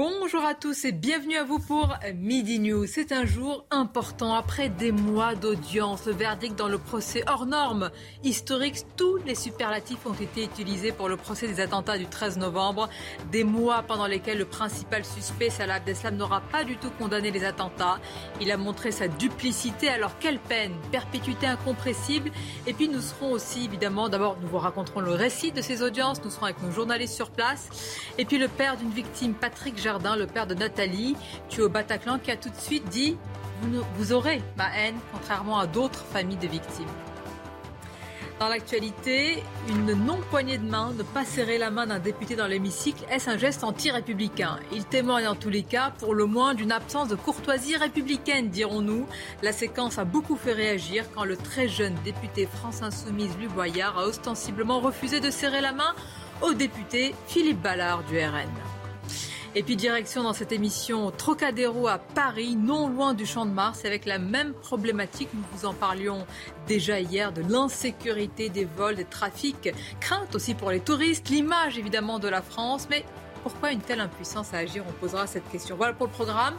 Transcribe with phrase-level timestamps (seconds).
[0.00, 2.86] Bonjour à tous et bienvenue à vous pour Midi News.
[2.86, 6.06] C'est un jour important après des mois d'audience.
[6.06, 7.90] Le verdict dans le procès hors norme
[8.22, 12.88] historique, tous les superlatifs ont été utilisés pour le procès des attentats du 13 novembre.
[13.32, 17.42] Des mois pendant lesquels le principal suspect, Salah Abdeslam, n'aura pas du tout condamné les
[17.44, 17.98] attentats.
[18.40, 19.88] Il a montré sa duplicité.
[19.88, 20.76] Alors quelle peine?
[20.92, 22.30] Perpétuité incompressible.
[22.68, 26.22] Et puis nous serons aussi évidemment, d'abord nous vous raconterons le récit de ces audiences.
[26.22, 27.68] Nous serons avec nos journalistes sur place.
[28.16, 31.16] Et puis le père d'une victime, Patrick Le père de Nathalie,
[31.48, 33.16] tué au Bataclan, qui a tout de suite dit
[33.96, 36.84] vous, aurez ma haine, contrairement à d'autres familles de victimes.
[38.38, 43.02] Dans l'actualité, une non-poignée de main, ne pas serrer la main d'un député dans l'hémicycle,
[43.10, 44.58] est-ce un geste anti-républicain?
[44.72, 49.06] Il témoigne en tous les cas, pour le moins, d'une absence de courtoisie républicaine, dirons-nous.
[49.42, 53.98] La séquence a beaucoup fait réagir quand le très jeune député France Insoumise, Louis Boyard,
[53.98, 55.94] a ostensiblement refusé de serrer la main
[56.42, 58.77] au député Philippe Ballard du RN.
[59.58, 63.84] Et puis direction dans cette émission Trocadéro à Paris, non loin du Champ de Mars,
[63.84, 65.30] avec la même problématique.
[65.34, 66.24] Nous vous en parlions
[66.68, 72.20] déjà hier de l'insécurité des vols, des trafics, crainte aussi pour les touristes, l'image évidemment
[72.20, 73.04] de la France, mais
[73.42, 74.84] pourquoi une telle impuissance à agir?
[74.88, 75.74] On posera cette question.
[75.74, 76.54] Voilà pour le programme.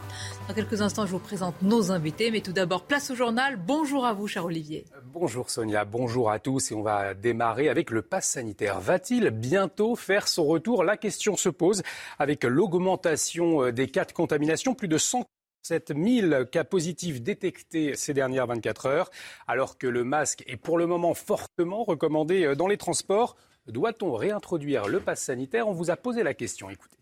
[0.46, 2.30] Dans quelques instants, je vous présente nos invités.
[2.30, 3.56] Mais tout d'abord, place au journal.
[3.56, 4.84] Bonjour à vous, cher Olivier.
[5.12, 6.70] Bonjour Sonia, bonjour à tous.
[6.70, 8.78] Et on va démarrer avec le pass sanitaire.
[8.78, 10.84] Va-t-il bientôt faire son retour?
[10.84, 11.82] La question se pose
[12.20, 14.72] avec l'augmentation des cas de contamination.
[14.72, 19.10] Plus de 107 000 cas positifs détectés ces dernières 24 heures,
[19.48, 23.34] alors que le masque est pour le moment fortement recommandé dans les transports.
[23.66, 25.66] Doit-on réintroduire le pass sanitaire?
[25.66, 26.99] On vous a posé la question, écoutez.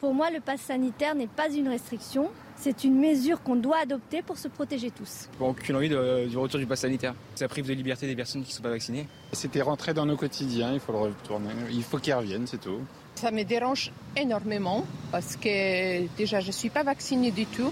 [0.00, 4.22] Pour moi, le pass sanitaire n'est pas une restriction, c'est une mesure qu'on doit adopter
[4.22, 5.28] pour se protéger tous.
[5.38, 7.14] Aucune envie de, du retour du pass sanitaire.
[7.34, 9.06] Ça prive de liberté des personnes qui ne sont pas vaccinées.
[9.32, 11.50] C'était rentré dans nos quotidiens, il faut le retourner.
[11.70, 12.80] Il faut qu'il revienne, c'est tout.
[13.16, 17.70] Ça me dérange énormément parce que déjà je ne suis pas vaccinée du tout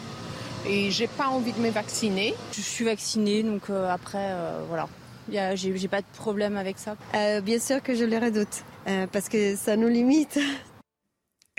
[0.68, 2.34] et j'ai pas envie de me vacciner.
[2.52, 4.86] Je suis vaccinée donc euh, après euh, voilà.
[5.30, 6.96] J'ai pas de problème avec ça.
[7.14, 10.38] Euh, bien sûr que je le redoute, euh, parce que ça nous limite.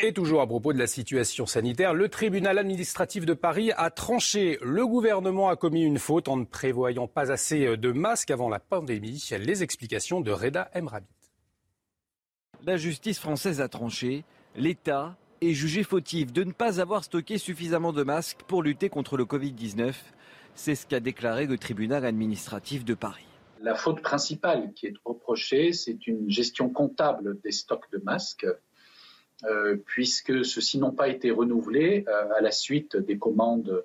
[0.02, 4.58] Et toujours à propos de la situation sanitaire, le tribunal administratif de Paris a tranché.
[4.62, 8.60] Le gouvernement a commis une faute en ne prévoyant pas assez de masques avant la
[8.60, 9.28] pandémie.
[9.32, 11.08] Les explications de Reda Emrabit.
[12.64, 14.24] La justice française a tranché.
[14.56, 19.18] L'État est jugé fautif de ne pas avoir stocké suffisamment de masques pour lutter contre
[19.18, 19.94] le Covid-19.
[20.56, 23.26] C'est ce qu'a déclaré le tribunal administratif de Paris.
[23.62, 28.48] La faute principale qui est reprochée, c'est une gestion comptable des stocks de masques,
[29.86, 33.84] puisque ceux-ci n'ont pas été renouvelés euh, à la suite des commandes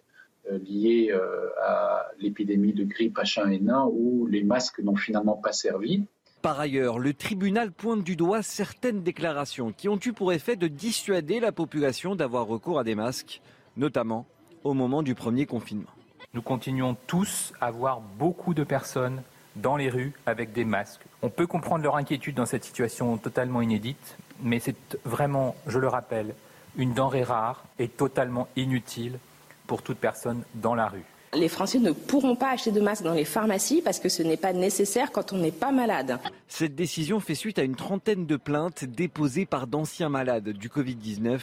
[0.51, 6.05] euh, liées euh, à l'épidémie de grippe H1N1 où les masques n'ont finalement pas servi.
[6.43, 10.69] Par ailleurs, le tribunal pointe du doigt certaines déclarations qui ont eu pour effet de
[10.69, 13.41] dissuader la population d'avoir recours à des masques,
[13.79, 14.27] notamment
[14.65, 15.89] au moment du premier confinement.
[16.35, 19.23] Nous continuons tous à voir beaucoup de personnes
[19.57, 21.03] dans les rues avec des masques.
[21.23, 25.89] On peut comprendre leur inquiétude dans cette situation totalement inédite, mais c'est vraiment, je le
[25.89, 26.35] rappelle,
[26.77, 29.19] une denrée rare et totalement inutile
[29.67, 31.05] pour toute personne dans la rue.
[31.33, 34.37] Les Français ne pourront pas acheter de masques dans les pharmacies parce que ce n'est
[34.37, 36.19] pas nécessaire quand on n'est pas malade.
[36.47, 41.41] Cette décision fait suite à une trentaine de plaintes déposées par d'anciens malades du Covid-19.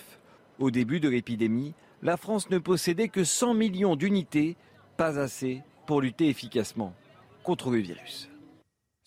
[0.59, 1.73] Au début de l'épidémie,
[2.03, 4.55] la France ne possédait que 100 millions d'unités,
[4.95, 6.93] pas assez pour lutter efficacement
[7.43, 8.31] contre le virus.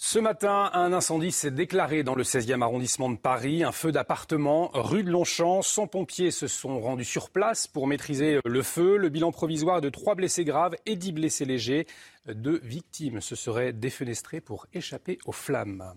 [0.06, 4.70] Ce matin, un incendie s'est déclaré dans le 16e arrondissement de Paris, un feu d'appartement
[4.74, 5.62] rue de Longchamp.
[5.62, 8.98] 100 pompiers se sont rendus sur place pour maîtriser le feu.
[8.98, 11.86] Le bilan provisoire de 3 blessés graves et 10 blessés légers.
[12.26, 15.94] Deux victimes se seraient défenestrées pour échapper aux flammes.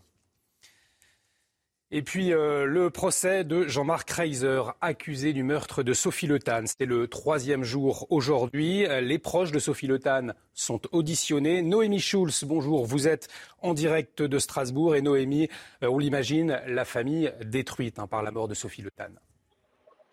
[1.90, 6.64] Et puis euh, le procès de Jean-Marc Reiser, accusé du meurtre de Sophie Le Tan.
[6.66, 8.86] C'est le troisième jour aujourd'hui.
[9.02, 11.62] Les proches de Sophie Le Tan sont auditionnés.
[11.62, 12.86] Noémie Schulz, bonjour.
[12.86, 13.30] Vous êtes
[13.62, 14.98] en direct de Strasbourg.
[14.98, 15.48] Et Noémie,
[15.82, 19.06] euh, on l'imagine, la famille détruite hein, par la mort de Sophie Le Tan.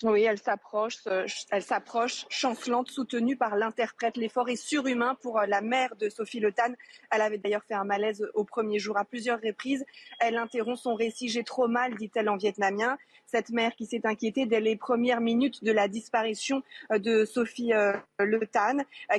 [0.02, 4.16] Oui, elle s'approche, euh, elle s'approche, chancelante, soutenue par l'interprète.
[4.16, 6.52] L'effort est surhumain pour euh, la mère de Sophie Le
[7.10, 9.84] Elle avait d'ailleurs fait un malaise au premier jour à plusieurs reprises.
[10.18, 11.28] Elle interrompt son récit.
[11.28, 12.98] J'ai trop mal, dit-elle en vietnamien.
[13.26, 16.62] Cette mère qui s'est inquiétée dès les premières minutes de la disparition
[16.92, 17.72] euh, de Sophie
[18.18, 18.40] Le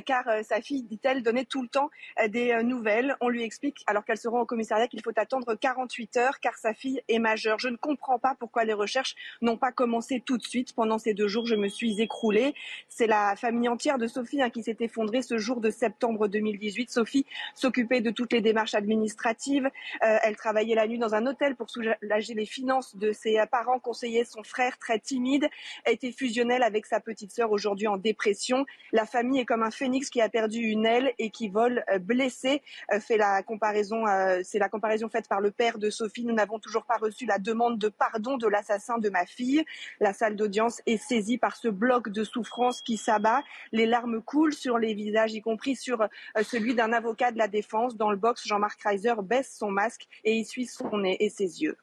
[0.04, 1.90] car sa fille, dit-elle, donnait tout le temps
[2.28, 3.16] des nouvelles.
[3.20, 6.56] On lui explique, alors qu'elle se rend au commissariat, qu'il faut attendre 48 heures car
[6.56, 7.58] sa fille est majeure.
[7.58, 11.14] Je ne comprends pas pourquoi les recherches n'ont pas commencé tout de suite pendant ces
[11.14, 12.54] deux jours, je me suis écroulée.
[12.88, 16.90] C'est la famille entière de Sophie hein, qui s'est effondrée ce jour de septembre 2018.
[16.90, 19.66] Sophie s'occupait de toutes les démarches administratives.
[20.04, 23.78] Euh, elle travaillait la nuit dans un hôtel pour soulager les finances de ses parents,
[23.96, 25.48] conseillait son frère très timide,
[25.86, 28.66] a été fusionnelle avec sa petite sœur aujourd'hui en dépression.
[28.92, 31.98] La famille est comme un phénix qui a perdu une aile et qui vole euh,
[31.98, 32.60] blessé.
[32.92, 34.04] Euh, fait la comparaison,
[34.42, 36.26] c'est la comparaison faite par le père de Sophie.
[36.26, 39.64] Nous n'avons toujours pas reçu la demande de pardon de l'assassin de ma fille.
[39.98, 43.42] La salle d'audience est saisie par ce bloc de souffrance qui s'abat.
[43.72, 46.08] Les larmes coulent sur les visages, y compris sur euh,
[46.42, 47.96] celui d'un avocat de la défense.
[47.96, 51.78] Dans le box, Jean-Marc Reiser baisse son masque et essuie son nez et ses yeux.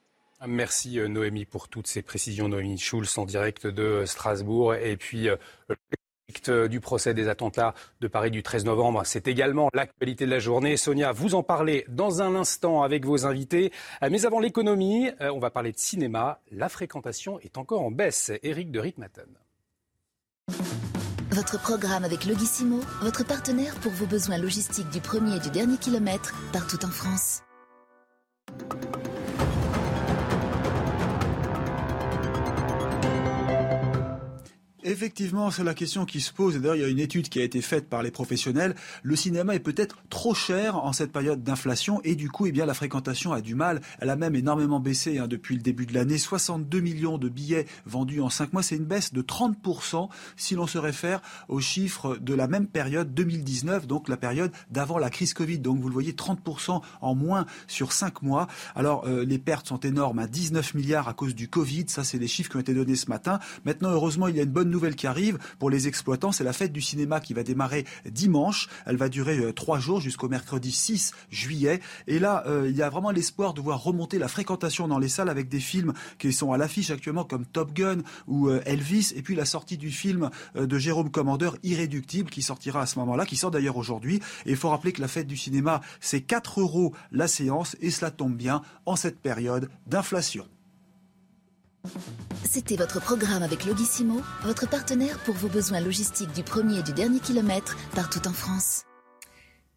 [0.48, 2.50] Merci euh, Noémie pour toutes ces précisions.
[2.50, 4.76] Noémie Schulz en direct de euh, Strasbourg.
[4.76, 5.30] Et puis
[6.70, 9.04] du procès des attentats de Paris du 13 novembre.
[9.06, 10.78] C'est également l'actualité de la journée.
[10.78, 13.72] Sonia, vous en parlez dans un instant avec vos invités.
[14.02, 16.40] Euh, mais avant l'économie, euh, on va parler de cinéma.
[16.52, 18.32] La fréquentation est encore en baisse.
[18.44, 19.30] Eric de Ritmaten.
[21.32, 25.78] Votre programme avec Logissimo, votre partenaire pour vos besoins logistiques du premier et du dernier
[25.78, 27.42] kilomètre, partout en France.
[34.86, 36.60] Effectivement, c'est la question qui se pose.
[36.60, 38.76] d'ailleurs, il y a une étude qui a été faite par les professionnels.
[39.02, 42.66] Le cinéma est peut-être trop cher en cette période d'inflation et du coup, eh bien,
[42.66, 43.80] la fréquentation a du mal.
[44.00, 46.18] Elle a même énormément baissé hein, depuis le début de l'année.
[46.18, 48.62] 62 millions de billets vendus en 5 mois.
[48.62, 53.14] C'est une baisse de 30% si l'on se réfère aux chiffres de la même période
[53.14, 55.60] 2019, donc la période d'avant la crise Covid.
[55.60, 58.48] Donc vous le voyez, 30% en moins sur 5 mois.
[58.76, 60.28] Alors euh, les pertes sont énormes, à hein.
[60.30, 61.86] 19 milliards à cause du Covid.
[61.88, 63.40] Ça, c'est les chiffres qui ont été donnés ce matin.
[63.64, 66.52] Maintenant, heureusement, il y a une bonne nouvelle qui arrive pour les exploitants, c'est la
[66.52, 68.68] fête du cinéma qui va démarrer dimanche.
[68.86, 71.80] Elle va durer euh, trois jours jusqu'au mercredi 6 juillet.
[72.08, 75.08] Et là, euh, il y a vraiment l'espoir de voir remonter la fréquentation dans les
[75.08, 79.14] salles avec des films qui sont à l'affiche actuellement comme Top Gun ou euh, Elvis.
[79.16, 83.26] Et puis la sortie du film de Jérôme Commandeur, Irréductible, qui sortira à ce moment-là,
[83.26, 84.18] qui sort d'ailleurs aujourd'hui.
[84.46, 87.92] Et il faut rappeler que la fête du cinéma, c'est 4 euros la séance et
[87.92, 90.46] cela tombe bien en cette période d'inflation.
[92.46, 96.94] C'était votre programme avec Logissimo, votre partenaire pour vos besoins logistiques du premier et du
[96.94, 98.84] dernier kilomètre partout en France.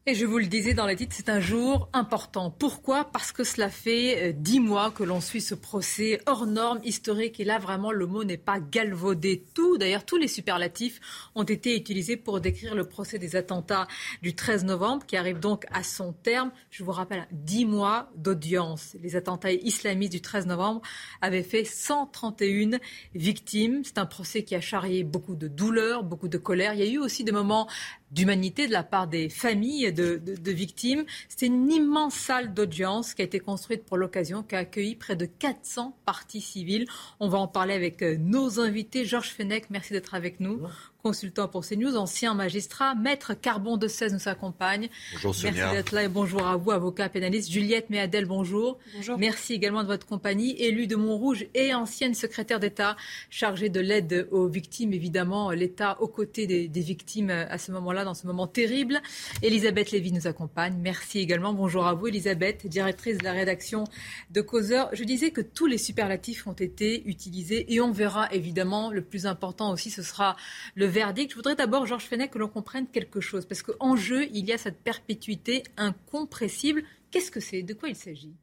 [0.08, 2.52] Et je vous le disais dans la titre, c'est un jour important.
[2.52, 3.10] Pourquoi?
[3.10, 7.40] Parce que cela fait euh, dix mois que l'on suit ce procès hors norme, historique.
[7.40, 9.44] Et là, vraiment, le mot n'est pas galvaudé.
[9.52, 11.00] Tout, d'ailleurs, tous les superlatifs
[11.34, 13.88] ont été utilisés pour décrire le procès des attentats
[14.22, 16.52] du 13 novembre, qui arrive donc à son terme.
[16.70, 18.94] Je vous rappelle, dix mois d'audience.
[19.02, 20.82] Les attentats islamistes du 13 novembre
[21.20, 22.78] avaient fait 131
[23.16, 23.82] victimes.
[23.82, 26.74] C'est un procès qui a charrié beaucoup de douleur, beaucoup de colère.
[26.74, 27.66] Il y a eu aussi des moments
[28.10, 30.20] d'humanité de la part des familles de,
[30.50, 31.04] victimes.
[31.28, 35.16] C'est une immense salle d'audience qui a été construite pour l'occasion, qui a accueilli près
[35.16, 36.86] de 400 parties civiles.
[37.20, 39.04] On va en parler avec euh, nos invités.
[39.04, 40.60] Georges Fenech, merci d'être avec nous
[41.06, 42.96] consultant pour CNews, ancien magistrat.
[42.96, 44.88] Maître Carbon de 16 nous accompagne.
[45.12, 45.52] Bonjour Sonia.
[45.52, 47.48] Merci d'être là et bonjour à vous, avocat pénaliste.
[47.48, 48.80] Juliette Méadel, bonjour.
[48.96, 49.16] Bonjour.
[49.16, 50.60] Merci également de votre compagnie.
[50.60, 52.96] Élue de Montrouge et ancienne secrétaire d'État
[53.30, 58.02] chargée de l'aide aux victimes, évidemment, l'État aux côtés des, des, victimes à ce moment-là,
[58.02, 59.00] dans ce moment terrible.
[59.42, 60.74] Elisabeth Lévy nous accompagne.
[60.76, 61.52] Merci également.
[61.52, 63.84] Bonjour à vous, Elisabeth, directrice de la rédaction
[64.32, 64.90] de Causeur.
[64.92, 69.26] Je disais que tous les superlatifs ont été utilisés et on verra évidemment le plus
[69.26, 70.34] important aussi, ce sera
[70.74, 71.30] le verdict.
[71.30, 74.52] Je voudrais d'abord, Georges Fenech, que l'on comprenne quelque chose, parce qu'en jeu, il y
[74.52, 76.82] a cette perpétuité incompressible.
[77.10, 77.62] Qu'est-ce que c'est?
[77.62, 78.34] De quoi il s'agit?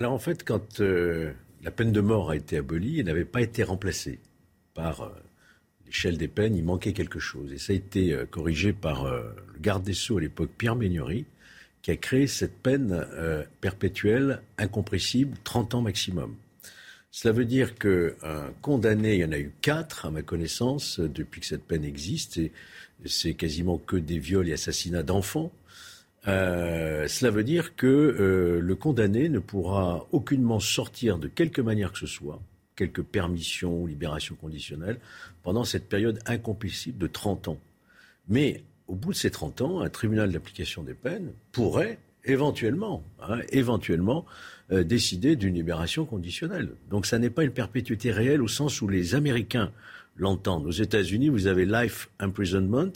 [0.00, 1.32] Alors en fait, quand euh,
[1.62, 4.18] la peine de mort a été abolie, elle n'avait pas été remplacée
[4.74, 5.10] par euh,
[5.86, 7.52] l'échelle des peines, il manquait quelque chose.
[7.52, 11.24] Et ça a été euh, corrigé par le garde des Sceaux à l'époque, Pierre Méniory,
[11.82, 13.06] qui a créé cette peine
[13.60, 16.34] perpétuelle, incompressible, 30 ans maximum.
[17.16, 21.40] Cela veut dire qu'un condamné, il y en a eu quatre à ma connaissance depuis
[21.40, 22.50] que cette peine existe, et
[23.04, 25.52] c'est quasiment que des viols et assassinats d'enfants.
[26.26, 31.92] Euh, cela veut dire que euh, le condamné ne pourra aucunement sortir de quelque manière
[31.92, 32.42] que ce soit,
[32.74, 34.98] quelque permission ou libération conditionnelle,
[35.44, 37.58] pendant cette période incompressible de 30 ans.
[38.26, 43.38] Mais au bout de ces 30 ans, un tribunal d'application des peines pourrait éventuellement, hein,
[43.50, 44.26] éventuellement
[44.72, 46.70] euh, décider d'une libération conditionnelle.
[46.90, 49.70] Donc ça n'est pas une perpétuité réelle au sens où les Américains
[50.16, 50.66] l'entendent.
[50.66, 52.92] Aux États-Unis, vous avez life imprisonment,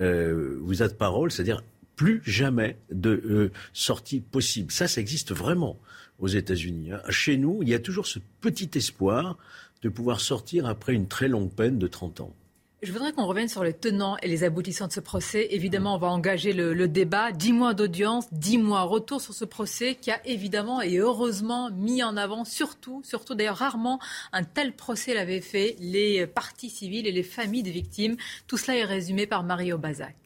[0.00, 1.62] euh, vous êtes parole, c'est-à-dire
[1.96, 4.70] plus jamais de euh, sortie possible.
[4.70, 5.78] Ça, ça existe vraiment
[6.20, 6.92] aux États-Unis.
[6.92, 7.02] Hein.
[7.08, 9.36] Chez nous, il y a toujours ce petit espoir
[9.82, 12.34] de pouvoir sortir après une très longue peine de 30 ans.
[12.82, 15.48] Je voudrais qu'on revienne sur les tenants et les aboutissants de ce procès.
[15.50, 17.30] Évidemment, on va engager le, débat.
[17.30, 22.02] Dix mois d'audience, dix mois retour sur ce procès qui a évidemment et heureusement mis
[22.02, 24.00] en avant, surtout, surtout d'ailleurs rarement,
[24.32, 28.16] un tel procès l'avait fait, les parties civiles et les familles des victimes.
[28.46, 30.16] Tout cela est résumé par Mario Bazac.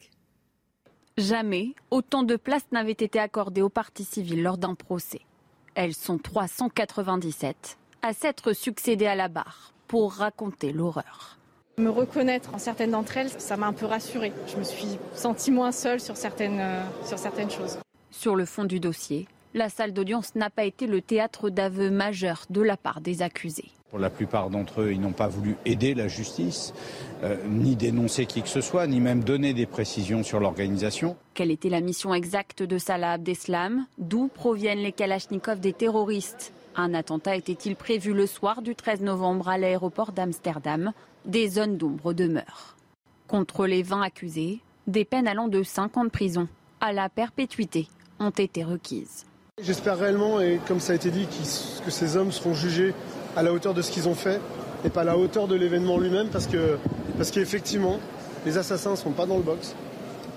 [1.17, 5.21] Jamais autant de places n'avaient été accordées aux parties civiles lors d'un procès.
[5.75, 11.37] Elles sont 397 à s'être succédées à la barre pour raconter l'horreur.
[11.77, 14.31] Me reconnaître en certaines d'entre elles, ça m'a un peu rassurée.
[14.47, 17.77] Je me suis sentie moins seule sur certaines, euh, sur certaines choses.
[18.11, 22.45] Sur le fond du dossier, la salle d'audience n'a pas été le théâtre d'aveux majeurs
[22.49, 23.71] de la part des accusés.
[23.89, 26.73] Pour la plupart d'entre eux, ils n'ont pas voulu aider la justice,
[27.23, 31.17] euh, ni dénoncer qui que ce soit, ni même donner des précisions sur l'organisation.
[31.33, 33.85] Quelle était la mission exacte de Salah Abdeslam?
[33.97, 36.53] D'où proviennent les Kalachnikovs des terroristes?
[36.77, 40.91] Un attentat était-il prévu le soir du 13 novembre à l'aéroport d'Amsterdam?
[41.23, 42.75] Des zones d'ombre demeurent.
[43.29, 46.49] Contre les 20 accusés, des peines allant de 5 ans de prison
[46.81, 47.87] à la perpétuité
[48.19, 49.25] ont été requises.
[49.61, 51.27] J'espère réellement, et comme ça a été dit,
[51.85, 52.93] que ces hommes seront jugés
[53.37, 54.41] à la hauteur de ce qu'ils ont fait
[54.83, 56.77] et pas à la hauteur de l'événement lui-même parce que
[57.17, 57.99] parce qu'effectivement,
[58.45, 59.73] les assassins ne sont pas dans le box.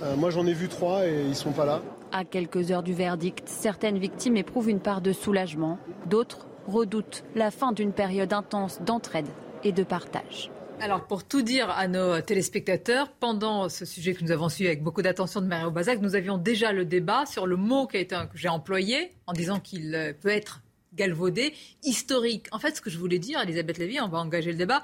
[0.04, 1.82] Euh, moi, j'en ai vu trois et ils ne sont pas là.
[2.10, 7.50] À quelques heures du verdict, certaines victimes éprouvent une part de soulagement, d'autres redoutent la
[7.50, 9.26] fin d'une période intense d'entraide
[9.62, 10.50] et de partage.
[10.80, 14.82] Alors, pour tout dire à nos téléspectateurs, pendant ce sujet que nous avons suivi avec
[14.82, 17.98] beaucoup d'attention de Mario Bazac, nous avions déjà le débat sur le mot que
[18.34, 20.62] j'ai employé en disant qu'il euh, peut être
[20.94, 22.46] galvaudé, historique.
[22.52, 24.82] En fait, ce que je voulais dire, Elisabeth Lévy, on va engager le débat,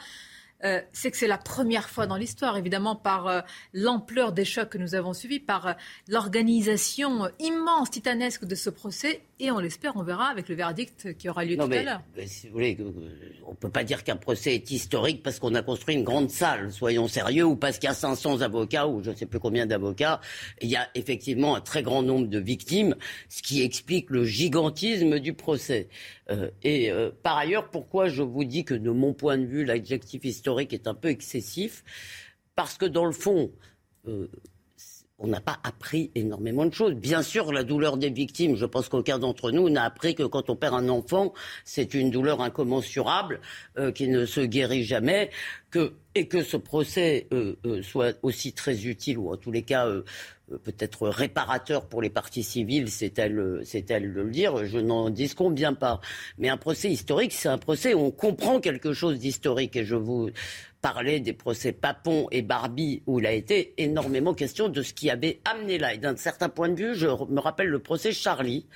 [0.65, 3.41] euh, c'est que c'est la première fois dans l'histoire, évidemment, par euh,
[3.73, 5.73] l'ampleur des chocs que nous avons suivis, par euh,
[6.09, 9.23] l'organisation immense, titanesque de ce procès.
[9.41, 12.03] Et on l'espère, on verra avec le verdict qui aura lieu tout à l'heure.
[12.25, 12.77] Si vous voulez,
[13.47, 16.31] on ne peut pas dire qu'un procès est historique parce qu'on a construit une grande
[16.31, 19.41] salle, soyons sérieux, ou parce qu'il y a 500 avocats, ou je ne sais plus
[19.41, 20.21] combien d'avocats.
[20.63, 22.95] Il y a effectivement un très grand nombre de victimes,
[23.29, 25.89] ce qui explique le gigantisme du procès.
[26.31, 29.65] Euh, et euh, par ailleurs, pourquoi je vous dis que de mon point de vue,
[29.65, 31.83] l'adjectif historique est un peu excessif?
[32.55, 33.51] Parce que dans le fond,
[34.07, 34.29] euh,
[35.19, 36.95] on n'a pas appris énormément de choses.
[36.95, 40.51] Bien sûr, la douleur des victimes, je pense qu'aucun d'entre nous n'a appris que quand
[40.51, 41.33] on perd un enfant,
[41.65, 43.41] c'est une douleur incommensurable
[43.95, 45.31] qui ne se guérit jamais,
[46.15, 47.29] et que ce procès
[47.83, 52.43] soit aussi très utile, ou en tous les cas euh, peut-être réparateur pour les parties
[52.43, 56.01] civiles, c'est elle, elle de le dire, je n'en disconviens pas.
[56.39, 59.77] Mais un procès historique, c'est un procès où on comprend quelque chose d'historique.
[59.77, 60.31] Et je vous
[60.83, 65.09] parlais des procès Papon et Barbie, où il a été énormément question de ce qui
[65.09, 65.95] avait amené là.
[65.95, 68.67] Et d'un certain point de vue, je me rappelle le procès Charlie.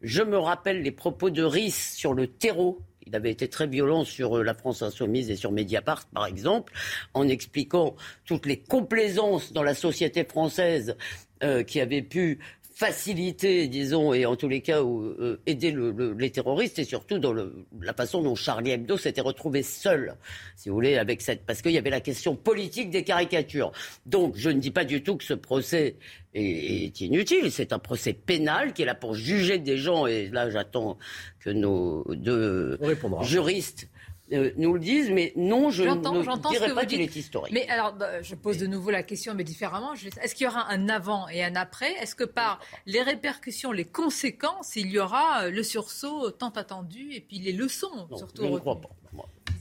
[0.00, 4.04] Je me rappelle les propos de Riss sur le terreau il avait été très violent
[4.04, 6.72] sur euh, la France insoumise et sur Mediapart, par exemple,
[7.14, 10.96] en expliquant toutes les complaisances dans la société française
[11.42, 12.38] euh, qui avaient pu
[12.74, 15.76] faciliter, disons, et en tous les cas euh, aider
[16.18, 20.16] les terroristes, et surtout dans la façon dont Charlie Hebdo s'était retrouvé seul,
[20.56, 23.72] si vous voulez, avec cette, parce qu'il y avait la question politique des caricatures.
[24.06, 25.96] Donc, je ne dis pas du tout que ce procès
[26.34, 27.52] est, inutile.
[27.52, 30.98] C'est un procès pénal qui est là pour juger des gens, et là, j'attends
[31.40, 32.78] que nos deux
[33.22, 33.88] juristes
[34.32, 37.52] euh, nous le disent, mais non, je ne dirais pas qu'il est historique.
[37.52, 39.92] Mais alors, bah, je pose de nouveau la question, mais différemment.
[39.94, 41.92] Est-ce qu'il y aura un avant et un après?
[41.94, 47.12] Est-ce que par les répercussions, les conséquences, il y aura euh, le sursaut tant attendu
[47.12, 48.90] et puis les leçons surtout Je ne crois pas.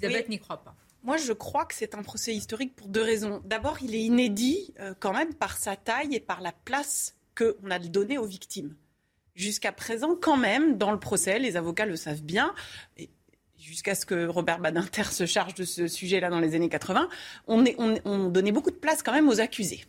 [0.02, 0.76] Elisabeth n'y croit pas.
[1.04, 3.42] Moi, je crois que c'est un procès historique pour deux raisons.
[3.46, 7.72] D'abord, il est inédit euh, quand même par sa taille et par la place qu'on
[7.72, 8.76] a donnée aux victimes.
[9.34, 12.54] Jusqu'à présent, quand même, dans le procès, les avocats le savent bien,
[13.62, 17.08] jusqu'à ce que Robert Badinter se charge de ce sujet-là dans les années 80,
[17.48, 17.64] on,
[18.06, 19.86] on, donnait beaucoup de place quand même aux accusés.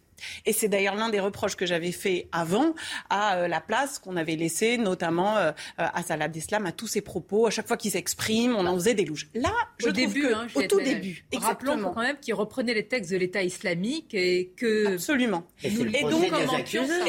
[0.46, 2.74] Et c'est d'ailleurs l'un des reproches que j'avais fait avant
[3.10, 7.00] à euh, la place qu'on avait laissée, notamment euh, à Salah Abdeslam, à tous ses
[7.00, 7.46] propos.
[7.46, 9.28] À chaque fois qu'il s'exprime, on en faisait des louches.
[9.34, 12.86] Là, je au début, que, hein, au tout début, rappelons quand même qu'il reprenait les
[12.86, 15.44] textes de l'État islamique et que absolument.
[15.62, 15.70] Et,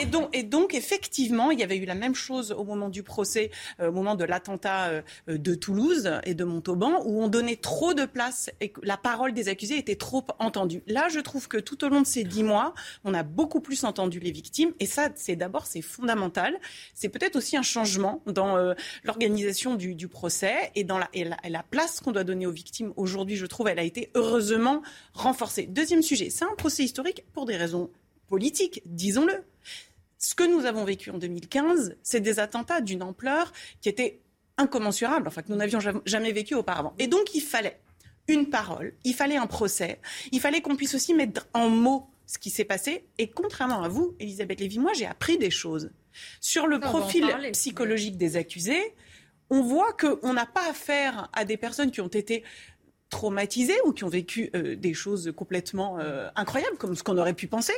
[0.05, 3.51] donc, et, donc, effectivement, il y avait eu la même chose au moment du procès,
[3.79, 8.05] euh, au moment de l'attentat de Toulouse et de Montauban, où on donnait trop de
[8.05, 10.83] place et que la parole des accusés était trop entendue.
[10.87, 13.83] Là, je trouve que tout au long de ces dix mois, On a beaucoup plus
[13.83, 14.73] entendu les victimes.
[14.79, 16.57] Et ça, c'est d'abord, c'est fondamental.
[16.93, 21.63] C'est peut-être aussi un changement dans euh, l'organisation du, procès et dans la, et la
[21.63, 22.93] place qu'on doit donner aux victimes.
[22.95, 24.81] Aujourd'hui, je trouve, elle a été heureusement
[25.13, 25.63] renforcée.
[25.65, 27.89] Deuxième sujet, c'est un procès historique pour des raisons
[28.27, 29.43] politiques, disons-le.
[30.17, 34.21] Ce que nous avons vécu en 2015, c'est des attentats d'une ampleur qui était
[34.57, 36.93] incommensurable, enfin que nous n'avions jamais vécu auparavant.
[36.99, 37.79] Et donc il fallait
[38.27, 39.99] une parole, il fallait un procès,
[40.31, 43.05] il fallait qu'on puisse aussi mettre en mots ce qui s'est passé.
[43.17, 45.91] Et contrairement à vous, Elisabeth Lévy, moi j'ai appris des choses.
[46.41, 48.93] Sur le profil psychologique des accusés,
[49.49, 52.43] on voit qu'on n'a pas affaire à des personnes qui ont été
[53.09, 57.35] traumatisés ou qui ont vécu euh, des choses complètement euh, incroyables, comme ce qu'on aurait
[57.35, 57.73] pu penser.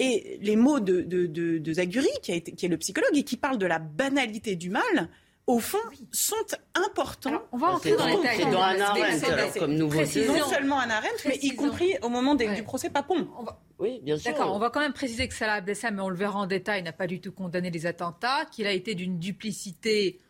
[0.00, 3.16] Et les mots de, de, de, de Zaguri, qui, a été, qui est le psychologue,
[3.16, 5.08] et qui parle de la banalité du mal,
[5.46, 5.78] au fond,
[6.10, 6.34] sont
[6.74, 7.42] importants.
[7.52, 8.38] on va entrer dans les détails.
[8.38, 10.26] C'est dans Anna Arendt, comme nouveauté.
[10.26, 13.28] Non seulement Anna Arendt, mais y compris au moment des, du procès Papon.
[13.82, 14.30] Oui, bien sûr.
[14.30, 16.84] D'accord, on va quand même préciser que Salah Abdeslam, mais on le verra en détail,
[16.84, 20.20] n'a pas du tout condamné les attentats, qu'il a été d'une duplicité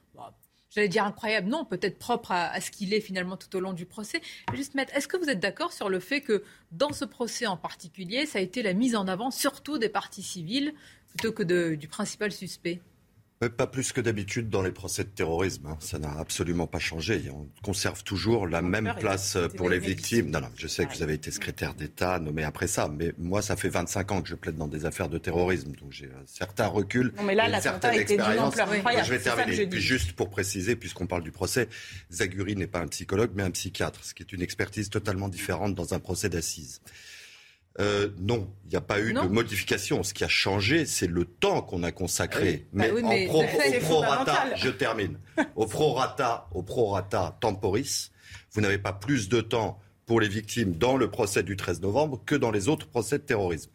[0.74, 3.84] j'allais dire incroyable, non, peut-être propre à, ce qu'il est finalement tout au long du
[3.84, 4.22] procès.
[4.54, 7.58] Juste, Maître, est-ce que vous êtes d'accord sur le fait que dans ce procès en
[7.58, 10.72] particulier, ça a été la mise en avant surtout des parties civiles
[11.10, 12.80] plutôt que du principal suspect?
[13.50, 15.66] Pas plus que d'habitude dans les procès de terrorisme.
[15.66, 15.76] Hein.
[15.80, 17.30] Ça n'a absolument pas changé.
[17.30, 20.30] On conserve toujours la même place pour les victimes.
[20.30, 23.42] Non, non, je sais que vous avez été secrétaire d'État nommé après ça, mais moi,
[23.42, 26.26] ça fait 25 ans que je plaide dans des affaires de terrorisme, donc j'ai un
[26.26, 27.12] certain recul.
[27.16, 28.68] Non, mais là, l'attentat d'une ampleur
[29.04, 29.66] Je vais terminer.
[29.66, 31.68] Puis juste pour préciser, puisqu'on parle du procès,
[32.10, 35.74] Zaguri n'est pas un psychologue, mais un psychiatre, ce qui est une expertise totalement différente
[35.74, 36.80] dans un procès d'assises.
[37.80, 40.02] Euh, non, il n'y a pas eu de modification.
[40.02, 42.66] Ce qui a changé, c'est le temps qu'on a consacré.
[42.72, 42.98] Mais, bah
[43.30, 43.42] au
[43.80, 45.18] prorata, je termine.
[45.56, 48.10] Au prorata, au prorata temporis,
[48.52, 52.22] vous n'avez pas plus de temps pour les victimes dans le procès du 13 novembre
[52.26, 53.70] que dans les autres procès de terrorisme.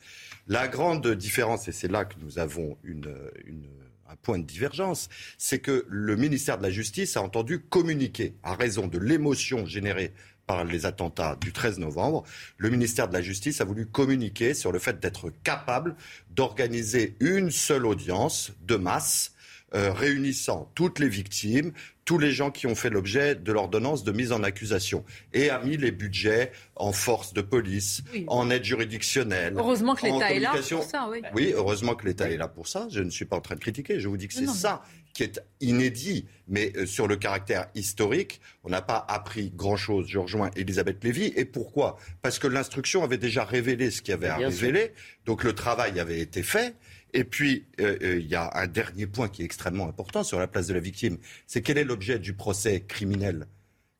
[0.47, 3.13] La grande différence, et c'est là que nous avons une,
[3.45, 3.67] une,
[4.07, 8.55] un point de divergence, c'est que le ministère de la Justice a entendu communiquer, à
[8.55, 10.13] raison de l'émotion générée
[10.47, 12.23] par les attentats du 13 novembre,
[12.57, 15.95] le ministère de la Justice a voulu communiquer sur le fait d'être capable
[16.31, 19.33] d'organiser une seule audience de masse
[19.75, 21.73] euh, réunissant toutes les victimes,
[22.05, 25.59] tous les gens qui ont fait l'objet de l'ordonnance de mise en accusation et a
[25.59, 29.55] mis les budgets en force de police, en aide juridictionnelle.
[29.57, 31.21] Heureusement que l'État est là pour ça, oui.
[31.33, 32.87] Oui, heureusement que l'État est là pour ça.
[32.89, 33.99] Je ne suis pas en train de critiquer.
[33.99, 34.83] Je vous dis que c'est ça
[35.17, 36.27] qui est inédit.
[36.47, 40.05] Mais euh, sur le caractère historique, on n'a pas appris grand-chose.
[40.07, 41.33] Je rejoins Elisabeth Lévy.
[41.35, 41.97] Et pourquoi?
[42.21, 44.93] Parce que l'instruction avait déjà révélé ce qu'il y avait à révéler.
[45.25, 46.75] Donc le travail avait été fait.
[47.13, 50.37] Et puis, euh, euh, il y a un dernier point qui est extrêmement important sur
[50.37, 51.17] la place de la victime.
[51.47, 53.47] C'est quel est l'objet du procès criminel?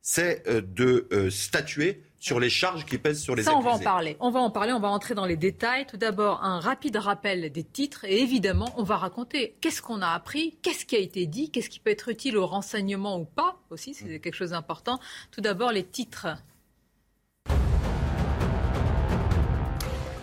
[0.02, 3.80] C'est euh, de statuer sur les charges qui pèsent sur les Ça, on va en
[3.80, 4.18] parler.
[4.20, 5.86] On va en parler, on va entrer dans les détails.
[5.86, 10.10] Tout d'abord, un rapide rappel des titres et évidemment, on va raconter qu'est-ce qu'on a
[10.10, 13.60] appris, qu'est-ce qui a été dit, qu'est-ce qui peut être utile au renseignement ou pas
[13.70, 15.00] aussi, c'est quelque chose d'important.
[15.32, 16.28] Tout d'abord, les titres.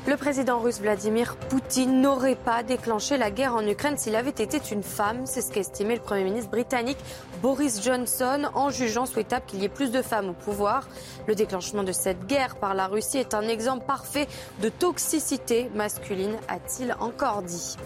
[0.06, 4.60] Le président russe Vladimir Poutine n'aurait pas déclenché la guerre en Ukraine s'il avait été
[4.70, 5.24] une femme.
[5.24, 6.98] C'est ce qu'a estimé le Premier ministre britannique
[7.40, 10.86] Boris Johnson en jugeant souhaitable qu'il y ait plus de femmes au pouvoir.
[11.26, 14.28] Le déclenchement de cette guerre par la Russie est un exemple parfait
[14.60, 17.76] de toxicité masculine, a-t-il encore dit.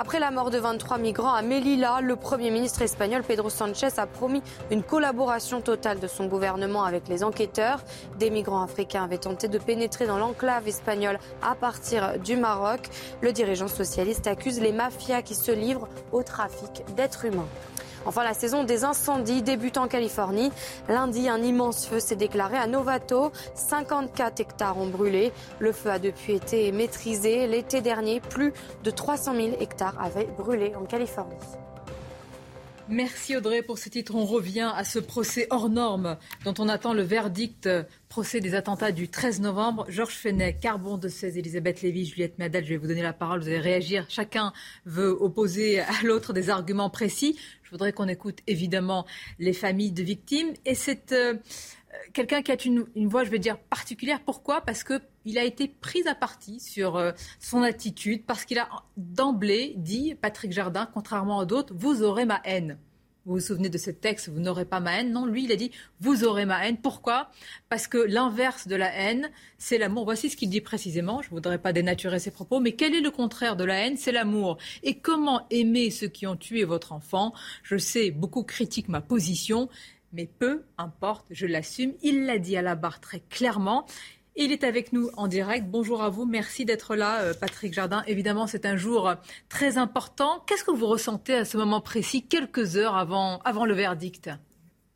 [0.00, 4.06] Après la mort de 23 migrants à Melilla, le Premier ministre espagnol Pedro Sanchez a
[4.06, 7.84] promis une collaboration totale de son gouvernement avec les enquêteurs.
[8.18, 12.88] Des migrants africains avaient tenté de pénétrer dans l'enclave espagnole à partir du Maroc.
[13.20, 17.48] Le dirigeant socialiste accuse les mafias qui se livrent au trafic d'êtres humains.
[18.06, 20.50] Enfin, la saison des incendies débute en Californie.
[20.88, 23.32] Lundi, un immense feu s'est déclaré à Novato.
[23.54, 25.32] 54 hectares ont brûlé.
[25.58, 27.46] Le feu a depuis été maîtrisé.
[27.46, 28.52] L'été dernier, plus
[28.84, 31.36] de 300 000 hectares avaient brûlé en Californie.
[32.90, 34.16] Merci Audrey pour ce titre.
[34.16, 37.68] On revient à ce procès hors norme dont on attend le verdict.
[38.08, 39.86] Procès des attentats du 13 novembre.
[39.88, 43.42] Georges Fenech, Carbon de 16, Elisabeth Lévy, Juliette Madel, je vais vous donner la parole.
[43.42, 44.06] Vous allez réagir.
[44.08, 44.52] Chacun
[44.86, 47.38] veut opposer à l'autre des arguments précis.
[47.62, 49.06] Je voudrais qu'on écoute évidemment
[49.38, 50.52] les familles de victimes.
[50.66, 51.34] Et c'est euh,
[52.12, 54.20] quelqu'un qui a une, voix, je vais dire, particulière.
[54.24, 54.60] Pourquoi?
[54.60, 59.74] Parce qu'il a été pris à partie sur euh, son attitude, parce qu'il a d'emblée
[59.76, 62.78] dit, Patrick Jardin, contrairement à d'autres, vous aurez ma haine.
[63.26, 65.12] Vous vous souvenez de ce texte, vous n'aurez pas ma haine.
[65.12, 66.78] Non, lui, il a dit, vous aurez ma haine.
[66.78, 67.30] Pourquoi?
[67.68, 70.04] Parce que l'inverse de la haine, c'est l'amour.
[70.04, 71.20] Voici ce qu'il dit précisément.
[71.20, 73.98] Je ne voudrais pas dénaturer ses propos, mais quel est le contraire de la haine?
[73.98, 74.56] C'est l'amour.
[74.82, 77.34] Et comment aimer ceux qui ont tué votre enfant?
[77.62, 79.68] Je sais, beaucoup critiquent ma position,
[80.12, 81.94] mais peu importe, je l'assume.
[82.02, 83.86] Il l'a dit à la barre très clairement.
[84.36, 85.66] Il est avec nous en direct.
[85.68, 86.24] Bonjour à vous.
[86.24, 88.02] Merci d'être là, euh, Patrick Jardin.
[88.06, 89.12] Évidemment, c'est un jour
[89.48, 90.42] très important.
[90.46, 94.30] Qu'est-ce que vous ressentez à ce moment précis, quelques heures avant, le verdict?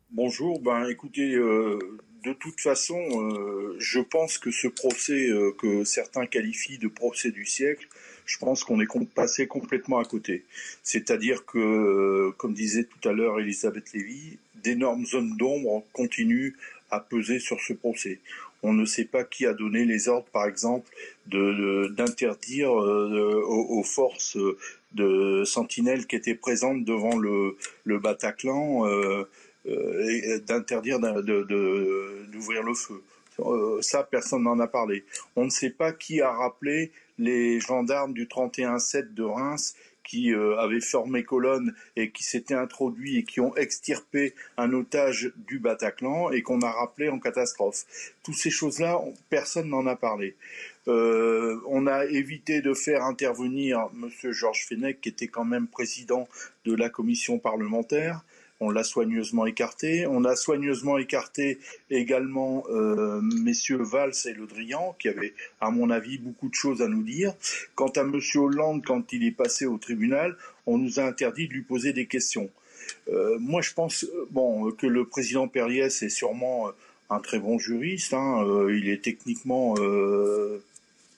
[0.09, 0.59] Bonjour.
[0.61, 1.77] Ben, écoutez, euh,
[2.23, 7.45] de toute façon, euh, je pense que ce procès que certains qualifient de procès du
[7.45, 7.87] siècle,
[8.25, 10.43] je pense qu'on est passé complètement à côté.
[10.83, 16.53] C'est-à-dire que, comme disait tout à l'heure Elisabeth Lévy, d'énormes zones d'ombre continuent
[16.91, 18.19] à peser sur ce procès.
[18.63, 20.89] On ne sait pas qui a donné les ordres, par exemple,
[21.27, 24.37] d'interdire euh, aux, forces
[24.93, 29.29] de sentinelles qui étaient présentes devant le, Bataclan euh,
[29.67, 33.03] euh, d'interdire d'ouvrir le feu.
[33.81, 35.03] ça, personne n'en a parlé.
[35.35, 39.75] On ne sait pas qui a rappelé les gendarmes du 31-7 de Reims
[40.05, 45.31] qui euh, avaient formé colonne et qui s'étaient introduits et qui ont extirpé un otage
[45.35, 47.85] du Bataclan et qu'on a rappelé en catastrophe.
[48.23, 50.35] Toutes ces choses-là, personne n'en a parlé.
[50.87, 54.31] Euh, on a évité de faire intervenir M.
[54.31, 56.29] Georges Fenech, qui était quand même président
[56.65, 58.23] de la commission parlementaire
[58.59, 60.07] on l'a soigneusement écarté.
[60.07, 65.89] On a soigneusement écarté également euh, messieurs Valls et Le Drian, qui avaient, à mon
[65.89, 67.33] avis, beaucoup de choses à nous dire.
[67.75, 71.53] Quant à monsieur Hollande, quand il est passé au tribunal, on nous a interdit de
[71.53, 72.49] lui poser des questions.
[73.09, 76.71] Euh, moi, je pense euh, bon, que le président Perriès est sûrement
[77.09, 78.13] un très bon juriste.
[78.13, 79.75] Hein, il est techniquement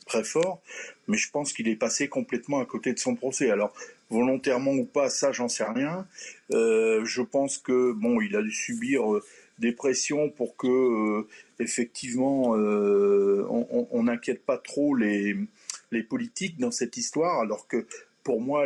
[0.07, 0.61] très fort,
[1.07, 3.51] mais je pense qu'il est passé complètement à côté de son procès.
[3.51, 3.73] Alors,
[4.09, 6.07] volontairement ou pas, ça, j'en sais rien.
[6.53, 9.23] Euh, je pense que bon, il a dû subir euh,
[9.59, 11.27] des pressions pour que, euh,
[11.59, 15.35] effectivement, on n'inquiète pas trop les,
[15.91, 17.85] les politiques dans cette histoire, alors que
[18.23, 18.65] pour moi,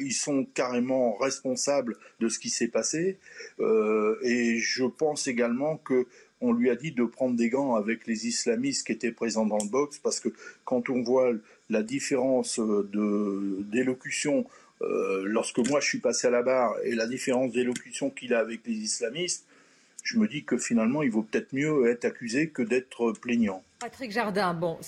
[0.00, 3.18] ils sont carrément responsables de ce qui s'est passé.
[3.58, 6.06] et je pense également que
[6.42, 9.58] on lui a dit de prendre des gants avec les islamistes qui étaient présents dans
[9.58, 10.30] le box, parce que
[10.64, 11.32] quand on voit
[11.68, 14.46] la différence d'élocution
[14.82, 18.38] euh, lorsque moi je suis passé à la barre et la différence d'élocution qu'il a
[18.38, 19.46] avec les islamistes,
[20.02, 23.62] je me dis que finalement il vaut peut-être mieux être accusé que d'être plaignant.
[23.80, 24.78] Patrick Jardin, bon,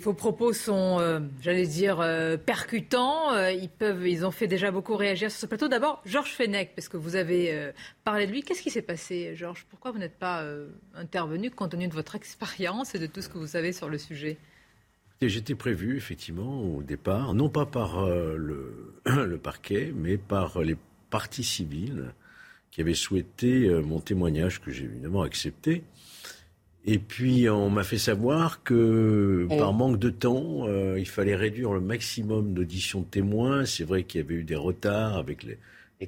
[0.00, 3.36] vos propos sont, euh, j'allais dire, euh, percutants.
[3.48, 5.68] ils peuvent, ils ont fait déjà beaucoup réagir sur ce plateau.
[5.68, 7.72] D'abord, Georges Fenech, parce que vous avez
[8.04, 8.42] parlé de lui.
[8.42, 9.66] Qu'est-ce qui s'est passé, Georges?
[9.68, 10.44] Pourquoi vous n'êtes pas
[10.94, 13.98] intervenu compte tenu de votre expérience et de tout ce que vous savez sur le
[13.98, 14.38] sujet?
[15.22, 18.36] J'étais prévu, effectivement, au départ, non pas par euh,
[19.06, 20.76] le, parquet, mais par les
[21.08, 22.12] parties civiles
[22.70, 25.84] qui avaient souhaité euh, mon témoignage, que j'ai évidemment accepté.
[26.84, 31.72] Et puis, on m'a fait savoir que, par manque de temps, euh, il fallait réduire
[31.72, 33.64] le maximum d'auditions de témoins.
[33.64, 35.58] C'est vrai qu'il y avait eu des retards avec les,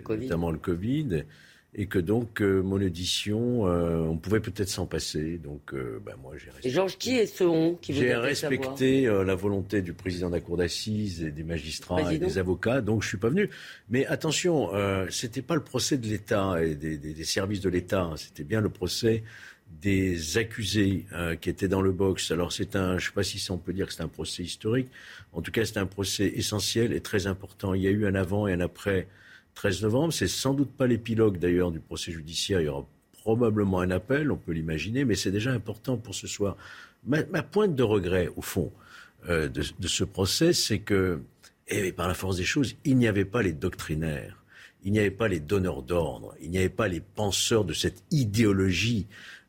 [0.08, 1.24] notamment le Covid
[1.74, 5.38] et que donc euh, mon audition, euh, on pouvait peut-être s'en passer.
[5.38, 6.70] Donc, euh, ben, moi, j'ai respecté.
[6.70, 10.56] Georges, qui est ce on qui J'ai respecté la volonté du président de la cour
[10.56, 13.50] d'assises et des magistrats et des avocats, donc je suis pas venu.
[13.90, 14.70] Mais attention,
[15.10, 18.16] c'était pas le procès de l'État et des, des, des, services de l'État, hein.
[18.16, 19.22] c'était bien le procès
[19.82, 21.04] des accusés
[21.40, 22.30] qui étaient dans le box.
[22.30, 24.88] Alors c'est un, je sais pas si on peut dire que c'est un procès historique.
[25.32, 27.74] En tout cas, c'est un procès essentiel et très important.
[27.74, 29.06] Il y a eu un avant et un après
[29.58, 30.12] 13 novembre.
[30.12, 32.60] C'est sans doute pas l'épilogue d'ailleurs du procès judiciaire.
[32.60, 32.86] Il y aura
[33.22, 36.56] probablement un appel, on peut l'imaginer, mais c'est déjà important pour ce soir.
[37.04, 38.70] Ma, pointe de regret, au fond,
[39.28, 41.20] euh, de, ce procès, c'est que,
[41.66, 44.44] et par la force des choses, il n'y avait pas les doctrinaires,
[44.84, 48.04] il n'y avait pas les donneurs d'ordre, il n'y avait pas les penseurs de cette
[48.12, 49.06] idéologie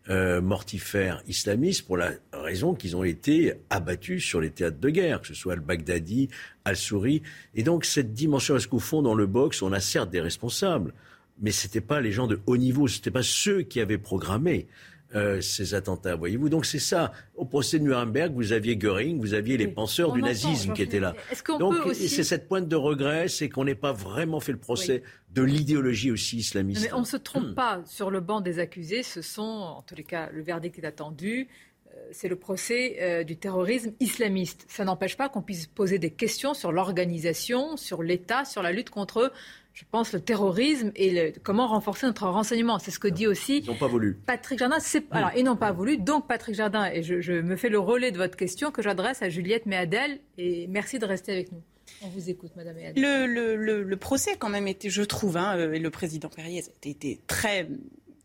[0.10, 5.22] euh, mortifères islamistes pour la raison qu'ils ont été abattus sur les théâtres de guerre,
[5.22, 6.30] que ce soit al-Baghdadi,
[6.66, 7.22] al-Souri.
[7.54, 10.94] Et donc cette dimension, est-ce qu'au fond, dans le box, on a certes des responsables,
[11.42, 13.98] mais ce n'étaient pas les gens de haut niveau, ce n'étaient pas ceux qui avaient
[13.98, 14.68] programmé
[15.16, 16.50] euh, ces attentats, voyez-vous.
[16.50, 17.12] Donc c'est ça.
[17.36, 21.00] Au procès de Nuremberg, vous aviez Göring, vous aviez les penseurs du nazisme qui étaient
[21.00, 21.16] là.
[21.60, 25.02] Donc c'est cette pointe de regret, c'est qu'on n'ait pas vraiment fait le procès
[25.34, 26.84] de l'idéologie aussi islamiste.
[26.84, 27.56] Mais on ne se trompe hmm.
[27.56, 27.82] pas.
[27.86, 31.48] Sur le banc des accusés, ce sont, en tous les cas, le verdict est attendu
[31.96, 34.66] euh, c'est le procès euh, du terrorisme islamiste.
[34.68, 38.90] Ça n'empêche pas qu'on puisse poser des questions sur l'organisation, sur l'État, sur la lutte
[38.90, 39.32] contre
[39.80, 42.80] je pense, le terrorisme et comment renforcer notre renseignement.
[42.80, 43.60] C'est ce que dit aussi.
[43.60, 44.20] Ils n'ont pas voulu.
[44.26, 44.78] Patrick Jardin,
[45.12, 45.98] alors ils n'ont pas voulu.
[45.98, 49.30] Donc Patrick Jardin, et je, me fais le relais de votre question que j'adresse à
[49.30, 50.20] Juliette Méadel.
[50.38, 51.62] Et merci de rester avec nous.
[52.02, 53.02] On vous écoute, Madame Méadel.
[53.02, 56.62] Le, le, le, procès, quand même, était, je trouve, hein, euh, et le président Perrier
[56.62, 57.70] a été, très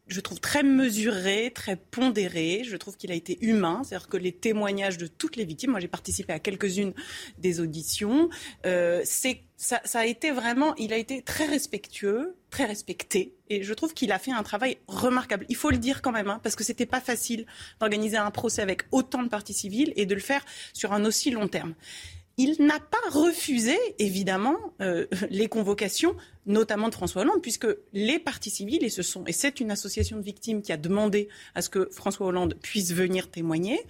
[0.06, 2.62] je trouve très mesuré, très pondéré.
[2.64, 5.80] Je trouve qu'il a été humain, c'est-à-dire que les témoignages de toutes les victimes, moi
[5.80, 6.92] j'ai participé à quelques-unes
[7.38, 8.28] des auditions,
[8.66, 9.02] euh,
[9.56, 14.12] ça, a été vraiment, il a été très respectueux, très respecté, et je trouve qu'il
[14.12, 15.46] a fait un travail remarquable.
[15.48, 17.46] Il faut le dire quand même, hein, parce que c'était pas facile
[17.80, 21.30] d'organiser un procès avec autant de parties civiles et de le faire sur un aussi
[21.30, 21.74] long terme
[22.36, 28.50] il n'a pas refusé, évidemment, euh, les convocations, notamment de François Hollande, puisque les partis
[28.50, 31.68] civils, et ce sont, et c'est une association de victimes qui a demandé à ce
[31.68, 33.80] que François Hollande puisse venir témoigner,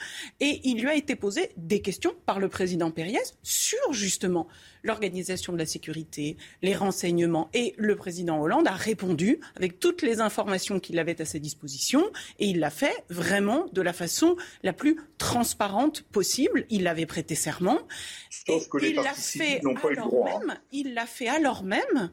[0.41, 4.49] et il lui a été posé des questions par le président Périès sur justement
[4.85, 7.49] l'organisation de la sécurité, les renseignements.
[7.55, 12.05] Et le président Hollande a répondu avec toutes les informations qu'il avait à sa disposition.
[12.39, 16.67] Et il l'a fait vraiment de la façon la plus transparente possible.
[16.71, 17.79] Il avait prêté serment.
[18.47, 22.11] Sauf que les il l'a fait alors même, Il l'a fait alors même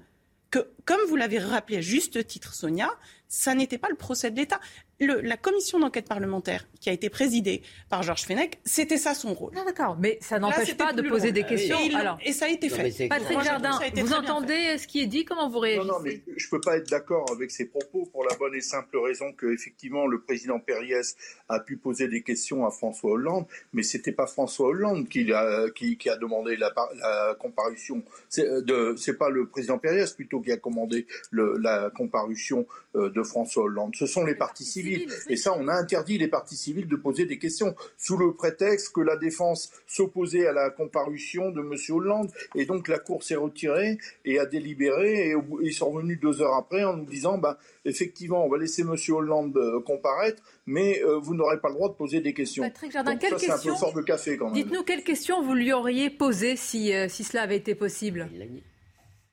[0.52, 2.90] que, comme vous l'avez rappelé à juste titre, Sonia,
[3.28, 4.60] ça n'était pas le procès de l'État
[5.06, 9.54] la commission d'enquête parlementaire qui a été présidée par Georges Fenech, c'était ça son rôle.
[9.56, 11.78] Ah, d'accord, mais ça n'empêche pas de poser des questions.
[11.80, 13.08] Et, Alors, et, ça a été fait.
[13.08, 15.26] Patrick Jardin, vous entendez ce qui est dit?
[15.26, 18.08] Comment vous réagissez Non, non, mais je ne peux pas être d'accord avec ces propos
[18.12, 21.16] pour la bonne et simple raison que effectivement le président Périès
[21.50, 25.70] a pu poser des questions à François Hollande, mais c'était pas François Hollande qui a,
[25.76, 28.04] qui, a demandé la, la comparution.
[28.30, 33.10] C'est euh, c'est pas le président Périès plutôt qui a commandé le, la comparution euh,
[33.10, 33.96] de François Hollande.
[33.96, 34.91] Ce sont les partis civils
[35.28, 38.94] et ça, on a interdit les partis civils de poser des questions sous le prétexte
[38.94, 41.74] que la défense s'opposait à la comparution de M.
[41.90, 42.32] Hollande.
[42.56, 45.30] Et donc la Cour s'est retirée et a délibéré.
[45.30, 48.82] Et ils sont revenus deux heures après en nous disant, bah, effectivement, on va laisser
[48.82, 48.96] M.
[49.10, 52.64] Hollande euh, comparaître, mais euh, vous n'aurez pas le droit de poser des questions.
[52.64, 54.54] Patrick Jardin, quelle question un peu de café quand même.
[54.54, 58.30] Dites-nous quelles questions vous lui auriez posées si, euh, si cela avait été possible?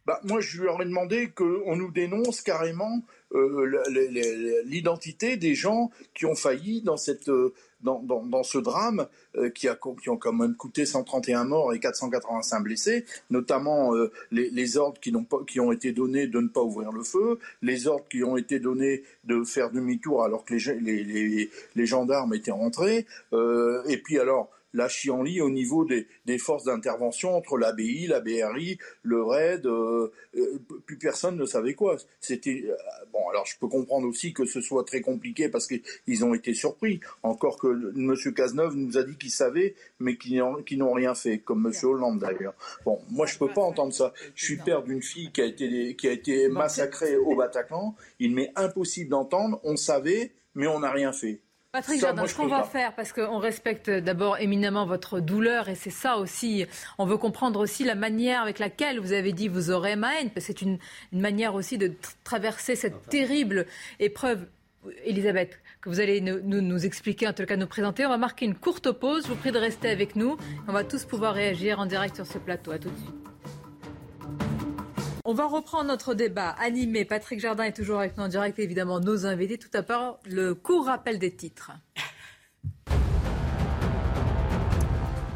[0.06, 3.17] Bah, moi, je lui aurais demandé qu'on nous dénonce carrément euh,
[4.64, 9.50] l'identité des gens qui ont failli dans cette euh, dans, dans, dans, ce drame euh,
[9.50, 13.92] qui, a, qui ont quand même coûté 131 morts et 485 blessés, notamment
[14.32, 17.38] les, les, ordres qui, pas, qui ont été donnés de ne pas ouvrir le feu,
[17.62, 21.86] les ordres qui ont été donnés de faire demi-tour alors que les, les, les, les
[21.86, 28.07] gendarmes étaient rentrés, et puis alors la chienlit au niveau des, forces d'intervention entre l'ABI,
[28.07, 31.96] la BRI, le RAID, euh, euh, plus personne ne savait quoi.
[32.20, 32.76] C'était euh,
[33.12, 33.28] bon.
[33.31, 37.00] Alors je peux comprendre aussi que ce soit très compliqué parce qu'ils ont été surpris.
[37.22, 38.35] Encore que M.
[38.35, 41.72] Cazeneuve nous a dit qu'il savait, mais qu'ils n'ont rien fait, comme M.
[41.88, 42.54] Hollande d'ailleurs.
[42.85, 44.12] Bon, moi je peux pas entendre ça.
[44.35, 47.94] Je suis père d'une fille qui a été qui a été massacrée au Bataclan.
[48.18, 49.61] Il m'est impossible d'entendre.
[49.64, 51.40] On savait, mais on n'a rien fait.
[51.70, 55.90] Patrick Jardin, ce qu'on va faire, parce qu'on respecte d'abord éminemment votre douleur, et c'est
[55.90, 56.64] ça aussi,
[56.96, 60.31] on veut comprendre aussi la manière avec laquelle vous avez dit vous aurez ma haine,
[60.31, 60.78] parce que c'est une,
[61.12, 61.92] manière aussi de
[62.24, 63.66] traverser cette terrible
[64.00, 64.46] épreuve.
[65.04, 68.07] Elisabeth, que vous allez nous, nous, expliquer, en tout cas nous présenter.
[68.07, 69.24] On va marquer une courte pause.
[69.24, 70.38] Je vous prie de rester avec nous.
[70.68, 72.70] On va tous pouvoir réagir en direct sur ce plateau.
[72.70, 73.27] À tout de suite.
[75.30, 77.04] On va reprendre notre débat animé.
[77.04, 79.58] Patrick Jardin est toujours avec nous en direct, évidemment, nos invités.
[79.58, 81.70] Tout à l'heure, le court rappel des titres.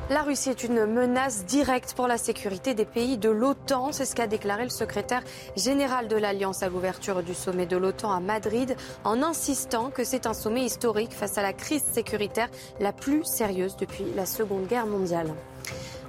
[0.09, 3.93] La Russie est une menace directe pour la sécurité des pays de l'OTAN.
[3.93, 5.23] C'est ce qu'a déclaré le secrétaire
[5.59, 8.75] général de l'Alliance à l'ouverture du sommet de l'OTAN à Madrid,
[9.05, 12.49] en insistant que c'est un sommet historique face à la crise sécuritaire
[12.81, 15.35] la plus sérieuse depuis la Seconde Guerre mondiale.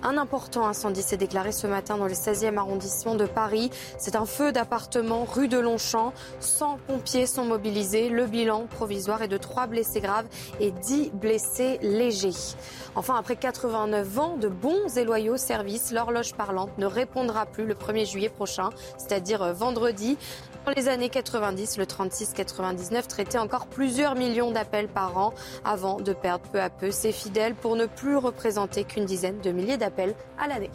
[0.06, 3.70] Un important incendie s'est déclaré ce matin dans le 16e arrondissement de Paris.
[3.98, 6.12] C'est un feu d'appartement rue de Longchamp.
[6.42, 8.10] 100 pompiers sont mobilisés.
[8.10, 10.26] Le bilan provisoire est de 3 blessés graves
[10.60, 12.32] et 10 blessés légers.
[12.96, 17.74] Enfin, après 89 ans de bons et loyaux services, l'horloge parlante ne répondra plus le
[17.74, 20.18] 1er juillet prochain, c'est-à-dire vendredi.
[20.66, 25.34] Dans les années 90, le 36-99 traitait encore plusieurs millions d'appels par an
[25.66, 29.52] avant de perdre peu à peu ses fidèles pour ne plus représenter qu'une dizaine de
[29.52, 29.93] milliers d'appels
[30.38, 30.72] à l'année.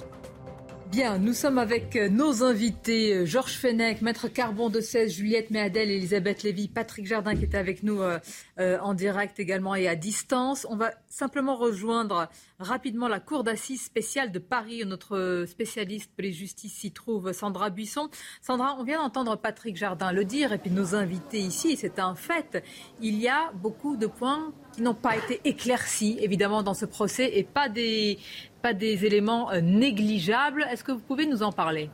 [0.90, 5.50] Bien, nous sommes avec euh, nos invités, euh, Georges Fenech, Maître Carbon de 16, Juliette
[5.50, 8.18] Méadel, Elisabeth Lévy, Patrick Jardin qui est avec nous euh,
[8.56, 10.66] en direct également et à distance.
[10.70, 14.82] On va simplement rejoindre rapidement la Cour d'assises spéciale de Paris.
[14.86, 18.08] Notre spécialiste pour les justices s'y trouve, Sandra Buisson.
[18.40, 22.14] Sandra, on vient d'entendre Patrick Jardin le dire et puis nos invités ici, c'est un
[22.14, 22.64] fait.
[23.02, 27.44] Il y a beaucoup de points n'ont pas été éclaircis, évidemment, dans ce procès et
[27.44, 28.18] pas des,
[28.62, 30.66] pas des éléments euh, négligeables.
[30.70, 31.90] Est-ce que vous pouvez nous en parler?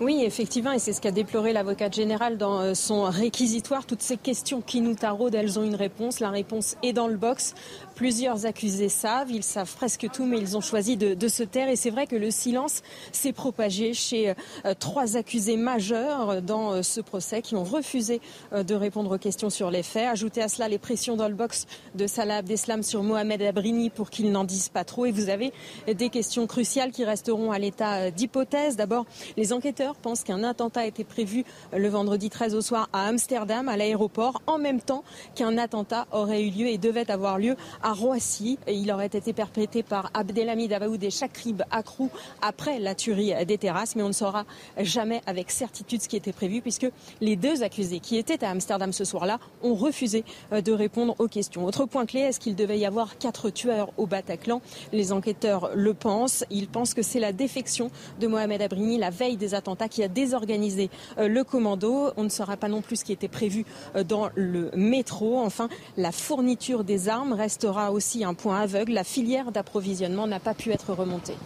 [0.00, 3.86] Oui, effectivement, et c'est ce qu'a déploré l'avocate générale dans euh, son réquisitoire.
[3.86, 6.18] Toutes ces questions qui nous taraudent, elles ont une réponse.
[6.18, 7.54] La réponse est dans le box.
[7.94, 11.68] Plusieurs accusés savent, ils savent presque tout, mais ils ont choisi de, se taire.
[11.68, 14.30] Et c'est vrai que le silence s'est propagé chez
[14.64, 18.20] euh, trois accusés majeurs dans euh, ce procès qui ont refusé
[18.52, 20.08] de répondre aux questions sur les faits.
[20.08, 24.10] Ajoutez à cela les pressions dans le box de Salah Abdeslam sur Mohamed Abrini pour
[24.10, 25.06] qu'il n'en dise pas trop.
[25.06, 25.52] Et vous avez
[25.86, 28.76] des questions cruciales qui resteront à l'état d'hypothèse.
[28.76, 33.68] D'abord, les enquêteurs pense qu'un attentat été prévu le vendredi 13 au soir à Amsterdam,
[33.68, 37.91] à l'aéroport, en même temps qu'un attentat aurait eu lieu et devait avoir lieu à
[37.92, 38.58] Roissy.
[38.68, 43.96] Il aurait été perpétré par Abdelhamid Abaoud et Chakrib Akrou après la tuerie des terrasses.
[43.96, 44.44] Mais on ne saura
[44.78, 46.86] jamais avec certitude ce qui était prévu puisque
[47.20, 51.28] les deux accusés qui étaient à Amsterdam ce soir-là ont refusé euh, de répondre aux
[51.28, 51.64] questions.
[51.64, 54.60] Autre point clé, est-ce qu'il devait y avoir quatre tueurs au Bataclan?
[54.92, 56.44] Les enquêteurs le pensent.
[56.50, 60.08] Ils pensent que c'est la défection de Mohamed Abrini la veille des attentats qui a
[60.08, 62.12] désorganisé euh, le commando.
[62.16, 63.64] On ne saura pas non plus ce qui était prévu
[63.96, 65.40] euh, dans le métro.
[65.40, 68.92] Enfin, la fourniture des armes restera aussi un point aveugle.
[68.92, 71.36] La filière d'approvisionnement n'a pas pu être remontée.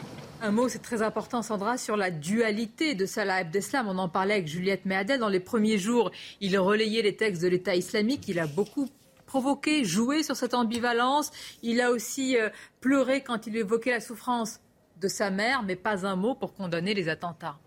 [0.43, 3.89] Un mot, c'est très important, Sandra, sur la dualité de Salah Abdeslam.
[3.89, 5.19] On en parlait avec Juliette Meadel.
[5.19, 6.11] Dans les premiers jours,
[6.41, 8.29] il relayait les textes de l'État islamique.
[8.29, 8.89] Il a beaucoup
[9.25, 11.31] provoqué, joué sur cette ambivalence.
[11.63, 14.61] Il a aussi euh, pleuré quand il évoquait la souffrance
[15.01, 17.59] de sa mère, mais pas un mot pour condamner les attentats.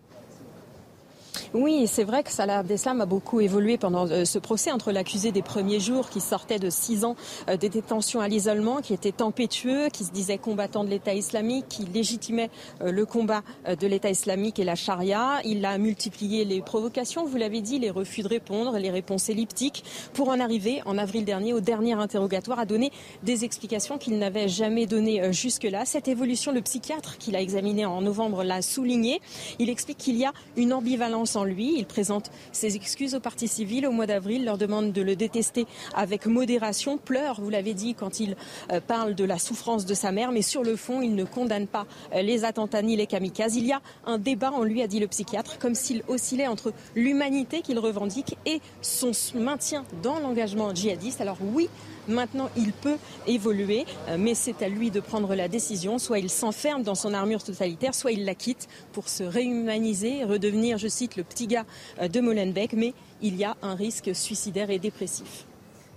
[1.52, 5.32] Oui, c'est vrai que Salah Abdeslam a beaucoup évolué pendant euh, ce procès entre l'accusé
[5.32, 7.16] des premiers jours qui sortait de six ans
[7.48, 11.66] euh, de détention à l'isolement, qui était tempétueux, qui se disait combattant de l'État islamique,
[11.68, 12.50] qui légitimait
[12.82, 15.40] euh, le combat de l'État islamique et la charia.
[15.44, 19.84] Il a multiplié les provocations, vous l'avez dit, les refus de répondre, les réponses elliptiques,
[20.12, 24.48] pour en arriver en avril dernier au dernier interrogatoire à donner des explications qu'il n'avait
[24.48, 25.84] jamais données jusque-là.
[25.84, 29.20] Cette évolution, le psychiatre qui l'a examiné en novembre l'a souligné.
[29.58, 31.74] Il explique qu'il y a une ambivalence lui.
[31.76, 35.66] Il présente ses excuses aux partis civils au mois d'avril, leur demande de le détester
[35.94, 38.36] avec modération, pleure, vous l'avez dit, quand il
[38.72, 41.66] euh, parle de la souffrance de sa mère, mais sur le fond, il ne condamne
[41.66, 43.56] pas euh, les attentats ni les kamikazes.
[43.56, 46.72] Il y a un débat en lui, a dit le psychiatre, comme s'il oscillait entre
[46.94, 51.20] l'humanité qu'il revendique et son maintien dans l'engagement djihadiste.
[51.20, 51.68] Alors oui,
[52.08, 55.98] Maintenant, il peut évoluer, euh, mais c'est à lui de prendre la décision.
[55.98, 60.78] Soit il s'enferme dans son armure totalitaire, soit il la quitte pour se réhumaniser, redevenir,
[60.78, 61.66] je cite, le petit gars
[62.00, 62.72] euh, de Molenbeek.
[62.74, 65.46] Mais il y a un risque suicidaire et dépressif.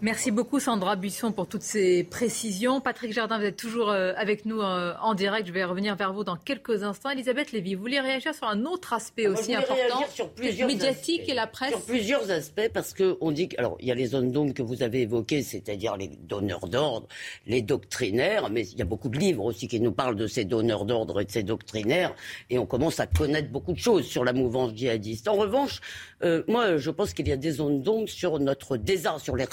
[0.04, 2.82] Merci beaucoup Sandra Buisson pour toutes ces précisions.
[2.82, 5.48] Patrick Jardin, vous êtes toujours euh, avec nous euh, en direct.
[5.48, 7.10] Je vais revenir vers vous dans quelques instants.
[7.10, 11.34] Elisabeth Lévy, vous voulez réagir sur un autre aspect aussi important, sur plusieurs médiatique et
[11.34, 14.34] la presse Sur plusieurs aspects, parce qu'on dit que, alors, il y a les zones
[14.34, 17.08] d'ombre que vous avez évoquées, c'est-à-dire les donneurs d'ordre,
[17.48, 20.44] les doctrinaires, mais il y a beaucoup de livres aussi qui nous parlent de ces
[20.44, 22.14] donneurs d'ordre et de ces doctrinaires,
[22.50, 25.30] et on commence à connaître beaucoup de choses sur la mouvance djihadiste.
[25.30, 25.80] En revanche,
[26.26, 29.46] euh, moi, je pense qu'il y a des zones d'ombre sur notre désordre, sur les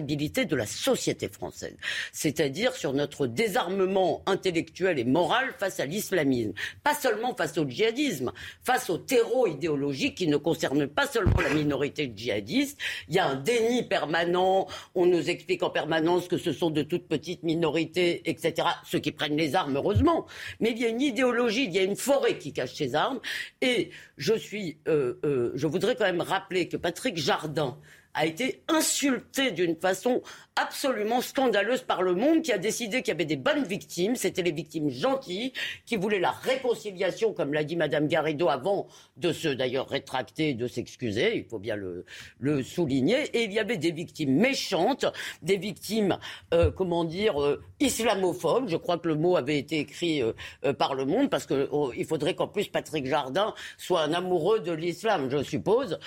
[0.00, 1.76] de la société française,
[2.12, 8.32] c'est-à-dire sur notre désarmement intellectuel et moral face à l'islamisme, pas seulement face au djihadisme,
[8.62, 12.78] face au terreau idéologique qui ne concerne pas seulement la minorité djihadiste.
[13.08, 16.82] Il y a un déni permanent, on nous explique en permanence que ce sont de
[16.82, 20.26] toutes petites minorités, etc., ceux qui prennent les armes, heureusement.
[20.60, 23.20] Mais il y a une idéologie, il y a une forêt qui cache ces armes.
[23.60, 27.78] Et je suis, euh, euh, je voudrais quand même rappeler que Patrick Jardin,
[28.16, 30.22] a été insulté d'une façon
[30.56, 34.42] absolument scandaleuse par le monde qui a décidé qu'il y avait des bonnes victimes, c'était
[34.42, 35.52] les victimes gentilles
[35.84, 38.86] qui voulaient la réconciliation, comme l'a dit Madame Garrido avant
[39.18, 42.04] de se d'ailleurs rétracter, de s'excuser, il faut bien le,
[42.40, 45.04] le, souligner, et il y avait des victimes méchantes,
[45.42, 46.18] des victimes,
[46.54, 50.32] euh, comment dire, euh, islamophobes, je crois que le mot avait été écrit euh,
[50.64, 54.60] euh, par le monde, parce qu'il oh, faudrait qu'en plus Patrick Jardin soit un amoureux
[54.60, 55.98] de l'islam, je suppose,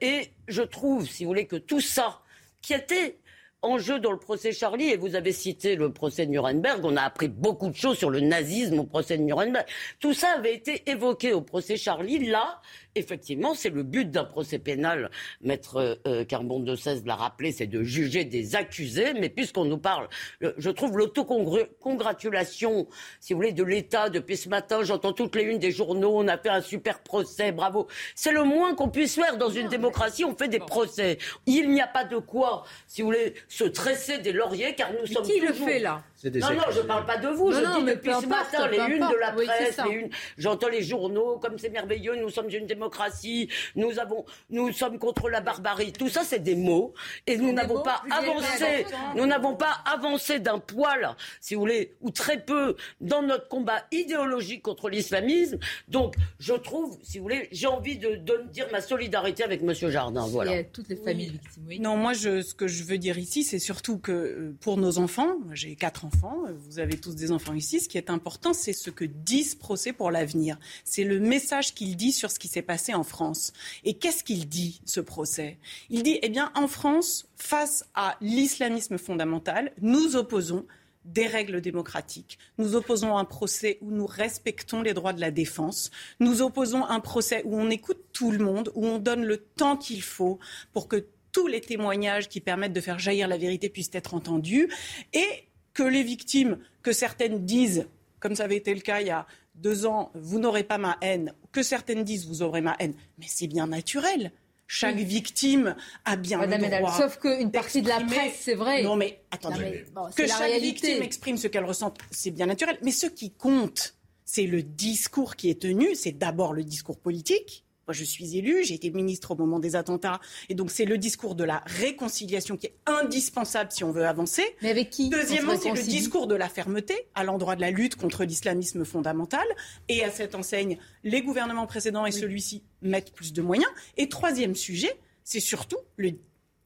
[0.00, 2.20] et je trouve, si vous voulez, que tout ça,
[2.60, 3.16] qui était
[3.62, 7.02] en jeu dans le procès Charlie, et vous avez cité le procès Nuremberg, on a
[7.02, 9.66] appris beaucoup de choses sur le nazisme au procès de Nuremberg.
[9.98, 12.26] Tout ça avait été évoqué au procès Charlie.
[12.26, 12.60] Là,
[12.94, 15.10] effectivement, c'est le but d'un procès pénal.
[15.40, 19.14] Maître euh, Carbon de 16 l'a rappelé, c'est de juger des accusés.
[19.14, 20.08] Mais puisqu'on nous parle,
[20.42, 22.88] euh, je trouve l'autocongratulation,
[23.20, 24.82] si vous voulez, de l'État depuis ce matin.
[24.82, 26.12] J'entends toutes les unes des journaux.
[26.14, 27.86] On a fait un super procès, bravo.
[28.14, 30.24] C'est le moins qu'on puisse faire dans une démocratie.
[30.24, 31.18] On fait des procès.
[31.46, 35.06] Il n'y a pas de quoi, si vous voulez, se tresser des lauriers, car nous
[35.06, 36.02] sommes qui le fait là?
[36.22, 37.50] Non, non, je ne parle pas de vous.
[37.50, 40.10] je dis depuis ce matin, les unes de la presse, les unes.
[40.36, 44.98] J'entends les journaux, comme c'est merveilleux, nous sommes une démocratie démocratie, nous avons, nous sommes
[44.98, 45.92] contre la barbarie.
[45.92, 46.94] Tout ça, c'est des mots,
[47.26, 48.86] et nous n'avons pas avancé.
[49.16, 53.82] Nous n'avons pas avancé d'un poil, si vous voulez, ou très peu, dans notre combat
[53.92, 55.58] idéologique contre l'islamisme.
[55.88, 59.90] Donc, je trouve, si vous voulez, j'ai envie de, de dire ma solidarité avec Monsieur
[59.90, 60.26] Jardin.
[60.26, 60.64] Voilà.
[60.64, 61.64] toutes les familles victimes.
[61.68, 61.80] Oui.
[61.80, 64.96] Non, moi, je, ce que je veux dire ici, c'est surtout que euh, pour nos
[64.98, 68.08] enfants, moi, j'ai quatre enfants, euh, vous avez tous des enfants ici, ce qui est
[68.08, 70.56] important, c'est ce que dit ce procès pour l'avenir.
[70.84, 73.52] C'est le message qu'il dit sur ce qui s'est passé en France.
[73.84, 75.58] Et qu'est-ce qu'il dit, ce procès?
[75.88, 80.66] Il dit, eh bien, en France, face à l'islamisme fondamental, nous opposons
[81.04, 82.38] des règles démocratiques.
[82.58, 85.90] Nous opposons un procès où nous respectons les droits de la défense.
[86.20, 89.76] Nous opposons un procès où on écoute tout le monde, où on donne le temps
[89.76, 90.38] qu'il faut
[90.72, 94.68] pour que tous les témoignages qui permettent de faire jaillir la vérité puissent être entendus
[95.12, 97.86] et que les victimes, que certaines disent,
[98.18, 99.26] comme ça avait été le cas il y a
[99.60, 103.26] deux ans, vous n'aurez pas ma haine, que certaines disent, vous aurez ma haine, mais
[103.28, 104.32] c'est bien naturel.
[104.66, 106.96] Chaque victime a bien Madame le droit.
[106.96, 108.84] Sauf qu'une partie de la presse, c'est vrai.
[108.84, 109.84] Non, mais attendez.
[110.14, 112.78] que chaque victime exprime ce qu'elle ressent, c'est bien naturel.
[112.82, 115.96] Mais ce qui compte, c'est le discours qui est tenu.
[115.96, 119.74] C'est d'abord le discours politique moi, je suis élu, j'ai été ministre au moment des
[119.74, 124.06] attentats, et donc c'est le discours de la réconciliation qui est indispensable si on veut
[124.06, 124.44] avancer.
[124.62, 127.96] Mais avec qui Deuxièmement, c'est le discours de la fermeté à l'endroit de la lutte
[127.96, 129.44] contre l'islamisme fondamental,
[129.88, 133.70] et à cette enseigne, les gouvernements précédents et celui-ci mettent plus de moyens.
[133.96, 136.12] Et troisième sujet, c'est surtout le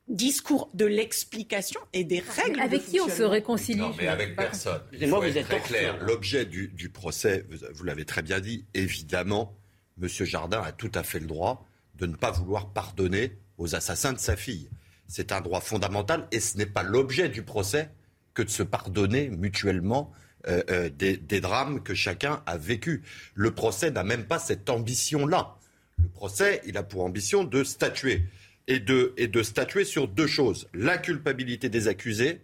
[0.06, 2.60] discours de l'explication et des règles.
[2.60, 3.80] Avec qui on se réconcilie?
[3.80, 4.82] Non, mais avec personne.
[4.92, 5.96] Il faut être très clair.
[6.02, 9.56] L'objet du, du, procès, vous l'avez très bien dit, évidemment,
[10.00, 10.08] M.
[10.08, 11.66] Jardin a tout à fait le droit
[11.96, 14.68] de ne pas vouloir pardonner aux assassins de sa fille.
[15.06, 17.90] C'est un droit fondamental et ce n'est pas l'objet du procès
[18.32, 20.12] que de se pardonner mutuellement
[20.48, 23.00] euh, euh, des, drames que chacun a vécus.
[23.34, 25.56] Le procès n'a même pas cette ambition-là.
[25.98, 28.24] Le procès, il a pour ambition de statuer
[28.66, 32.42] et de, et de statuer sur deux choses la culpabilité des accusés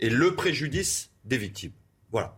[0.00, 1.72] et le préjudice des victimes.
[2.10, 2.36] Voilà.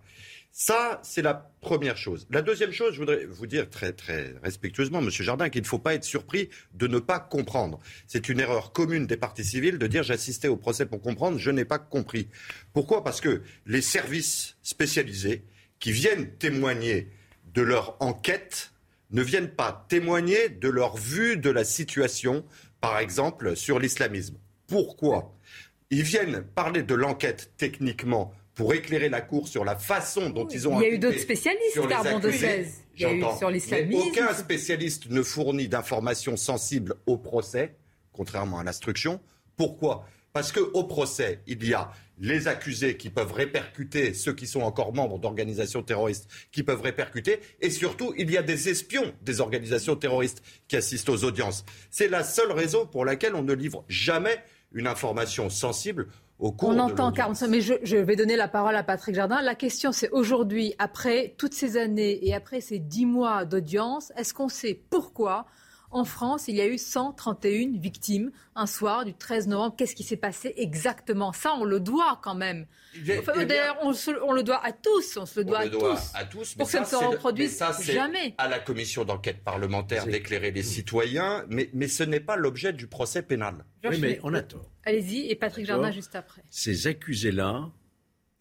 [0.57, 2.29] Ça, c'est la première chose.
[2.31, 3.93] La deuxième chose, je voudrais vous dire très,
[4.41, 7.81] respectueusement, Monsieur Jardin, qu'il ne faut pas être surpris de ne pas comprendre.
[8.07, 11.51] C'est une erreur commune des partis civils de dire j'assistais au procès pour comprendre, je
[11.51, 12.29] n'ai pas compris.
[12.73, 13.03] Pourquoi?
[13.03, 15.43] Parce que les services spécialisés
[15.81, 17.09] qui viennent témoigner
[17.53, 18.71] de leur enquête
[19.11, 22.45] ne viennent pas témoigner de leur vue de la situation,
[22.81, 24.37] par exemple, sur l'islamisme.
[24.69, 25.37] Pourquoi?
[25.91, 30.69] Ils viennent parler de l'enquête techniquement pour éclairer la Cour sur la façon dont ils
[30.69, 32.83] ont Il y a eu d'autres spécialistes, Carbon de 16.
[32.97, 34.09] Il y a eu sur l'islamisme.
[34.09, 37.75] Aucun spécialiste ne fournit d'informations sensibles au procès,
[38.13, 39.21] contrairement à l'instruction.
[39.57, 40.07] Pourquoi?
[40.33, 44.95] Parce qu'au procès, il y a les accusés qui peuvent répercuter, ceux qui sont encore
[44.95, 49.97] membres d'organisations terroristes qui peuvent répercuter, et surtout, il y a des espions des organisations
[49.97, 51.65] terroristes qui assistent aux audiences.
[51.91, 54.43] C'est la seule raison pour laquelle on ne livre jamais
[54.73, 56.09] une information sensible
[56.39, 59.41] on entend 45, mais je, vais donner la parole à Patrick Jardin.
[59.41, 64.35] La question, c'est aujourd'hui, après toutes ces années et après ces dix mois d'audience, est-ce
[64.35, 65.47] qu'on sait pourquoi
[65.95, 69.77] en France, il y a eu 131 victimes un soir du 13 novembre.
[69.79, 71.33] Qu'est-ce qui s'est passé exactement?
[71.33, 72.67] Ça, on le doit quand même.
[73.07, 73.93] D'ailleurs, on,
[74.33, 75.17] le doit à tous.
[75.17, 78.35] On se le doit, à, tous, à, tous, Pour que ça ne se reproduise jamais.
[78.39, 82.89] À la commission d'enquête parlementaire d'éclairer les citoyens, mais, mais ce n'est pas l'objet du
[82.89, 83.65] procès pénal.
[83.85, 84.69] Oui, mais on a tort.
[84.85, 86.43] Allez-y, et Patrick Jardin juste après.
[86.51, 87.71] Ces accusés-là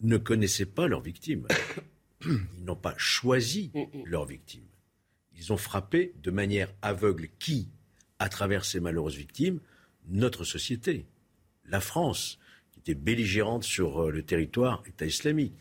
[0.00, 1.46] ne connaissaient pas leurs victimes.
[2.26, 4.02] Ils n'ont pas choisi mm, mm.
[4.06, 4.66] leurs victimes.
[5.36, 7.68] Ils ont frappé de manière aveugle qui,
[8.18, 9.60] à travers ces malheureuses victimes,
[10.08, 11.06] notre société,
[11.66, 12.38] la France,
[12.72, 15.54] qui était belligérante sur euh, le territoire État islamique.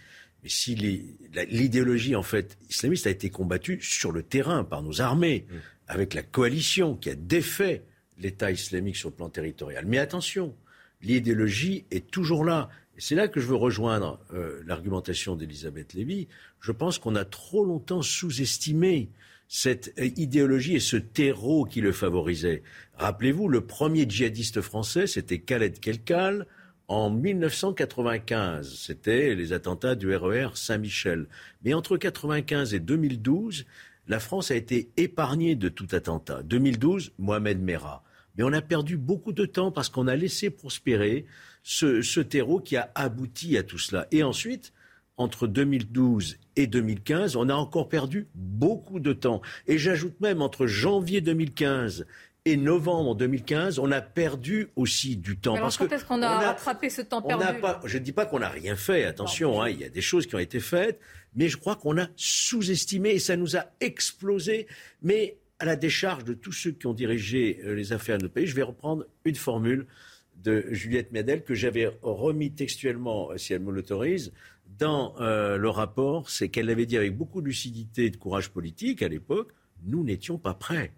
[0.43, 5.45] Mais si l'idéologie en fait islamiste a été combattue sur le terrain par nos armées,
[5.49, 5.55] mm.
[5.87, 7.83] avec la coalition qui a défait
[8.17, 9.85] l'État islamique sur le plan territorial.
[9.85, 10.53] Mais attention,
[11.01, 12.69] l'idéologie est toujours là.
[12.97, 16.27] Et c'est là que je veux rejoindre euh, l'argumentation d'Elisabeth Lévy.
[16.59, 19.09] Je pense qu'on a trop longtemps sous-estimé
[19.55, 22.63] cette idéologie et ce terreau qui le favorisait.
[22.97, 26.47] Rappelez-vous, le premier djihadiste français, c'était Khaled Kelkal
[26.87, 28.73] en 1995.
[28.75, 31.27] C'était les attentats du RER e Saint-Michel.
[31.63, 33.65] Mais entre 1995 et 2012,
[34.07, 36.41] la France a été épargnée de tout attentat.
[36.41, 38.03] 2012, Mohamed Merah.
[38.35, 41.27] Mais on a perdu beaucoup de temps parce qu'on a laissé prospérer
[41.61, 44.07] ce, ce terreau qui a abouti à tout cela.
[44.11, 44.73] Et ensuite,
[45.17, 49.41] entre 2012 et 2015, on a encore perdu beaucoup de temps.
[49.67, 52.05] Et j'ajoute même entre janvier 2015
[52.45, 55.55] et novembre 2015, on a perdu aussi du temps.
[55.55, 57.45] Alors, parce est-ce qu'on a, rattrapé ce temps perdu?
[57.85, 60.27] Je ne dis pas qu'on n'a rien fait, attention, hein, il y a des choses
[60.27, 60.99] qui ont été faites,
[61.35, 64.67] mais je crois qu'on a sous-estimé et ça nous a explosé.
[65.01, 68.33] Mais à la décharge de tous ceux qui ont dirigé euh, les affaires de notre
[68.33, 69.85] pays, je vais reprendre une formule
[70.43, 74.33] de Juliette Medel que j'avais remis textuellement, euh, si elle me l'autorise,
[74.77, 78.49] dans euh, le rapport, c'est qu'elle avait dit avec beaucoup de lucidité et de courage
[78.49, 79.51] politique à l'époque,
[79.85, 80.93] nous n'étions pas prêts.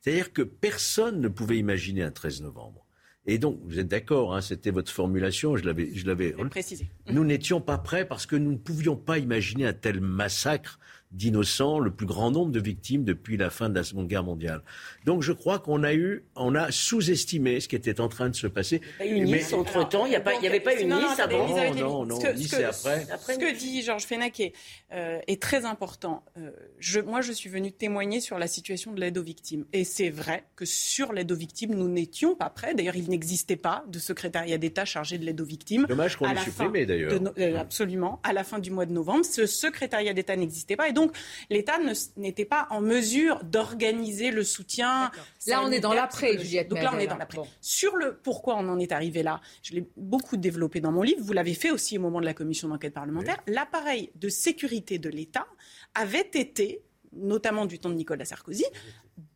[0.00, 2.86] C'est-à-dire que personne ne pouvait imaginer un 13 novembre.
[3.24, 6.88] Et donc, vous êtes d'accord, hein, c'était votre formulation, je l'avais, je l'avais précisé.
[7.08, 10.80] Nous n'étions pas prêts parce que nous ne pouvions pas imaginer un tel massacre
[11.12, 14.62] d'innocents, le plus grand nombre de victimes depuis la fin de la Seconde Guerre mondiale.
[15.04, 18.34] Donc je crois qu'on a eu, on a sous-estimé ce qui était en train de
[18.34, 18.80] se passer.
[19.00, 21.74] Il y a eu une Nice entre-temps, il n'y avait pas une Nice avant Non,
[21.74, 23.06] non, non, ce Nice c'est après.
[23.34, 24.52] Ce que dit Georges Fenech est,
[24.92, 26.24] euh, est très important.
[26.38, 29.64] Euh, je, moi, je suis venu témoigner sur la situation de l'aide aux victimes.
[29.72, 32.74] Et c'est vrai que sur l'aide aux victimes, nous n'étions pas prêts.
[32.74, 35.86] D'ailleurs, il n'existait pas de secrétariat d'État chargé de l'aide aux victimes.
[35.88, 37.20] Dommage qu'on l'ait la supprimé d'ailleurs.
[37.20, 38.20] no- euh, absolument.
[38.22, 40.88] À la fin du mois de novembre, ce secrétariat d'État n'existait pas.
[40.88, 41.01] Et donc,
[41.50, 45.10] l'État ne- n'était pas en mesure d'organiser le soutien.
[45.46, 46.38] Là, on est dans l'après.
[46.38, 47.38] Juliette Donc là, on est dans l'après.
[47.38, 47.46] Bon.
[47.60, 51.20] Sur le pourquoi on en est arrivé là, je l'ai beaucoup développé dans mon livre.
[51.22, 53.38] Vous l'avez fait aussi au moment de la commission d'enquête parlementaire.
[53.46, 55.46] L'appareil de sécurité de l'État
[55.94, 56.82] avait été,
[57.12, 58.64] notamment du temps de Nicolas Sarkozy,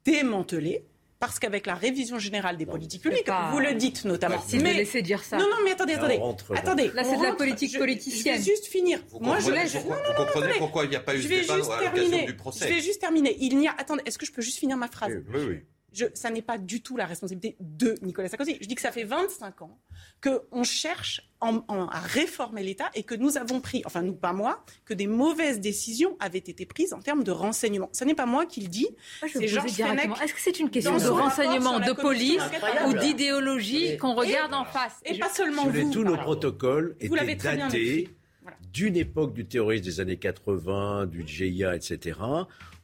[0.04, 0.84] démantelé.
[1.26, 4.36] Parce qu'avec la révision générale des politiques publiques, pas- vous le dites notamment.
[4.48, 5.36] De laisser dire ça.
[5.38, 6.16] Non, non, mais attendez, attendez.
[6.18, 6.90] rentre attendez.
[6.94, 8.34] Là, c'est de la politique je- politicienne.
[8.36, 9.00] Je vais juste finir.
[9.10, 9.72] Vous Moi, je comprenez, laisse.
[9.72, 10.58] pourquoi, Non, vous non, non, comprenez attendez.
[10.60, 12.22] pourquoi il n'y a pas eu Je vais débat juste à l'occasion terminer.
[12.26, 13.36] du Je procès vais juste terminer.
[13.40, 13.74] Il n'y a.
[13.76, 15.12] Attendez, est-ce que je peux juste finir ma phrase?
[15.34, 15.60] Oui, oui.
[15.96, 18.58] Je, ça n'est pas du tout la responsabilité de Nicolas Sarkozy.
[18.60, 19.78] Je dis que ça fait 25 ans
[20.22, 24.32] qu'on cherche en- en- à réformer l'État et que nous avons pris, enfin nous pas
[24.32, 27.88] moi, que des mauvaises décisions avaient été prises en termes de renseignement.
[27.92, 28.88] Ce n'est pas moi qui le dis,
[29.22, 29.70] je c'est Georges.
[29.72, 30.10] Fenech.
[30.22, 32.42] Est-ce que c'est une question de renseignement, de police
[32.86, 36.96] ou d'idéologie qu'on regarde en face Et je- pas seulement Si vous tous nos protocoles
[37.06, 38.10] Vous l'avez étaient très datés.
[38.42, 38.58] Voilà.
[38.72, 42.20] d'une époque du terrorisme des années 80, du GIA, etc.,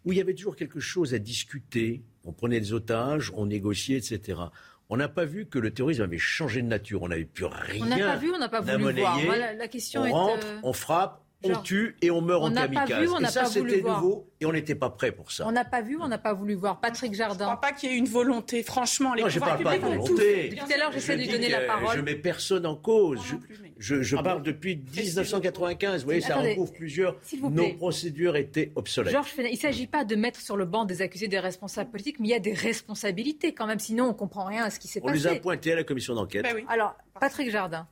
[0.04, 2.02] où il y avait toujours quelque chose à discuter.
[2.24, 4.40] On prenait des otages, on négociait, etc.
[4.88, 7.02] On n'a pas vu que le terrorisme avait changé de nature.
[7.02, 7.82] On n'avait plus rien.
[7.82, 9.18] On n'a pas vu, on n'a pas voulu voir.
[9.24, 12.46] Voilà, la question on est, rentre, euh, on frappe, on tue et on meurt on
[12.46, 13.00] en n'a pas kamikaze.
[13.00, 14.00] vu, on et ça, c'était voir.
[14.02, 15.46] nouveau et on n'était pas prêt pour ça.
[15.46, 16.80] On n'a pas vu, on n'a pas voulu voir.
[16.80, 17.46] Patrick Je Jardin.
[17.46, 18.62] ne crois pas qu'il y ait une volonté.
[18.62, 20.44] Franchement, les Non, je pouvoirs parle pas de volonté.
[20.50, 21.96] Depuis tout à l'heure, j'essaie Je de lui donner la parole.
[21.96, 23.20] Je mets personne en cause.
[23.24, 23.40] Je, non
[23.78, 26.00] je- je Ah parle bon depuis 1995.
[26.00, 27.16] Vous voyez, ça Attendez, recouvre plusieurs.
[27.40, 27.74] Nos plaît.
[27.74, 29.12] procédures étaient obsolètes.
[29.12, 31.90] Georges Fenech, il ne s'agit pas de mettre sur le banc des accusés des responsables
[31.90, 34.70] politiques, mais il y a des responsabilités quand même, sinon on ne comprend rien à
[34.70, 35.40] ce qui s'est On les a passé.
[35.40, 36.46] pointés à la commission d'enquête.
[36.54, 36.64] Oui.
[36.68, 37.86] Alors, Patrick Jardin.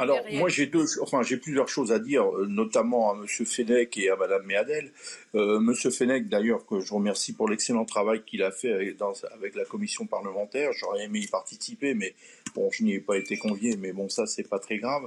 [0.00, 3.96] Alors, moi, j'ai deux, enfin, j'ai plusieurs choses à dire, euh, notamment à Monsieur Fenech
[3.98, 4.92] et à Madame Méadel.
[5.34, 9.12] Euh, Monsieur Fenech, d'ailleurs, que je remercie pour l'excellent travail qu'il a fait avec, dans-
[9.34, 10.70] avec la commission parlementaire.
[10.72, 12.14] J'aurais aimé y participer, mais
[12.54, 15.02] bon, je n'y ai pas été convié, mais bon, ça, c'est pas très grave.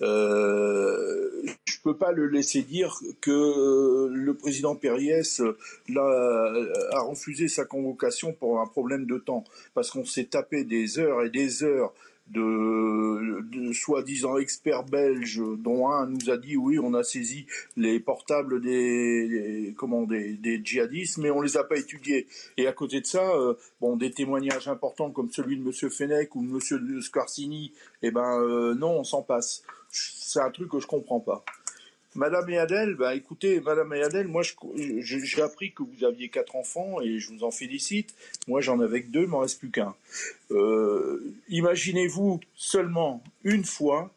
[0.00, 5.56] Euh, je peux pas le laisser dire que euh, le président Périès euh,
[5.88, 6.54] l'a-
[6.92, 9.42] a refusé sa convocation pour un problème de temps,
[9.74, 11.92] parce qu'on s'est tapé des heures et des heures
[12.30, 18.00] de, de soi-disant experts belges, dont un nous a dit oui, on a saisi les
[18.00, 22.26] portables des, des- comment des, des djihadistes, mais on les a pas étudiés.
[22.56, 26.34] Et à côté de ça, euh, bon, des témoignages importants comme celui de Monsieur Fenech
[26.36, 27.72] ou de Monsieur Scarsini,
[28.02, 29.62] eh ben euh, non, on s'en passe.
[29.90, 31.42] C'est un truc que je comprends pas.
[32.14, 34.42] Madame Adèle, bah écoutez, Madame Adèle, moi
[34.96, 38.14] j'ai appris que vous aviez quatre enfants et je vous en félicite.
[38.46, 39.94] Moi j'en avais que deux, il m'en reste plus qu'un.
[40.50, 44.10] Euh, Imaginez-vous seulement une fois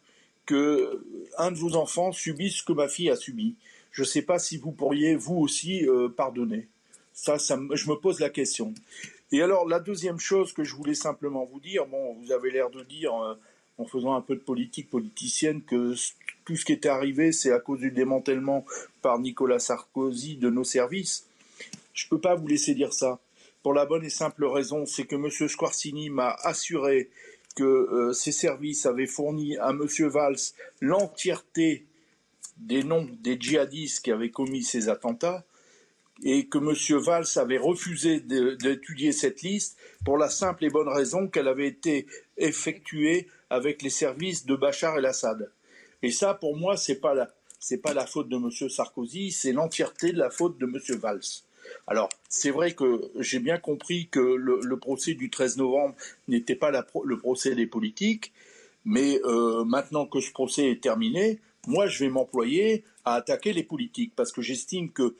[0.45, 1.03] que
[1.37, 3.55] un de vos enfants subisse ce que ma fille a subi.
[3.91, 6.67] Je ne sais pas si vous pourriez vous aussi euh, pardonner.
[7.13, 8.73] Ça, ça, je me pose la question.
[9.33, 12.69] Et alors la deuxième chose que je voulais simplement vous dire, bon, vous avez l'air
[12.69, 13.35] de dire euh,
[13.81, 15.95] en faisant un peu de politique politicienne que
[16.45, 18.65] tout ce qui était arrivé, c'est à cause du démantèlement
[19.01, 21.25] par Nicolas Sarkozy de nos services.
[21.93, 23.19] Je ne peux pas vous laisser dire ça.
[23.63, 25.29] Pour la bonne et simple raison, c'est que M.
[25.47, 27.09] Squarcini m'a assuré
[27.55, 29.87] que euh, ses services avaient fourni à M.
[30.07, 31.85] Valls l'entièreté
[32.57, 35.43] des noms des djihadistes qui avaient commis ces attentats
[36.23, 36.99] et que M.
[36.99, 42.05] Valls avait refusé d'étudier cette liste pour la simple et bonne raison qu'elle avait été
[42.37, 45.51] effectuée avec les services de Bachar el-Assad.
[46.01, 47.13] Et ça, pour moi, c'est pas
[47.83, 48.69] pas la faute de M.
[48.69, 50.97] Sarkozy, c'est l'entièreté de la faute de M.
[50.97, 51.43] Valls.
[51.85, 55.95] Alors, c'est vrai que j'ai bien compris que le, procès du 13 novembre
[56.29, 58.31] n'était pas le procès des politiques,
[58.85, 63.63] mais euh, maintenant que ce procès est terminé, moi, je vais m'employer à attaquer les
[63.63, 65.15] politiques, parce que j'estime que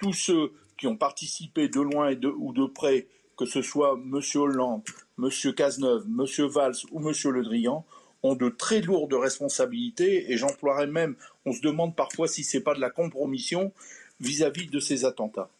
[0.00, 3.06] tous ceux qui ont participé de loin ou de près,
[3.36, 4.20] que ce soit M.
[4.34, 4.82] Hollande,
[5.18, 5.30] M.
[5.54, 6.46] Cazeneuve, M.
[6.46, 7.14] Valls ou M.
[7.32, 7.84] Le Drian,
[8.22, 12.74] ont de très lourdes responsabilités, et j'emploierais même, on se demande parfois si c'est pas
[12.74, 13.72] de la compromission
[14.20, 15.50] vis-à-vis de ces attentats.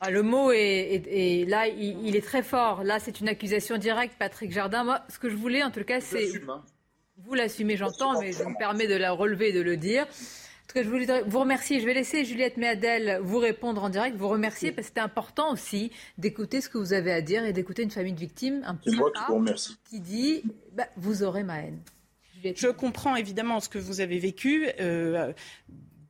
[0.00, 2.84] Ah, le mot est, là, il, est très fort.
[2.84, 4.82] Là, c'est une accusation directe, Patrick Jardin.
[4.82, 6.26] Moi, ce que je voulais, en tout cas, c'est.
[6.48, 6.62] Hein.
[7.18, 10.06] Vous l'assumez, j'entends, mais je me permets de la relever et de le dire.
[10.70, 11.80] En tout cas, je voulais vous remercier.
[11.80, 15.52] Je vais laisser Juliette Méadel vous répondre en direct, vous remercier, parce que c'était important
[15.52, 18.76] aussi d'écouter ce que vous avez à dire et d'écouter une famille de victimes, un
[18.76, 19.76] petit moi qui.
[19.90, 20.42] Qui dit
[20.72, 21.80] bah, Vous aurez ma haine.
[22.54, 24.68] Je comprends évidemment ce que vous avez vécu.
[24.78, 25.32] Euh,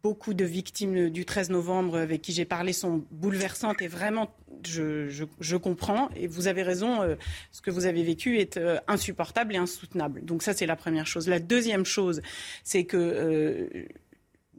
[0.02, 4.30] beaucoup de victimes du 13 novembre avec qui j'ai parlé sont bouleversantes et vraiment,
[4.66, 6.11] je, comprends.
[6.16, 7.16] Et vous avez raison, euh,
[7.50, 10.22] ce que vous avez vécu est euh, insupportable et insoutenable.
[10.22, 11.28] Donc ça, c'est la première chose.
[11.28, 12.20] La deuxième chose,
[12.62, 13.86] c'est que euh,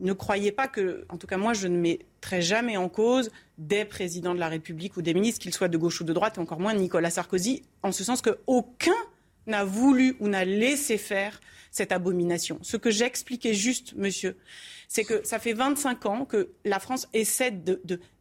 [0.01, 3.85] ne croyez pas que, en tout cas moi, je ne mettrai jamais en cause des
[3.85, 6.39] présidents de la République ou des ministres, qu'ils soient de gauche ou de droite, et
[6.41, 8.91] encore moins Nicolas Sarkozy, en ce sens qu'aucun
[9.47, 11.39] n'a voulu ou n'a laissé faire
[11.71, 12.59] cette abomination.
[12.61, 14.37] Ce que j'expliquais juste, monsieur,
[14.87, 17.53] c'est que ça fait 25 ans que la France essaie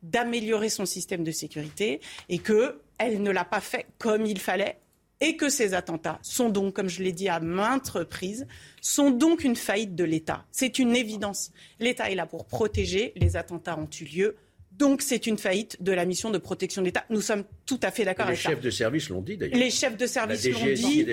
[0.03, 4.79] d'améliorer son système de sécurité et qu'elle ne l'a pas fait comme il fallait
[5.21, 8.47] et que ces attentats sont donc, comme je l'ai dit à maintes reprises,
[8.81, 10.45] sont donc une faillite de l'État.
[10.51, 11.53] C'est une évidence.
[11.79, 14.37] L'État est là pour protéger, les attentats ont eu lieu,
[14.73, 17.05] donc c'est une faillite de la mission de protection de l'État.
[17.11, 18.49] Nous sommes tout à fait d'accord avec ça.
[18.49, 19.59] Les chefs de service l'ont dit d'ailleurs.
[19.59, 21.05] Les chefs de service l'ont dit.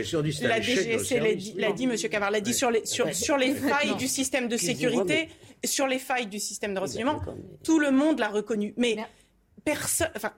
[0.41, 3.53] La DGSC l'a dit, l'a dit, Monsieur Cavard l'a dit sur les, sur, sur les
[3.53, 5.27] failles du système de sécurité,
[5.65, 7.21] sur les failles du système de renseignement.
[7.61, 8.73] Tout le monde l'a reconnu.
[8.77, 8.95] Mais
[9.65, 10.31] personne, enfin,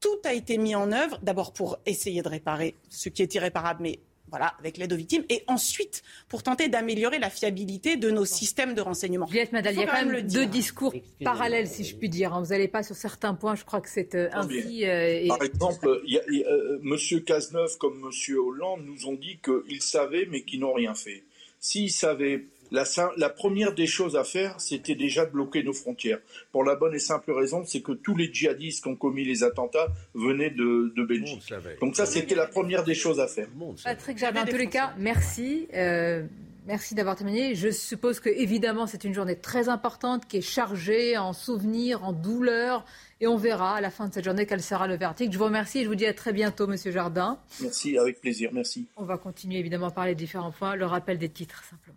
[0.00, 3.82] tout a été mis en œuvre, d'abord pour essayer de réparer ce qui est irréparable,
[3.82, 8.24] mais voilà, avec l'aide aux victimes, et ensuite pour tenter d'améliorer la fiabilité de nos
[8.24, 9.26] systèmes de renseignement.
[9.26, 12.34] Juliette Madal, il y a quand même deux discours parallèles, si je puis dire.
[12.34, 12.42] Hein.
[12.42, 14.84] Vous n'allez pas sur certains points, je crois que c'est euh, ainsi.
[14.84, 17.22] Euh, Par exemple, y a, euh, M.
[17.24, 18.36] Cazeneuve comme M.
[18.36, 21.22] Hollande nous ont dit qu'ils savaient, mais qu'ils n'ont rien fait.
[21.60, 26.18] S'ils savaient la, première des choses à faire, c'était déjà de bloquer nos frontières.
[26.52, 29.44] Pour la bonne et simple raison, c'est que tous les djihadistes qui ont commis les
[29.44, 31.52] attentats venaient de, Belgique.
[31.80, 33.48] Donc ça, c'était la première des choses à faire.
[33.84, 35.68] Patrick Jardin, en tous les cas, merci.
[35.74, 36.24] Euh,
[36.66, 37.54] merci d'avoir terminé.
[37.54, 42.12] Je suppose que, évidemment, c'est une journée très importante qui est chargée en souvenirs, en
[42.12, 42.84] douleurs.
[43.20, 45.32] Et on verra à la fin de cette journée quel sera le verdict.
[45.32, 47.38] Je vous remercie et je vous dis à très bientôt, Monsieur Jardin.
[47.60, 48.50] Merci, avec plaisir.
[48.52, 48.86] Merci.
[48.96, 50.74] On va continuer évidemment à parler de différents points.
[50.74, 51.95] Le rappel des titres, simplement.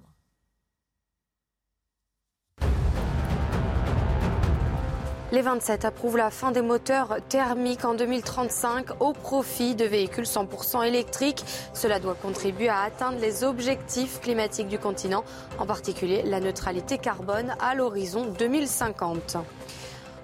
[5.32, 10.84] Les 27 approuvent la fin des moteurs thermiques en 2035 au profit de véhicules 100%
[10.88, 11.46] électriques.
[11.76, 15.24] Cela doit contribuer à atteindre les objectifs climatiques du continent,
[15.60, 19.38] en particulier la neutralité carbone à l'horizon 2050.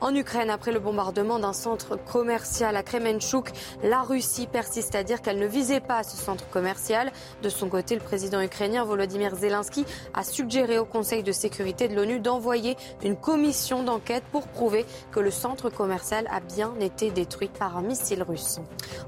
[0.01, 3.49] En Ukraine, après le bombardement d'un centre commercial à Kremenchuk,
[3.81, 7.11] la Russie persiste à dire qu'elle ne visait pas ce centre commercial.
[7.41, 11.95] De son côté, le président ukrainien Volodymyr Zelensky a suggéré au Conseil de sécurité de
[11.95, 17.49] l'ONU d'envoyer une commission d'enquête pour prouver que le centre commercial a bien été détruit
[17.57, 18.59] par un missile russe.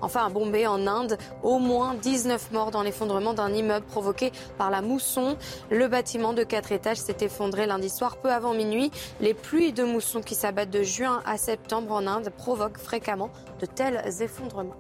[0.02, 4.72] Enfin, à Bombay, en Inde, au moins 19 morts dans l'effondrement d'un immeuble provoqué par
[4.72, 5.36] la mousson.
[5.70, 8.90] Le bâtiment de 4 étages s'est effondré lundi soir peu avant minuit.
[9.20, 14.02] Les pluies de mousson qui s'abattent juin à septembre en Inde provoquent fréquemment de tels
[14.22, 14.76] effondrements.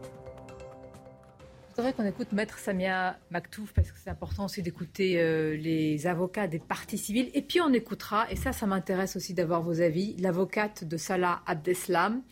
[1.77, 6.07] Je voudrais qu'on écoute Maître Samia Maktouf parce que c'est important aussi d'écouter euh, les
[6.07, 7.29] avocats des partis civils.
[7.35, 11.41] Et puis on écoutera, et ça, ça m'intéresse aussi d'avoir vos avis, l'avocate de Salah
[11.45, 12.23] Abdeslam.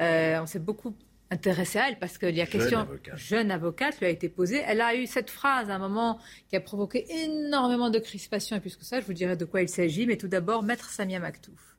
[0.00, 0.94] Euh, on s'est beaucoup
[1.30, 2.86] intéressé à elle parce qu'il y a question
[3.16, 4.62] jeune avocate lui a été posée.
[4.66, 8.60] Elle a eu cette phrase à un moment qui a provoqué énormément de crispation et
[8.60, 10.06] plus que ça, je vous dirai de quoi il s'agit.
[10.06, 11.76] Mais tout d'abord, Maître Samia Maktouf.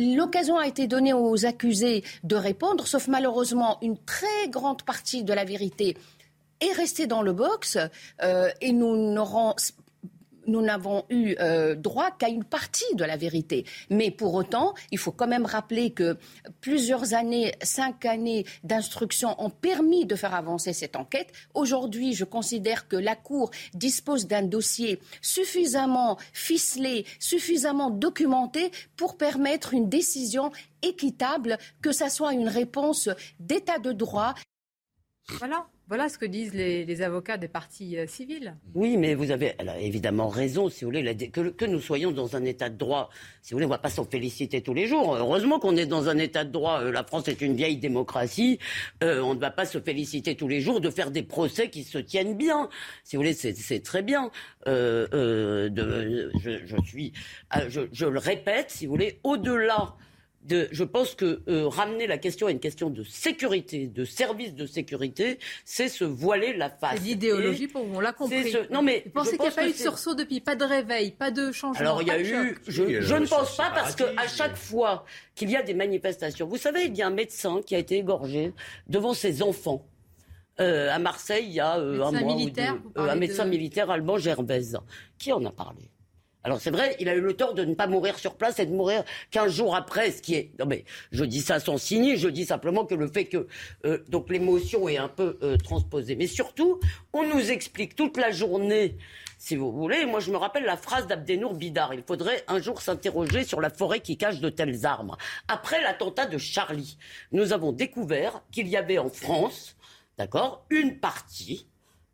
[0.00, 5.32] L'occasion a été donnée aux accusés de répondre, sauf malheureusement une très grande partie de
[5.34, 5.96] la vérité
[6.60, 7.78] est restée dans le box
[8.22, 9.54] euh, et nous n'aurons
[10.50, 13.64] nous n'avons eu euh, droit qu'à une partie de la vérité.
[13.88, 16.18] Mais pour autant, il faut quand même rappeler que
[16.60, 21.32] plusieurs années, cinq années d'instruction ont permis de faire avancer cette enquête.
[21.54, 29.74] Aujourd'hui, je considère que la Cour dispose d'un dossier suffisamment ficelé, suffisamment documenté pour permettre
[29.74, 30.50] une décision
[30.82, 34.34] équitable, que ce soit une réponse d'état de droit.
[35.38, 35.66] Voilà.
[35.90, 38.54] Voilà ce que disent les, avocats des partis euh, civils.
[38.76, 42.68] Oui, mais vous avez évidemment raison, si vous voulez, que, nous soyons dans un état
[42.68, 43.10] de droit.
[43.42, 45.16] Si vous voulez, on ne va pas s'en féliciter tous les jours.
[45.16, 46.80] Heureusement qu'on est dans un état de droit.
[46.80, 48.60] Euh, la France est une vieille démocratie.
[49.02, 51.82] Euh, on ne va pas se féliciter tous les jours de faire des procès qui
[51.82, 52.68] se tiennent bien.
[53.02, 54.30] Si vous voulez, c'est très bien.
[56.84, 57.12] suis,
[57.68, 59.96] je, je le répète, si vous voulez, au-delà
[60.42, 64.54] de, je pense que euh, ramener la question à une question de sécurité, de service
[64.54, 66.98] de sécurité, c'est se voiler la face.
[66.98, 68.54] C'est l'idéologie pour vous, on l'a compris.
[68.70, 71.10] Non mais vous pensez qu'il n'y a pas eu de sursaut depuis, pas de réveil,
[71.10, 71.80] pas de changement.
[71.80, 74.26] Alors il y a eu, je, Oui, je euh, ne pense pas parce que à
[74.28, 77.74] chaque fois qu'il y a des manifestations, vous savez, il y a un médecin qui
[77.74, 78.54] a été égorgé
[78.88, 79.84] devant ses enfants.
[80.58, 82.62] Euh, à Marseille, il y a euh, un Médecin mois ou deux.
[82.98, 84.76] Euh, un médecin de- militaire allemand, Gerbez.
[85.18, 85.90] Qui en a parlé
[86.42, 88.66] alors c'est vrai, il a eu le tort de ne pas mourir sur place et
[88.66, 90.52] de mourir 15 jours après, ce qui est...
[90.58, 93.46] Non mais je dis ça sans signer, je dis simplement que le fait que
[93.84, 96.16] euh, donc l'émotion est un peu euh, transposée.
[96.16, 96.80] Mais surtout,
[97.12, 98.96] on nous explique toute la journée,
[99.36, 102.80] si vous voulez, moi je me rappelle la phrase d'Abdenour Bidar, il faudrait un jour
[102.80, 105.16] s'interroger sur la forêt qui cache de telles armes.
[105.46, 106.96] Après l'attentat de Charlie,
[107.32, 109.76] nous avons découvert qu'il y avait en France,
[110.16, 111.66] d'accord, une partie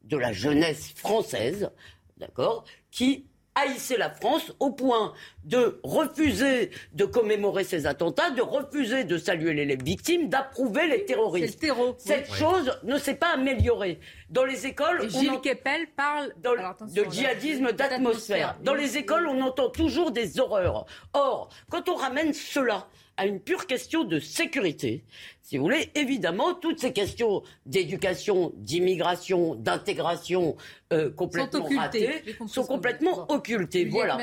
[0.03, 1.71] de la jeunesse française,
[2.17, 3.27] d'accord, qui
[3.57, 5.13] haïssait la France au point
[5.45, 11.63] de refuser de commémorer ces attentats, de refuser de saluer les victimes, d'approuver les terroristes.
[11.63, 11.69] Le.
[11.99, 12.37] Cette Oui.
[12.39, 13.99] chose ne s'est pas améliorée.
[14.29, 15.41] Dans les écoles, Et on en-
[15.95, 18.57] parle dans le- alors, attention, de djihadisme d'atmosphère.
[18.63, 20.87] Dans les écoles, on entend toujours des horreurs.
[21.13, 25.05] Or, quand on ramène cela à une pure question de sécurité,
[25.43, 30.57] si vous voulez, évidemment, toutes ces questions d'éducation, d'immigration, d'intégration
[30.93, 33.85] euh, complètement occultées, ratées sont complètement occultées.
[33.87, 34.19] Voilà.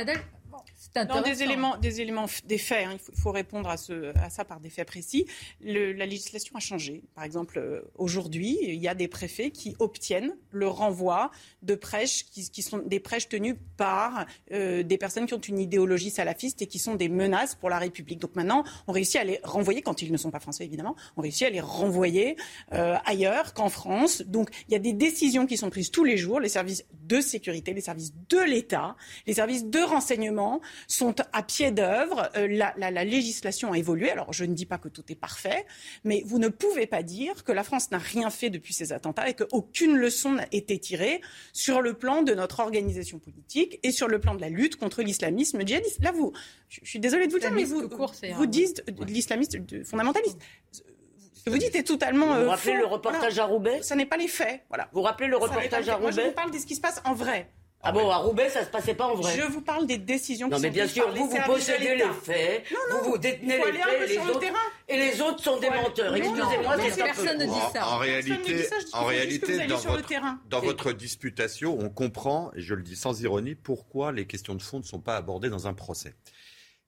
[0.95, 2.85] Non, des éléments, des éléments, des faits.
[2.87, 2.91] hein.
[2.93, 5.25] Il, faut, il faut répondre à, ce, à ça par des faits précis.
[5.61, 7.01] Le- la législation a changé.
[7.15, 11.31] Par exemple, euh, aujourd'hui, il y a des préfets qui obtiennent le renvoi
[11.63, 15.59] de prêches qui, qui sont des prêches tenus par euh, des personnes qui ont une
[15.59, 18.19] idéologie salafiste et qui sont des menaces pour la République.
[18.19, 20.95] Donc maintenant, on réussit à les renvoyer quand ils ne sont pas français évidemment.
[21.17, 22.35] On réussit à les renvoyer
[22.73, 24.21] euh, ailleurs qu'en France.
[24.27, 26.39] Donc il y a des décisions qui sont prises tous les jours.
[26.39, 31.71] Les services de sécurité, les services de l'État, les services de renseignement sont à pied
[31.71, 32.29] d'œuvre.
[32.35, 34.11] Euh, la, la- la législation a évolué.
[34.11, 35.65] Alors, je ne dis pas que tout est parfait,
[36.03, 39.29] mais vous ne pouvez pas dire que la France n'a rien fait depuis ces attentats
[39.29, 41.21] et qu'aucune leçon n'a été tirée
[41.53, 45.01] sur le plan de notre organisation politique et sur le plan de la lutte contre
[45.03, 46.03] l'islamisme djihadiste.
[46.03, 46.33] Là, vous,
[46.69, 49.57] je, je suis désolée de vous le dire, mais vous, court, vous dites de l'islamiste
[49.85, 50.37] fondamentaliste.
[50.71, 52.27] Ce que vous dites est totalement.
[52.27, 52.79] Vous vous euh, rappelez faux.
[52.79, 53.43] le reportage Voilà.
[53.43, 53.81] à Roubaix?
[53.83, 54.61] Ça n'est pas les faits.
[54.69, 54.87] Voilà.
[54.93, 56.01] Vous rappelez le reportage à faits.
[56.01, 56.29] Moi, je Roubaix?
[56.29, 57.51] vous parle de ce qui se passe en vrai.
[57.85, 60.47] Ah bon, à Roubaix, ça se passait pas en vrai Je vous parle des décisions
[60.47, 62.63] Non, qui mais sont bien prises sûr, par les vous, vous de possédez les faits,
[62.71, 64.55] Non, non, vous, vous détenez les faits, et les, sur le autres, terrain.
[64.87, 65.81] et les autres sont des Ouais.
[65.81, 66.11] menteurs.
[66.13, 67.87] Mais Excusez-moi, non, c'est personne ne dit ça.
[67.87, 70.09] en réalité, en vous réalité dans, votre,
[70.49, 74.61] dans votre disputation, on comprend, et je le dis sans ironie, pourquoi les questions de
[74.61, 76.15] fond ne sont pas abordées dans un procès.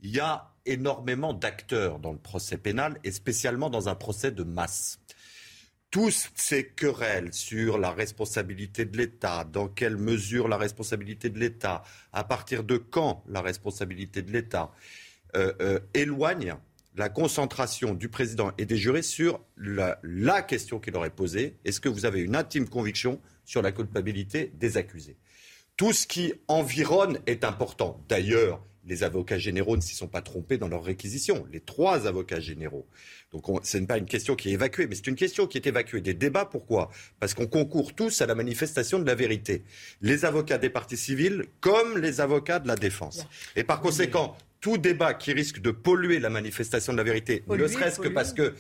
[0.02, 4.43] Il y a énormément d'acteurs dans le procès pénal, et spécialement dans un procès de
[4.43, 5.00] masse.
[5.92, 11.84] Tous ces querelles sur la responsabilité de l'État, dans quelle mesure la responsabilité de l'État,
[12.12, 14.72] à partir de quand la responsabilité de l'État,
[15.36, 16.58] euh, euh, éloignent
[16.96, 21.58] la concentration du président et des jurés sur la, question qui leur est posée.
[21.66, 25.18] Est-ce que vous avez une intime conviction sur la culpabilité des accusés?
[25.76, 28.02] Tout ce qui environne est important.
[28.08, 31.46] D'ailleurs, les avocats généraux ne s'y sont pas trompés dans leur réquisition.
[31.52, 32.88] Les trois avocats généraux.
[33.36, 35.58] Donc on- ce n'est pas une question qui est évacuée, mais c'est une question qui
[35.58, 36.46] est évacuée des débats.
[36.46, 36.90] Pourquoi?
[37.20, 39.64] Parce qu'on concourt tous à la manifestation de la vérité.
[40.02, 43.28] Les avocats des partis civils comme les avocats de la défense.
[43.58, 47.64] Et par conséquent, tout débat qui risque de polluer la manifestation de la vérité, Polluer,
[47.64, 48.54] ne serait-ce que parce que.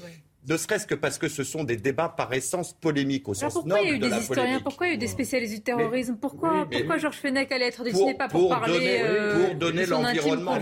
[0.47, 3.53] Ne serait-ce que parce que ce sont des débats par essence polémiques au Alors sens
[3.53, 4.63] pourquoi il y a noble eu de des la historiens polémique.
[4.63, 7.51] Pourquoi il y a eu des spécialistes du terrorisme Pourquoi, Oui, mais- pourquoi Georges Fenech
[7.51, 10.15] allait être destiné pour, pas pour, pour parler donner, euh, pour donner de son intime
[10.15, 10.59] l'environnement,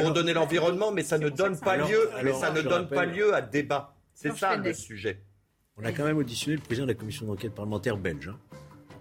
[0.00, 3.04] pour donner l'environnement, mais ça ne donne pas Alors- lieu, mais ça ne donne pas
[3.06, 3.94] lieu à débat.
[4.14, 5.22] C'est ça le sujet.
[5.76, 8.28] On a quand même auditionné le président de la commission d'enquête parlementaire belge.
[8.28, 8.36] hein.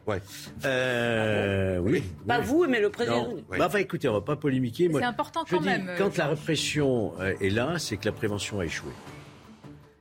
[0.08, 0.22] Ouais.
[0.66, 2.04] Euh, oui.
[2.28, 2.46] Pas oui.
[2.46, 3.28] vous, mais le président.
[3.30, 3.44] Non.
[3.50, 4.90] Bah, enfin, écoutez, on va pas polémiquer.
[4.92, 8.12] C'est important je quand dis, même, Quand la répression euh, est là, c'est que la
[8.12, 8.92] prévention a échoué.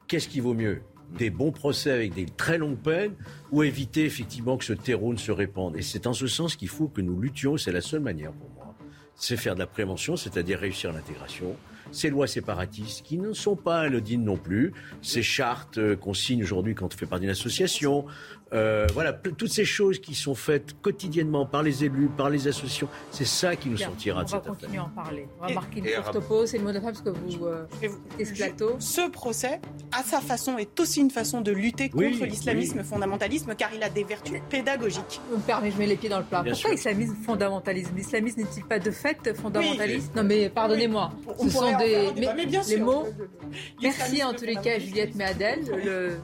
[0.09, 0.81] Qu'est-ce qui vaut mieux?
[1.19, 3.15] Des bons procès avec des très longues peines
[3.51, 5.77] ou éviter effectivement que ce terreau ne se répande?
[5.77, 8.49] Et c'est en ce sens qu'il faut que nous luttions, c'est la seule manière pour
[8.55, 8.75] moi.
[9.15, 11.57] C'est faire de la prévention, c'est-à-dire réussir l'intégration.
[11.93, 16.43] Ces lois séparatistes qui ne sont pas anodines non plus, ces chartes euh, qu'on signe
[16.43, 18.07] aujourd'hui quand on fait partie d'une association,
[18.53, 22.89] euh, voilà, toutes ces choses qui sont faites quotidiennement par les élus, par les associations,
[23.11, 24.53] c'est ça qui nous Bien, sortira on de va cette affaire.
[24.55, 25.29] continuer à en parler.
[25.39, 26.49] On va Et- marquer une et courte pause.
[26.51, 28.77] C'est le mot de la fin parce que vous euh, vous- ce plateau.
[28.79, 29.61] Ce procès,
[29.93, 32.85] à sa façon, est aussi une façon de lutter Oui, contre l'islamisme oui.
[32.85, 35.21] fondamentalisme, car il a des vertus pédagogiques.
[35.31, 36.43] Vous me permettez, je mets les pieds dans le plat.
[36.43, 36.79] Bien Pourquoi sûr.
[36.79, 37.95] islamisme, fondamentalisme?
[37.97, 40.23] L'islamisme n'est-il pas de fait fondamentaliste Oui.
[40.23, 41.13] Non mais pardonnez-moi.
[41.39, 42.85] On Ce sont des mais bien les sûr.
[42.85, 43.07] mots.
[43.83, 44.79] Merci en tous les cas.
[44.79, 45.65] Juliette Méadel.
[45.85, 46.17] Le...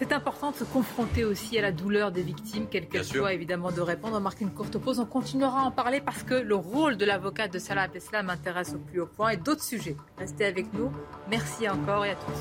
[0.00, 3.70] C'est important de se confronter aussi à la douleur des victimes, quelle qu'elle soit, évidemment,
[3.70, 4.16] de répondre.
[4.16, 4.98] On marque une courte pause.
[4.98, 8.72] On continuera à en parler parce que le rôle de l'avocat de Salah Abdeslam m'intéresse
[8.72, 9.96] au plus haut point et d'autres sujets.
[10.16, 10.90] Restez avec nous.
[11.28, 12.40] Merci encore et à tous.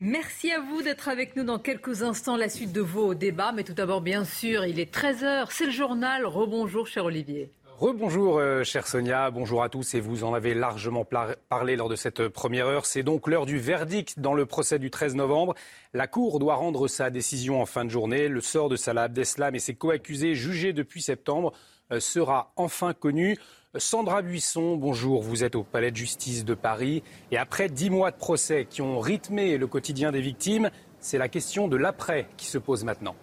[0.00, 3.52] Merci à vous d'être avec nous dans quelques instants, la suite de vos débats.
[3.52, 6.24] Mais tout d'abord, bien sûr, il est 13h, c'est le journal.
[6.24, 7.52] Rebonjour, cher Olivier.
[7.78, 9.30] Rebonjour, euh, chère Sonia.
[9.30, 9.92] Bonjour à tous.
[9.92, 11.06] Et vous en avez largement
[11.50, 12.86] parlé lors de cette première heure.
[12.86, 15.54] C'est donc l'heure du verdict dans le procès du 13 novembre.
[15.92, 18.28] La Cour doit rendre sa décision en fin de journée.
[18.28, 21.52] Le sort de Salah Abdeslam et ses co-accusés jugés depuis septembre
[21.92, 23.36] euh, sera enfin connu.
[23.76, 25.20] Sandra Buisson, bonjour.
[25.20, 27.02] Vous êtes au Palais de justice de Paris.
[27.30, 31.28] Et après dix mois de procès qui ont rythmé le quotidien des victimes, c'est la
[31.28, 33.16] question de l'après qui se pose maintenant.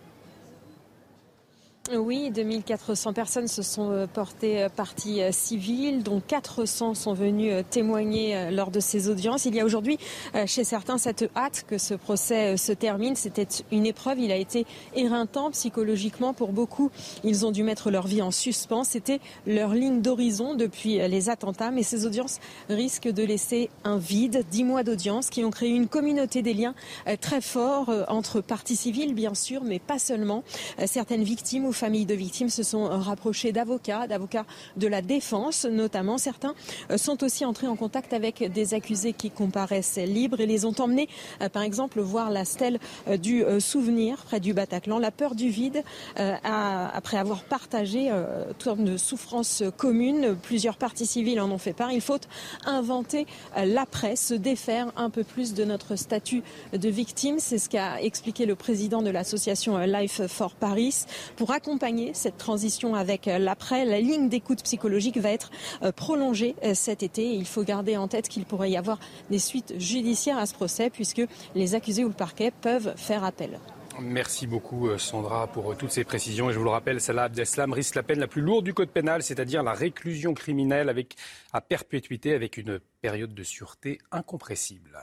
[1.91, 7.53] Oui, 2400 personnes se sont euh, portées euh, partie euh, civile, dont 400 sont venus
[7.69, 9.43] témoigner lors de ces audiences.
[9.43, 9.97] Il y a aujourd'hui
[10.45, 13.15] chez certains cette hâte que ce procès se termine.
[13.15, 14.65] C'était une épreuve, il a été
[14.95, 16.89] éreintant psychologiquement pour beaucoup.
[17.23, 18.84] Ils ont dû mettre leur vie en suspens.
[18.84, 24.45] C'était leur ligne d'horizon depuis les attentats, mais ces audiences risquent de laisser un vide.
[24.49, 26.75] Dix mois d'audience qui ont créé une communauté des liens
[27.21, 30.43] très forts entre parties civiles, bien sûr, mais pas seulement.
[30.86, 34.45] Certaines victimes familles de victimes se sont rapprochées d'avocats, d'avocats
[34.78, 36.17] de la défense notamment.
[36.17, 36.53] Certains
[36.91, 40.76] euh, sont aussi entrés en contact avec des accusés qui comparaissent libres et les ont
[40.80, 41.09] emmenés,
[41.41, 44.99] euh, par exemple, voir la stèle euh, du souvenir près du Bataclan.
[44.99, 45.84] La peur du vide,
[46.15, 48.11] après avoir partagé
[48.59, 51.91] toutes de souffrances communes, plusieurs parties civiles en ont fait part.
[51.91, 52.19] Il faut
[52.65, 56.43] inventer l'après, se défaire un peu plus de notre statut
[56.74, 57.38] de victime.
[57.39, 61.05] C'est ce qu'a expliqué le président de l'association Life for Paris.
[61.36, 63.86] Pour accompagner cette transition avec euh, l'après.
[63.86, 65.49] La ligne d'écoute psychologique va être
[65.82, 67.34] euh, prolongée euh, cet été.
[67.34, 68.99] Il faut garder en tête qu'il pourrait y avoir
[69.30, 71.22] des suites judiciaires à ce procès puisque
[71.55, 73.59] les accusés ou le parquet peuvent faire appel.
[74.01, 76.49] Merci beaucoup Sandra pour toutes ces précisions.
[76.49, 78.89] Et je vous le rappelle, Salah Abdeslam risque la peine la plus lourde du code
[78.89, 81.16] pénal, c'est-à-dire la réclusion criminelle avec,
[81.53, 84.99] à perpétuité avec une période de sûreté incompressible.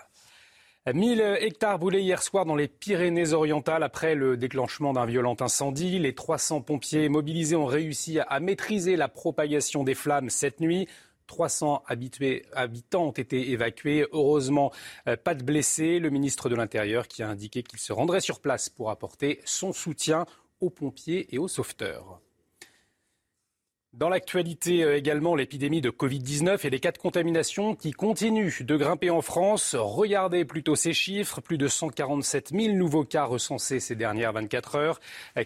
[0.86, 5.98] 1000 hectares brûlés hier soir dans les Pyrénées-Orientales après le déclenchement d'un violent incendie.
[5.98, 10.88] Les 300 pompiers mobilisés ont réussi à maîtriser la propagation des flammes cette nuit.
[11.26, 14.06] 300 habitants ont été évacués.
[14.12, 14.72] Heureusement,
[15.06, 15.98] euh, pas de blessés.
[15.98, 19.72] Le ministre de l'Intérieur qui a indiqué qu'il se rendrait sur place pour apporter son
[19.72, 20.24] soutien
[20.60, 22.20] aux pompiers et aux sauveteurs.
[23.92, 28.76] Dans l'actualité euh, également, l'épidémie de Covid-19 et les cas de contamination qui continuent de
[28.76, 29.74] grimper en France.
[29.76, 31.40] Regardez plutôt ces chiffres.
[31.40, 35.00] Plus de 147 000 nouveaux cas recensés ces dernières 24 heures.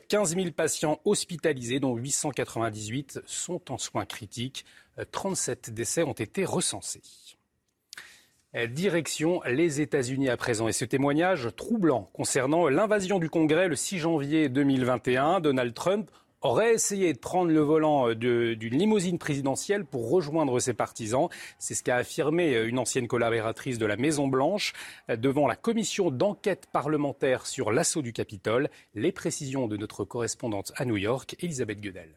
[0.09, 4.67] 15 000 patients hospitalisés, dont 898 sont en soins critiques.
[5.11, 7.01] 37 décès ont été recensés.
[8.69, 10.69] Direction les États-Unis à présent.
[10.69, 16.11] Et ce témoignage troublant concernant l'invasion du Congrès le 6 janvier 2021, Donald Trump
[16.45, 21.29] aurait essayé de prendre le volant euh, d'une limousine présidentielle pour rejoindre ses partisans.
[21.59, 24.75] C'est ce qu'a affirmé euh, une ancienne collaboratrice de la Maison-Blanche
[25.11, 28.69] euh, devant la commission d'enquête parlementaire sur l'assaut du Capitole.
[28.95, 32.15] Les précisions de notre correspondante à New York, Elisabeth Guedel.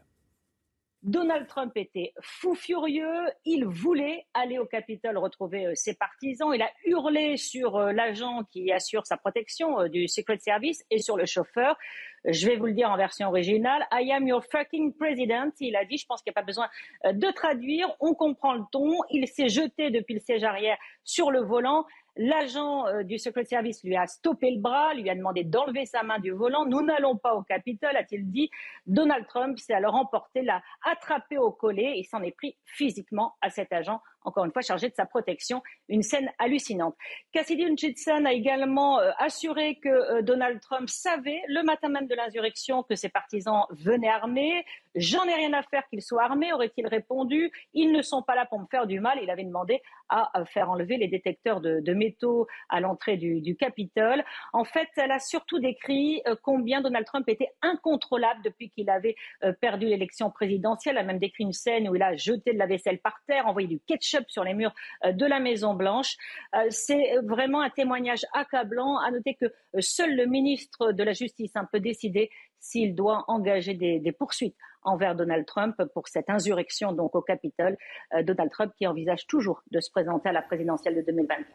[1.07, 6.69] Donald Trump était fou furieux, il voulait aller au Capitole retrouver ses partisans, il a
[6.83, 11.77] hurlé sur l'agent qui assure sa protection du Secret Service et sur le chauffeur.
[12.25, 13.87] Je vais vous le dire en version originale.
[13.91, 15.51] I am your fucking president.
[15.61, 16.67] Il a dit, je pense qu'il n'y a pas besoin
[17.05, 17.87] euh, de traduire.
[18.01, 18.97] On comprend le ton.
[19.11, 21.85] Il s'est jeté depuis le siège arrière sur le volant.
[22.17, 26.03] L'agent euh, du Secret Service lui a stoppé le bras, lui a demandé d'enlever sa
[26.03, 26.65] main du volant.
[26.65, 28.49] Nous n'allons pas au Capitole, a-t-il dit.
[28.85, 33.49] Donald Trump s'est alors emporté, l'a attrapé au collet et s'en est pris physiquement à
[33.49, 35.63] cet agent encore une fois chargé de sa protection.
[35.87, 36.95] Une scène hallucinante.
[37.31, 42.15] Cassidy Hutchinson a également euh, assuré que euh, Donald Trump savait le matin même de
[42.15, 44.65] l'insurrection que ses partisans venaient armés.
[44.97, 47.51] J'en ai rien à faire qu'ils soient armés, aurait-il répondu.
[47.73, 49.19] Ils ne sont pas là pour me faire du mal.
[49.21, 54.23] Il avait demandé à faire enlever les détecteurs de, métaux à l'entrée du, Capitole.
[54.53, 59.15] En fait, elle a surtout décrit euh, combien Donald Trump était incontrôlable depuis qu'il avait
[59.59, 60.95] perdu l'élection présidentielle.
[60.97, 63.47] Elle a même décrit une scène où il a jeté de la vaisselle par terre,
[63.47, 64.73] envoyé du ketchup sur les murs
[65.05, 66.15] euh, de la Maison Blanche.
[66.55, 68.97] Euh, c'est vraiment un témoignage accablant.
[68.99, 72.29] À noter que euh, seul le ministre de la Justice peut décider
[72.59, 77.77] s'il doit engager des, poursuites envers Donald Trump pour cette insurrection donc au Capitole.
[78.23, 81.47] Donald Trump qui envisage toujours de se présenter à la présidentielle de 2024.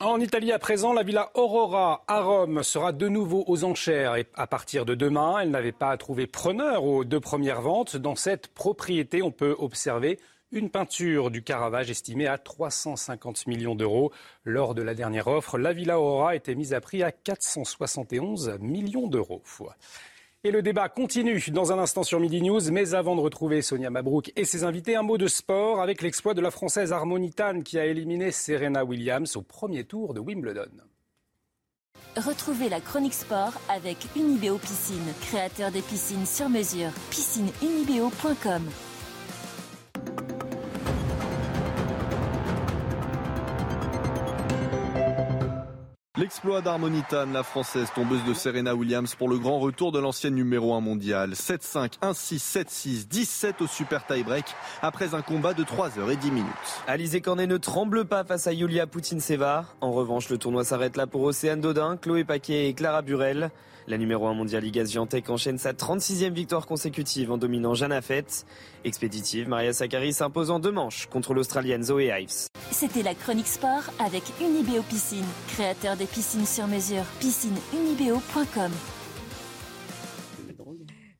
[0.00, 4.26] En Italie à présent, la villa Aurora à Rome sera de nouveau aux enchères et
[4.34, 7.96] à partir de demain, elle n'avait pas trouvé preneur aux deux premières ventes.
[7.96, 10.20] Dans cette propriété, on peut observer
[10.56, 14.10] Une peinture du Caravage estimée à 350 millions d'euros.
[14.46, 19.06] Lors de la dernière offre, la Villa Aurora était mise à prix à 471 millions
[19.06, 19.42] d'euros.
[20.44, 22.72] Et le débat continue dans un instant sur Midi News.
[22.72, 26.32] Mais avant de retrouver Sonia Mabrouk et ses invités, un mot de sport avec l'exploit
[26.32, 30.70] de la Française Harmonitane qui a éliminé Serena Williams au premier tour de Wimbledon.
[32.16, 36.92] Retrouvez la chronique sport avec Unibeo Piscine, créateur des piscines sur mesure.
[37.10, 38.62] Piscineunibeo.com
[46.18, 50.72] L'exploit d'Harmonitane, la française tombeuse de Serena Williams pour le grand retour de l'ancienne numéro
[50.72, 51.32] 1 mondial.
[51.32, 54.46] 7-5, 1-6, 7-6, 17 au super tie-break
[54.80, 56.46] après un combat de 3h10 minutes.
[56.86, 59.66] Alizé Cornet ne tremble pas face à Yulia Poutine-Seva.
[59.82, 63.50] En revanche, le tournoi s'arrête là pour Océane Dodin, Chloé Paquet et Clara Burel.
[63.88, 68.44] La numéro 1 mondiale Liga Giantec enchaîne sa 36e victoire consécutive en dominant Jana Fett.
[68.82, 72.48] Expéditive, Maria Sakkari s'impose en deux manches contre l'Australienne Zoé Ives.
[72.72, 75.24] C'était la chronique sport avec Unibeo Piscine,
[75.54, 77.04] créateur des piscines sur mesure.
[77.20, 78.72] Piscineunibeo.com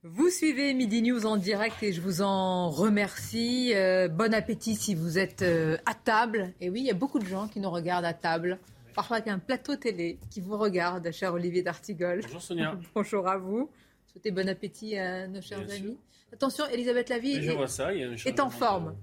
[0.08, 3.72] vous suivez Midi News en direct et je vous en remercie.
[3.74, 6.54] Euh, bon appétit si vous êtes euh, à table.
[6.60, 8.58] Et oui, il y a beaucoup de gens qui nous regardent à table
[8.96, 12.20] parfois avec un plateau télé qui vous regarde, cher Olivier D'Artigol.
[12.22, 12.78] Bonjour Sonia.
[12.94, 13.70] Bonjour à vous.
[14.10, 15.98] Souhaitez bon appétit à nos chers amis.
[16.32, 18.96] Attention, Elisabeth Lavie je vois ça, est en forme.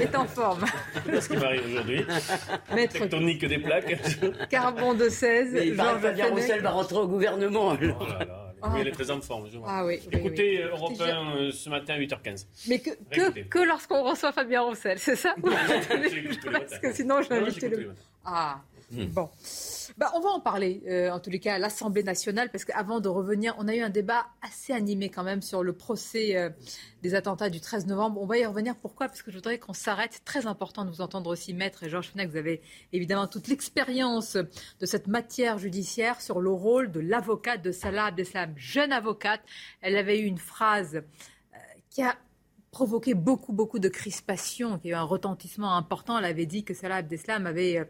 [0.00, 0.64] est en forme.
[1.04, 2.04] C'est ce qui m'arrive aujourd'hui.
[2.74, 3.98] Maître Tectonique des plaques.
[4.50, 5.52] Carbon de 16.
[5.52, 7.76] Mais il Fabien Roussel va rentrer au gouvernement.
[7.80, 8.44] Oh là là.
[8.62, 9.48] Oui, elle est très en forme.
[9.50, 9.68] Je vois.
[9.70, 12.46] Ah, oui, Écoutez, oui, Europe 1 euh, ce matin à 8h15.
[12.68, 17.62] Mais que, que, que lorsqu'on reçoit Fabien Roussel, c'est ça Parce que sinon, je l'invite
[17.62, 17.94] le.
[18.24, 18.60] Ah,
[18.90, 19.06] hmm.
[19.06, 19.30] bon.
[19.98, 23.00] Bah, on va en parler, euh, en tous les cas, à l'Assemblée nationale, parce qu'avant
[23.00, 26.50] de revenir, on a eu un débat assez animé quand même sur le procès euh,
[27.02, 28.20] des attentats du 13 novembre.
[28.20, 28.76] On va y revenir.
[28.76, 29.08] Pourquoi?
[29.08, 30.20] Parce que je voudrais qu'on s'arrête.
[30.24, 32.30] Très important de vous entendre aussi, Maître et Georges Fenech.
[32.30, 32.62] Vous avez
[32.92, 38.54] évidemment toute l'expérience de cette matière judiciaire sur le rôle de l'avocate de Salah Abdeslam,
[38.56, 39.40] jeune avocate.
[39.80, 41.58] Elle avait eu une phrase euh,
[41.90, 42.14] qui a
[42.70, 46.18] provoqué beaucoup, beaucoup de crispation, qui a eu un retentissement important.
[46.18, 47.88] Elle avait dit que Salah Abdeslam avait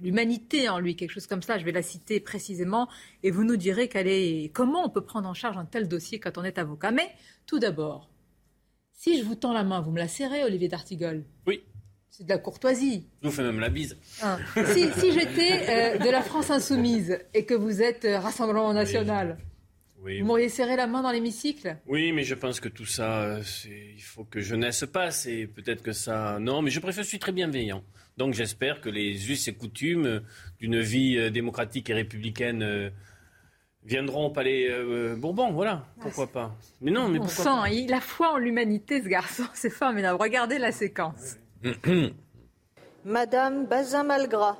[0.00, 1.58] l'humanité en lui, quelque chose comme ça.
[1.58, 2.88] Je vais la citer précisément
[3.22, 6.20] et vous nous direz quelle est, comment on peut prendre en charge un tel dossier
[6.20, 6.90] quand on est avocat.
[6.90, 7.10] Mais
[7.46, 8.10] tout d'abord,
[8.92, 11.24] si je vous tends la main, vous me la serrez, Olivier D'Artigol?
[11.46, 11.62] Oui.
[12.10, 13.06] C'est de la courtoisie.
[13.22, 13.98] Je vous fais même la bise.
[14.22, 14.38] Hein.
[14.54, 19.36] si, j'étais euh, de la France insoumise et que vous êtes euh, Rassemblement national,
[19.98, 21.76] vous m'auriez serré la main dans l'hémicycle?
[21.86, 25.82] Oui, mais je pense que tout ça, euh, il faut que jeunesse passe et peut-être
[25.82, 26.38] que ça.
[26.40, 27.82] Non, mais je préfère, je suis très bienveillant.
[28.16, 30.22] Donc j'espère que les us et coutumes
[30.58, 32.90] d'une vie euh, démocratique et républicaine euh,
[33.84, 36.56] viendront au palais euh, Bourbon, voilà, pourquoi pas.
[36.80, 37.68] Mais non, mais pourquoi pas.
[37.68, 40.18] il a foi en l'humanité, ce garçon, c'est formidable.
[40.20, 41.36] Regardez la séquence.
[43.04, 44.56] Madame Bazin-Malgras.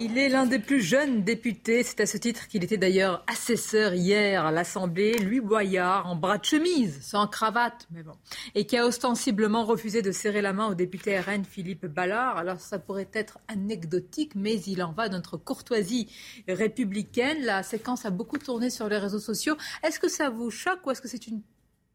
[0.00, 1.82] Il est l'un des plus jeunes députés.
[1.82, 5.18] C'est à ce titre qu'il était d'ailleurs assesseur hier à l'Assemblée.
[5.18, 8.12] Lui, Boyard, en bras de chemise, sans cravate, mais bon.
[8.54, 12.36] Et qui a ostensiblement refusé de serrer la main au député RN Philippe Ballard.
[12.36, 16.06] Alors ça pourrait être anecdotique, mais il en va de notre courtoisie
[16.46, 17.44] républicaine.
[17.44, 19.56] La séquence a beaucoup tourné sur les réseaux sociaux.
[19.82, 21.42] Est-ce que ça vous choque ou est-ce que c'est une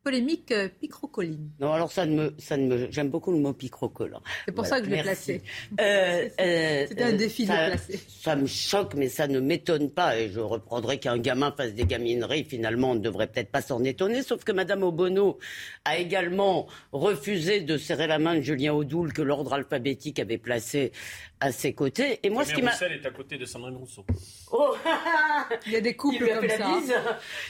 [0.03, 1.49] polémique euh, picrocolline.
[1.59, 4.21] Non, alors ça ne me, ça ne me, j'aime beaucoup le mot picrocollant.
[4.45, 5.41] C'est pour ça que je l'ai placé.
[5.79, 7.99] Euh, euh, C'était un défi ça, de placer.
[8.09, 10.19] Ça me choque, mais ça ne m'étonne pas.
[10.19, 12.43] Et je reprendrai qu'un gamin fasse des gamineries.
[12.43, 14.23] Finalement, on ne devrait peut-être pas s'en étonner.
[14.23, 15.39] Sauf que Madame Obono
[15.85, 20.91] a également refusé de serrer la main de Julien Audoul que l'ordre alphabétique avait placé
[21.39, 22.19] à ses côtés.
[22.23, 22.71] Et moi, ce qui m'a.
[22.71, 24.05] est à côté de Sandrine Rousseau.
[24.51, 24.75] Oh
[25.65, 26.81] Il y a des couples comme ça.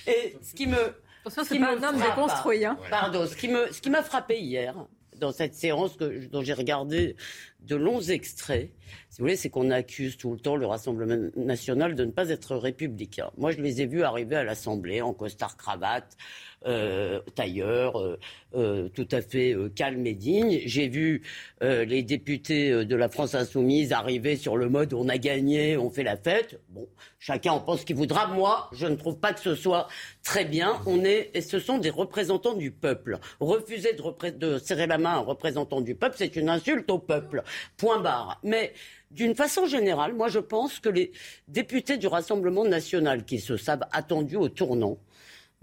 [0.08, 0.93] Et ce qui me
[1.30, 2.65] c'est pas un homme déconstruit.
[2.65, 2.78] Hein.
[2.89, 4.76] Pardon, ce qui me, ce qui m'a frappé hier
[5.19, 7.15] dans cette séance que, dont j'ai regardé
[7.61, 8.71] de longs extraits,
[9.09, 12.30] si vous voulez, c'est qu'on accuse tout le temps le Rassemblement national de ne pas
[12.30, 13.32] être républicain.
[13.38, 16.17] Moi, je les ai vus arriver à l'Assemblée en costard cravate,
[16.66, 18.18] euh, tailleur, euh,
[18.55, 20.61] euh, tout à fait calme et digne.
[20.66, 21.24] J'ai vu
[21.61, 26.03] les députés de la France insoumise arriver sur le mode on a gagné, on fait
[26.03, 26.59] la fête.
[26.70, 26.88] Bon,
[27.20, 28.28] chacun en pense qu'il voudra.
[28.28, 29.88] Moi, je ne trouve pas que ce soit
[30.24, 30.82] très bien.
[30.86, 33.20] On est, et ce sont des représentants du peuple.
[33.39, 36.99] Refuser de, de serrer la main à un représentant du peuple, c'est une insulte au
[36.99, 37.43] peuple.
[37.78, 38.39] Point barre.
[38.43, 38.74] Mais
[39.11, 41.11] d'une façon générale, moi, je pense que les
[41.47, 44.97] députés du Rassemblement national qui se savent attendus au tournant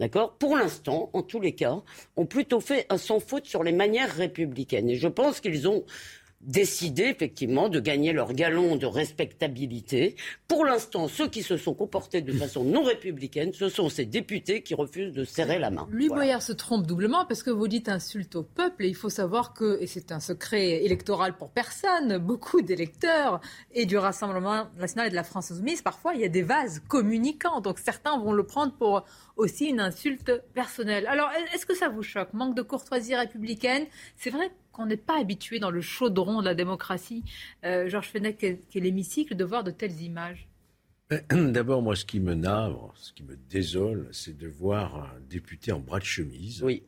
[0.01, 1.83] d'accord, pour l'instant, en tous les cas,
[2.17, 4.91] ont plutôt fait un sans faute sur les manières républicaines.
[4.91, 5.85] Et je pense qu'ils ont
[6.41, 10.17] décidé effectivement de gagner leur galon de respectabilité.
[10.49, 14.63] Pour l'instant, ceux qui se sont comportés de façon non républicaine, ce sont ces députés
[14.63, 15.87] qui refusent de serrer la main.
[15.91, 19.11] Louis Boyard se trompe doublement parce que vous dites insulte au peuple et il faut
[19.11, 23.41] savoir que, et c'est un secret électoral pour personne, beaucoup d'électeurs
[23.73, 26.81] et du Rassemblement national et de la France insoumise, parfois il y a des vases
[26.89, 27.61] communicants.
[27.61, 29.05] Donc certains vont le prendre pour
[29.41, 31.07] aussi une insulte personnelle.
[31.07, 32.33] Alors est-ce que ça vous choque?
[32.35, 33.87] Manque de courtoisie républicaine?
[34.17, 37.25] C'est vrai qu'on n'est pas habitué dans le chaudron de la démocratie,
[37.65, 40.47] euh, Georges Fenech, qui est l'hémicycle, de voir de telles images
[41.31, 45.73] D'abord, moi, ce qui me navre, ce qui me désole, c'est de voir un député
[45.73, 46.85] en bras de chemise, oui.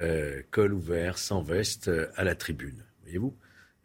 [0.00, 2.84] Euh, col ouvert, sans veste, euh, à la tribune.
[3.02, 3.34] Voyez-vous?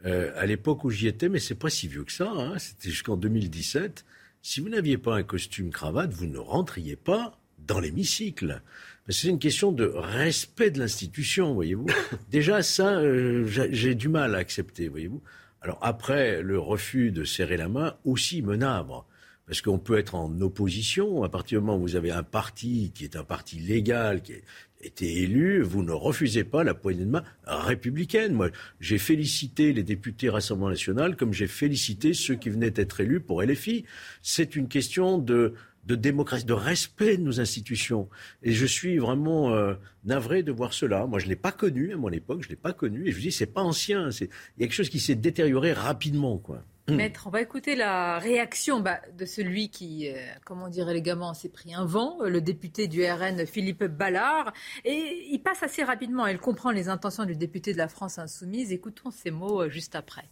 [0.05, 3.15] À l'époque où j'y étais, mais c'est pas si vieux que ça, hein, c'était jusqu'en
[3.15, 4.03] 2017,
[4.41, 8.61] si vous n'aviez pas un costume cravate, vous ne rentriez pas dans l'hémicycle.
[9.09, 11.87] C'est une question de respect de l'institution, voyez-vous.
[12.31, 15.21] Déjà, ça, euh, j'ai du mal à accepter, voyez-vous.
[15.61, 19.05] Alors après, le refus de serrer la main aussi me navre.
[19.45, 22.91] Parce qu'on peut être en opposition, à partir du moment où vous avez un parti
[22.95, 24.37] qui est un parti légal, qui a
[24.81, 28.33] été élu, vous ne refusez pas la poignée de main républicaine.
[28.33, 33.19] Moi, j'ai félicité les députés Rassemblement national comme j'ai félicité ceux qui venaient d'être élus
[33.19, 33.83] pour LFI.
[34.21, 35.55] C'est une question de,
[35.85, 38.09] de démocratie, de respect de nos institutions.
[38.41, 39.75] Et je suis vraiment euh,
[40.05, 41.05] navré de voir cela.
[41.05, 43.07] Moi, je ne l'ai pas connu à mon époque, je ne l'ai pas connu.
[43.07, 44.09] Et je vous dis, c'est pas ancien.
[44.09, 44.27] Il
[44.59, 46.63] y a quelque chose qui s'est détérioré rapidement, quoi.
[46.89, 46.97] Hum.
[46.97, 50.15] Maître, on va écouter la réaction bah, de celui qui, euh,
[50.45, 54.51] comment dire élégamment, s'est pris un vent, le député du RN Philippe Ballard.
[54.83, 58.73] Et il passe assez rapidement, il comprend les intentions du député de la France insoumise.
[58.73, 60.25] Écoutons ces mots euh, juste après.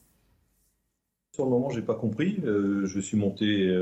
[1.33, 2.41] Sur le moment, je n'ai pas compris.
[2.43, 3.73] je suis monté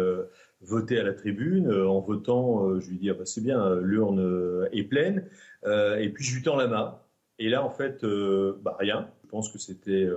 [0.62, 1.68] voter à la tribune.
[1.68, 5.26] Euh, en votant, euh, je lui dis ah bah, c'est bien, l'urne euh, est pleine.
[5.66, 6.99] et puis je lui tends la main.
[7.39, 8.05] Et là, en fait,
[8.64, 9.10] bah, rien.
[9.24, 10.10] Je pense que c'était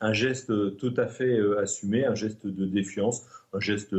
[0.00, 3.94] un geste tout à fait assumé, un geste de défiance, un geste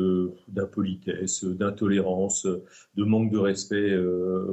[0.47, 2.47] d'impolitesse, d'intolérance,
[2.95, 3.95] de manque de respect.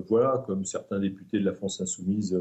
[0.09, 2.39] voilà, comme certains députés de la France insoumise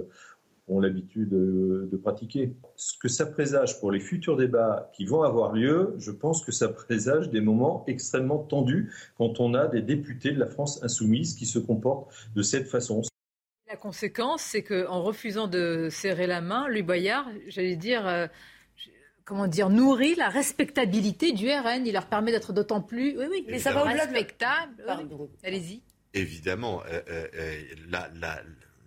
[0.69, 2.55] ont l'habitude de, pratiquer.
[2.75, 6.51] Ce que ça présage pour les futurs débats qui vont avoir lieu, je pense que
[6.51, 11.35] ça présage des moments extrêmement tendus quand on a des députés de la France insoumise
[11.35, 13.01] qui se comportent de cette façon.
[13.67, 18.27] La conséquence, c'est qu'en refusant de serrer la main, Louis Boyard, j'allais dire, euh,
[19.25, 21.85] comment dire, nourrit la respectabilité du RN.
[21.85, 24.85] Il leur permet d'être d'autant plus, oui, oui, mais ça va au-delà respectable.
[25.43, 25.81] Allez-y.
[26.13, 28.41] Évidemment, euh, euh, la, la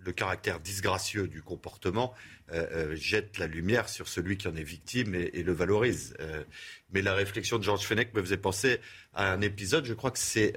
[0.05, 2.13] le caractère disgracieux du comportement
[2.51, 6.13] euh, euh, jette la lumière sur celui qui en est victime et, le valorise.
[6.19, 6.43] Euh,
[6.91, 8.79] mais la réflexion de Georges Fenech me faisait penser
[9.13, 10.53] à un épisode, je crois que c'est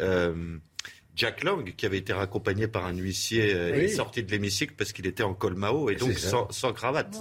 [1.14, 5.22] Jack Lang qui avait été raccompagné par un huissier sorti de l'hémicycle parce qu'il était
[5.22, 7.16] en col Mao et donc sans, cravate.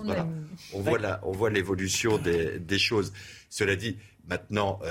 [0.73, 3.13] On voit on voit l'évolution des, des, choses.
[3.49, 3.97] Cela dit,
[4.28, 4.82] maintenant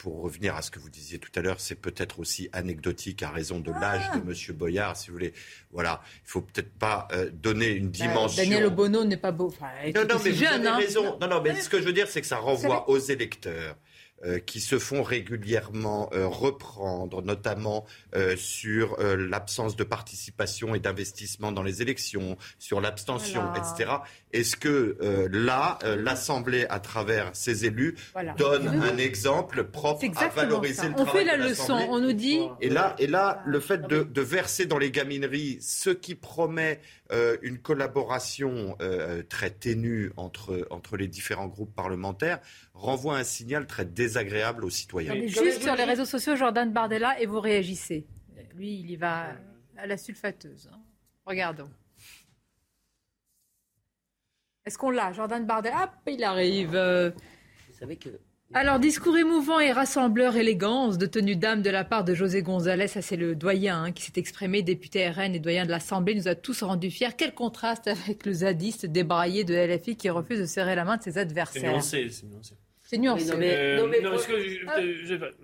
[0.00, 3.28] pour revenir à ce que vous disiez tout à l'heure, c'est peut-être aussi anecdotique à
[3.28, 4.50] raison de l'âge de ah.
[4.50, 4.56] M.
[4.56, 5.34] Boyard, si vous voulez.
[5.72, 8.42] Voilà, il faut peut-être pas euh, donner une bah, dimension.
[8.42, 9.52] Daniel Obono n'est pas beau.
[9.94, 10.76] non, non, mais vous avez hein.
[10.76, 11.18] raison.
[11.20, 13.76] Non, non, mais ce que je veux dire, c'est que ça renvoie aux électeurs.
[14.22, 21.52] Euh, qui se font régulièrement euh, reprendre, notamment euh, sur l'absence de participation et d'investissement
[21.52, 23.92] dans les élections, sur l'abstention, etc.
[24.32, 24.96] Est-ce que
[25.32, 27.96] là, l'Assemblée, à travers ses élus,
[28.36, 32.40] donne un exemple propre à valoriser le travail On fait la leçon, on nous dit.
[32.60, 36.80] Et là, et là le fait de, de verser dans les gamineries ce qui promet
[37.12, 42.38] euh, une collaboration euh, très ténue entre, entre les différents groupes parlementaires
[42.74, 45.14] renvoie un signal très désagréable aux citoyens.
[45.26, 48.06] juste sur les réseaux sociaux, Jordan Bardella, et vous réagissez.
[48.54, 49.32] Lui, il y va
[49.76, 50.70] à la sulfateuse.
[50.72, 50.78] Hein.
[51.26, 51.68] Regardons.
[54.66, 55.12] Est-ce qu'on l'a?
[55.12, 56.70] Jordan Bardella, hop, il arrive.
[56.70, 58.10] Vous savez que
[58.52, 62.88] alors, discours émouvant et rassembleur élégance de tenue d'âme de la part de José González,
[62.88, 66.26] ça c'est le doyen hein, qui s'est exprimé, député RN et doyen de l'Assemblée, nous
[66.26, 67.10] a tous rendus fiers.
[67.16, 71.02] Quel contraste avec le zadiste débraillé de LFI qui refuse de serrer la main de
[71.04, 71.80] ses adversaires.
[71.80, 72.54] C'est nuancé, c'est nuancé.
[72.82, 73.32] C'est nuancé.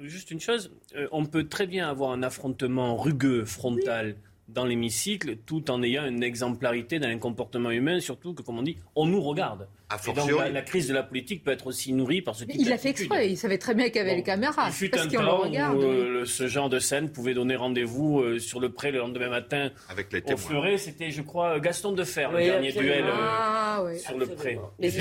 [0.01, 4.17] juste une chose, euh, on peut très bien avoir un affrontement rugueux, frontal.
[4.49, 8.63] Dans l'hémicycle, tout en ayant une exemplarité dans un comportement humain, surtout que, comme on
[8.63, 12.45] dit, on nous regarde la, crise de la politique peut être aussi nourrie par ce
[12.45, 14.67] type Il l'a fait exprès, il savait très bien qu'il y avait les caméras.
[14.69, 18.59] Il fut un temps où euh, ce genre de scène pouvait donner rendez-vous euh, sur
[18.59, 20.77] le pré le lendemain matin Avec les au fleuret.
[20.77, 24.59] C'était, je crois, Gaston Defer, le dernier duel euh, ah, sur le pré.
[24.81, 24.99] Mais qui,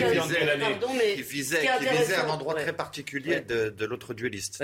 [1.22, 4.64] visait, visait, un endroit très particulier de, l'autre dueliste,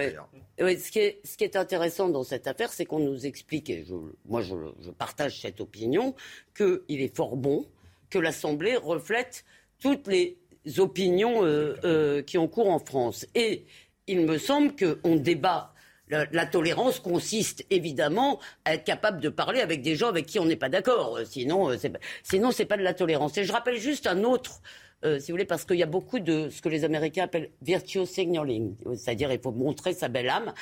[0.60, 3.70] Oui, ce, qui est, ce qui est intéressant dans cette affaire, c'est qu'on nous explique,
[3.70, 3.96] et je,
[4.26, 6.16] moi je je partage cette opinion,
[6.56, 7.66] qu'il est fort bon
[8.10, 9.46] que l'Assemblée reflète
[9.82, 10.38] toutes les
[10.78, 13.26] opinions euh, euh, qui ont cours en France.
[13.36, 13.66] Et
[14.08, 15.74] il me semble qu'on débat.
[16.10, 20.46] La, tolérance consiste évidemment à être capable de parler avec des gens avec qui on
[20.46, 21.20] n'est pas d'accord.
[21.24, 23.38] Sinon, euh, c'est, sinon c'est pas de la tolérance.
[23.38, 24.62] Et je rappelle juste un autre
[25.04, 28.06] si vous voulez, parce qu'il y a beaucoup de ce que les Américains appellent virtual
[28.06, 30.54] signaling, c'est-à-dire il faut montrer sa belle âme.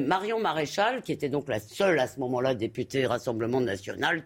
[0.00, 4.24] Marion Maréchal, qui était donc la seule à ce moment-là députée Rassemblement national,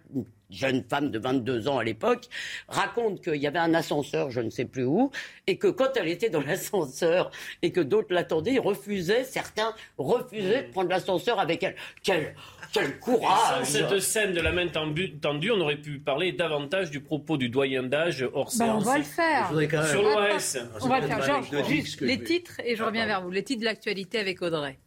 [0.50, 2.26] jeune femme de 22 ans à l'époque,
[2.68, 5.10] raconte qu'il y avait un ascenseur, je ne sais plus où,
[5.46, 7.30] et que quand elle était dans l'ascenseur
[7.62, 11.76] et que d'autres l'attendaient, ils refusaient, certains refusaient de prendre l'ascenseur avec elle.
[12.02, 12.34] Quel,
[12.72, 17.36] quel courage cette scène de la main tendue, on aurait pu parler davantage du propos
[17.36, 18.84] du doyen d'âge hors ben, séance.
[18.86, 19.48] On va le faire.
[19.88, 20.58] Sur l'OS.
[20.80, 21.22] On va le faire.
[21.22, 23.30] Georges, juste les titres, et je reviens vers vous.
[23.30, 24.78] Les titres de l'actualité avec Audrey.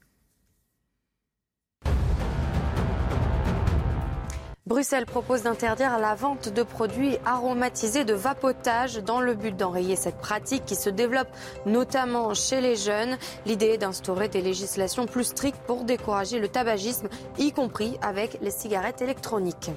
[4.69, 10.19] Bruxelles propose d'interdire la vente de produits aromatisés de vapotage dans le but d'enrayer cette
[10.19, 11.29] pratique qui se développe
[11.65, 13.17] notamment chez les jeunes.
[13.47, 17.09] L'idée est d'instaurer des législations plus strictes pour décourager le tabagisme,
[17.39, 19.71] y compris avec les cigarettes électroniques.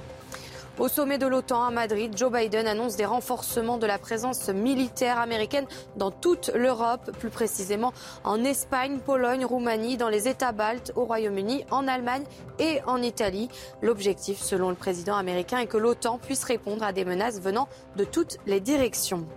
[0.79, 5.19] Au sommet de l'OTAN à Madrid, Joe Biden annonce des renforcements de la présence militaire
[5.19, 5.67] américaine
[5.97, 7.93] dans toute l'Europe, plus précisément
[8.23, 12.23] en Espagne, Pologne, Roumanie, dans les États baltes, au Royaume-Uni, en Allemagne
[12.57, 13.49] et en Italie.
[13.83, 18.03] L'objectif, selon le président américain, est que l'OTAN puisse répondre à des menaces venant de
[18.03, 19.27] toutes les directions.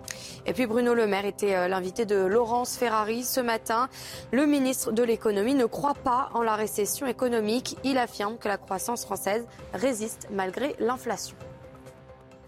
[0.47, 3.89] Et puis Bruno Le Maire était euh, l'invité de Laurence Ferrari ce matin.
[4.33, 7.77] Le ministre de l'économie ne croit pas en la récession économique.
[7.85, 9.45] Il affirme que la croissance française
[9.75, 11.36] résiste malgré l'inflation.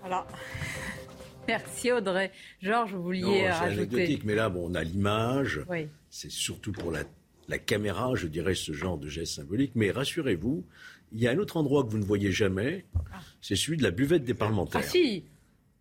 [0.00, 0.26] Voilà.
[1.48, 2.30] Merci Audrey.
[2.60, 3.74] Georges, vous vouliez rajouter.
[3.74, 5.62] C'est anecdotique, mais là, bon, on a l'image.
[6.10, 7.04] C'est surtout pour la,
[7.48, 9.72] la, caméra, je dirais, ce genre de geste symbolique.
[9.74, 10.64] Mais rassurez-vous,
[11.12, 13.18] il y a un autre endroit que vous ne voyez jamais, ah.
[13.40, 14.82] c'est celui de la buvette des parlementaires.
[14.84, 15.24] Ah si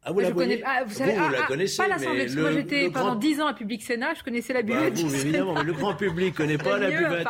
[0.03, 2.89] ah, vous, la, connaissez, ah, vous, savez, vous, la ah, connaissez Pas l'Assemblée, moi j'étais
[2.89, 4.99] pendant 10 ans à Public Sénat, je connaissais la bah, buvette.
[4.99, 7.27] vous, évidemment, mais le grand public ne connaît pas la buvette.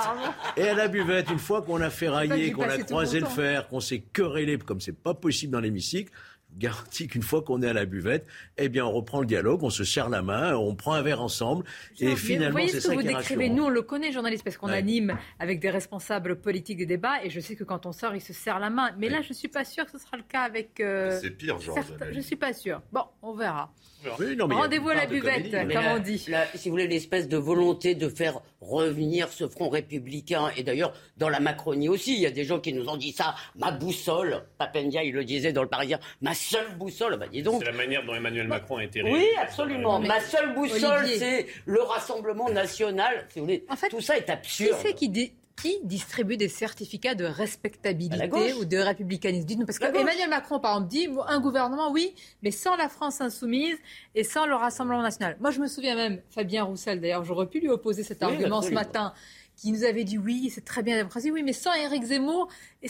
[0.58, 3.80] Et à la buvette, une fois qu'on a ferraillé, qu'on a croisé le fer, qu'on
[3.80, 6.12] s'est querellé, comme c'est pas possible dans l'hémicycle,
[6.58, 8.28] garantis qu'une fois qu'on est à la buvette,
[8.58, 11.22] eh bien, on reprend le dialogue, on se serre la main, on prend un verre
[11.22, 11.66] ensemble,
[12.00, 13.50] et finalement, c'est ça vous qui décrivez.
[13.50, 17.30] Nous, on le connaît, journaliste, parce qu'on anime avec des responsables politiques des débats, et
[17.30, 18.92] je sais que quand on sort, ils se serrent la main.
[18.98, 20.80] Mais là, je suis pas sûr que ce sera le cas avec.
[20.80, 21.78] Euh, c'est pire, genre.
[22.12, 22.82] Je suis pas sûr.
[22.92, 23.72] Bon, on verra.
[24.10, 26.18] Rendez-vous à la buvette, comme on dit.
[26.18, 31.30] si vous voulez, l'espèce de volonté de faire revenir ce front républicain, et d'ailleurs, dans
[31.30, 34.44] la Macronie aussi, il y a des gens qui nous ont dit ça, ma boussole,
[34.58, 37.62] Papendia, il le disait dans le Parisien, ma seule boussole, bah dis donc.
[37.64, 40.00] C'est la manière dont Emmanuel Macron a été Oui, absolument.
[40.00, 43.26] Ma seule boussole, c'est le Rassemblement national.
[43.30, 44.78] Si vous voulez, en fait, tout ça est absurde.
[44.78, 49.46] Qui c'est qui, qui distribue des certificats de respectabilité ou de républicanisme?
[49.46, 52.14] Dites-nous, parce qu'Emmanuel Macron, par exemple, dit un gouvernement, oui,
[52.44, 53.78] mais sans la France insoumise
[54.16, 55.36] et sans le Rassemblement national.
[55.40, 58.72] Moi, je me souviens même, Fabien Roussel, d'ailleurs, j'aurais pu lui opposer cet argument ce
[58.72, 59.14] matin,
[59.56, 62.48] qui nous avait dit, oui, c'est très bien la démocratie, oui, mais sans Éric Zemmour,
[62.84, 62.90] et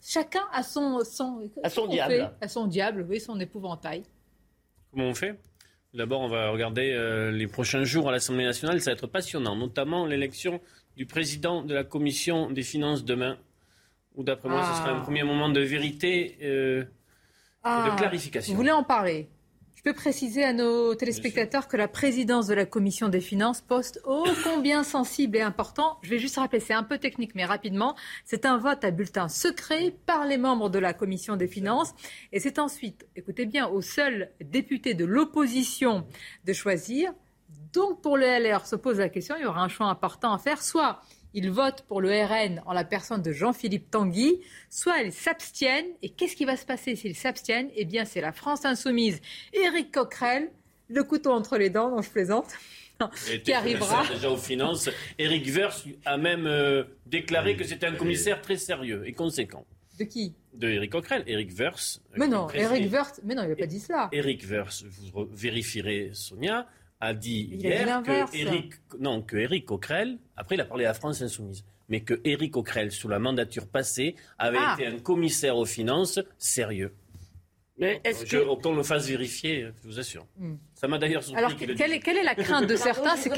[0.00, 2.32] chacun a son, son, à son diable.
[2.40, 4.02] à son diable, oui, son épouvantail.
[4.90, 5.38] Comment on fait?
[5.94, 8.80] D'abord, on va regarder euh, les prochains jours à l'Assemblée nationale.
[8.80, 10.60] Ça va être passionnant, notamment l'élection
[10.98, 13.38] du président de la commission des finances demain,
[14.16, 15.02] où d'après moi, ce sera un ah.
[15.02, 16.88] premier moment de vérité euh, et de
[17.62, 17.94] ah.
[17.96, 18.52] clarification.
[18.52, 19.28] Vous voulez en parler?
[19.76, 24.00] Je peux préciser à nos téléspectateurs que la présidence de la commission des finances, poste
[24.04, 27.94] ô combien sensible et important, je vais juste rappeler, c'est un peu technique mais rapidement,
[28.24, 31.94] c'est un vote à bulletin secret par les membres de la commission des finances
[32.32, 36.04] et c'est ensuite, écoutez bien, aux seuls députés de l'opposition
[36.44, 37.12] de choisir
[37.72, 40.38] donc pour le LR se pose la question, il y aura un choix important à
[40.38, 41.00] faire, soit
[41.34, 44.40] ils votent pour le RN en la personne de Jean-Philippe Tanguy,
[44.70, 45.90] soit ils s'abstiennent.
[46.02, 49.20] Et qu'est-ce qui va se passer s'ils s'abstiennent Eh bien, c'est la France insoumise.
[49.52, 50.50] Éric Coquerel,
[50.88, 52.48] le couteau entre les dents, dont je plaisante.
[53.44, 54.04] qui arrivera.
[54.08, 59.04] Déjà aux finances, Éric Vers a même euh, déclaré que c'était un commissaire très sérieux
[59.06, 59.64] et conséquent.
[60.00, 60.34] De qui?
[60.54, 61.22] De Éric Coquerel.
[61.28, 61.76] Éric Vers.
[62.16, 64.08] Mais non, Éric Vers, mais non, il n'a pas dit cela.
[64.10, 64.70] Éric Vers,
[65.12, 66.66] vous vérifierez, Sonia,
[67.00, 71.22] a dit hier que Eric, non, que Éric Coquerel, après il a parlé à France
[71.22, 74.76] Insoumise, mais que Éric Coquerel, sous la mandature passée, avait ah.
[74.78, 76.92] été un commissaire aux finances sérieux.
[77.78, 78.38] Mais est-ce que...
[78.60, 80.26] Qu'on le fasse vérifier, je vous assure.
[80.36, 80.56] Hmm.
[80.74, 81.44] Ça m'a d'ailleurs surpris.
[81.44, 83.30] Alors, quelle, est, quelle est la crainte de certains C'est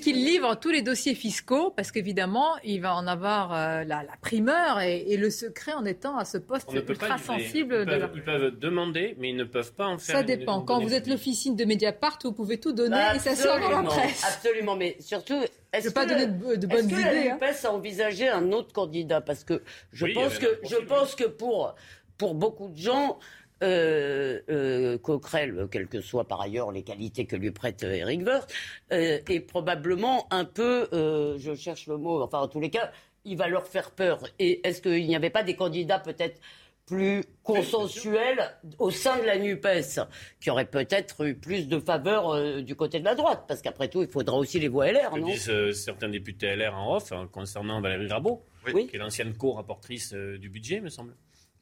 [0.00, 4.80] qu'ils livrent tous les dossiers fiscaux, parce qu'évidemment, il va en avoir euh, la, primeur
[4.80, 7.86] et, le secret en étant à ce poste ultra sensible.
[8.14, 10.16] Ils peuvent, demander, mais ils ne peuvent pas en faire.
[10.16, 10.62] Ça dépend.
[10.62, 13.82] Quand vous êtes l'officine de Mediapart, vous pouvez tout donner et ça sort dans la
[13.82, 14.24] presse.
[14.24, 15.40] Absolument, mais surtout,
[15.72, 16.94] est-ce que, pas donner de, de bonnes idées.
[16.94, 17.52] Est-ce que la hein.
[17.64, 19.20] a envisagé un autre candidat?
[19.20, 21.74] Parce que je pense que je pense que pour
[22.18, 23.18] pour beaucoup de gens,
[23.62, 28.26] euh, euh, Coquerel, quelles que soient par ailleurs les qualités que lui prête euh, Eric
[28.26, 28.52] Woerth,
[28.90, 32.90] est probablement un peu, je cherche le mot, enfin en tous les cas,
[33.24, 34.20] il va leur faire peur.
[34.38, 36.40] Et est-ce qu'il n'y avait pas des candidats peut-être
[36.86, 40.00] plus consensuels au sein de la NUPES,
[40.40, 43.44] qui auraient peut-être eu plus de faveur euh, du côté de la droite?
[43.46, 45.26] Parce qu'après tout, il faudra aussi les voix LR, Que non?
[45.28, 48.44] disent euh, certains députés LR en off hein, concernant Valérie Rabault,
[48.74, 48.88] Oui.
[48.88, 51.14] qui est l'ancienne co-rapportrice euh, du budget, me semble,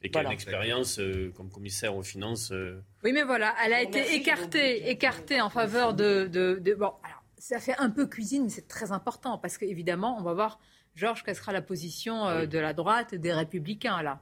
[0.03, 0.29] et qui Voilà.
[0.29, 2.51] a une expérience euh, comme commissaire aux finances.
[2.51, 6.59] euh, Oui, mais voilà, elle a Bon, été merci, écartée, écartée en faveur de, de,
[6.61, 10.23] de- Bon, alors, ça fait un peu cuisine, mais c'est très important, parce qu'évidemment, on
[10.23, 10.59] va voir,
[10.95, 14.19] Georges, quelle sera la position euh, de la droite, des républicains, là.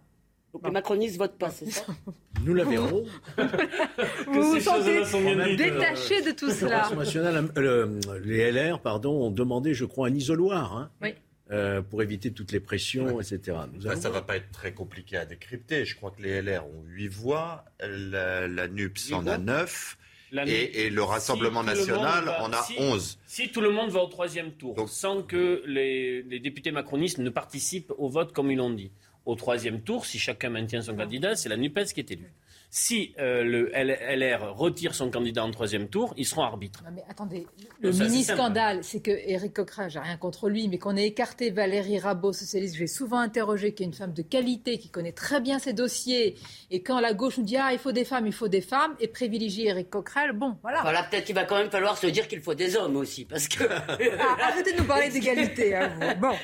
[0.52, 1.86] Donc les macronistes votent pas, c'est ça?
[2.44, 3.06] Nous la verrons.
[4.28, 5.02] Vous vous sentez
[5.56, 6.90] détaché de tout cela.
[8.24, 11.14] Les LR, pardon, ont demandé, je crois, un isoloir hein, Oui.
[11.52, 13.40] Euh, pour éviter toutes les pressions, etc.
[13.74, 15.86] Nous Bah, allons ça va pas être très compliqué à décrypter.
[15.86, 19.98] Je crois que les LR ont 8 voix, la, la NUPS en a 9,
[20.32, 23.18] La et, et le Rassemblement Si le national va- en a si- 11.
[23.26, 27.30] Si tout le monde va au troisième tour, sans que les, les députés macronistes ne
[27.32, 28.92] participent au vote comme ils l'ont dit,
[29.26, 32.32] au troisième tour, si chacun maintient son candidat, c'est la NUPES qui est élue.
[32.72, 36.84] Si euh, le LR retire son candidat en troisième tour, ils seront arbitres.
[36.86, 37.48] Non, mais attendez,
[37.80, 40.96] le Non, ça, c'est mini-scandale, c'est que Éric Coquerel, j'ai rien contre lui, mais qu'on
[40.96, 44.78] ait écarté Valérie Rabault, socialiste, que j'ai souvent interrogé, qui est une femme de qualité,
[44.78, 46.36] qui connaît très bien ses dossiers,
[46.70, 48.96] et quand la gauche nous dit ah il faut des femmes, il faut des femmes,
[49.00, 50.82] et privilégie Éric Coquerel, bon voilà.
[50.84, 53.48] Voilà, peut-être qu'il va quand même falloir se dire qu'il faut des hommes aussi, parce
[53.48, 53.64] que...
[54.20, 56.22] Ah, arrêtez de nous parler d'égalité, hein, vous.
[56.22, 56.36] Bon.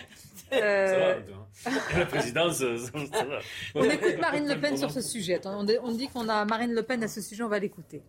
[0.53, 1.97] Euh, Ça va, toi.
[1.97, 3.39] La présidence, ça, ça va.
[3.75, 5.35] on écoute Marine Le Pen sur ce sujet.
[5.35, 7.59] Attends, on dit- on dit qu'on a Marine Le Pen à ce sujet, on va
[7.59, 8.03] l'écouter.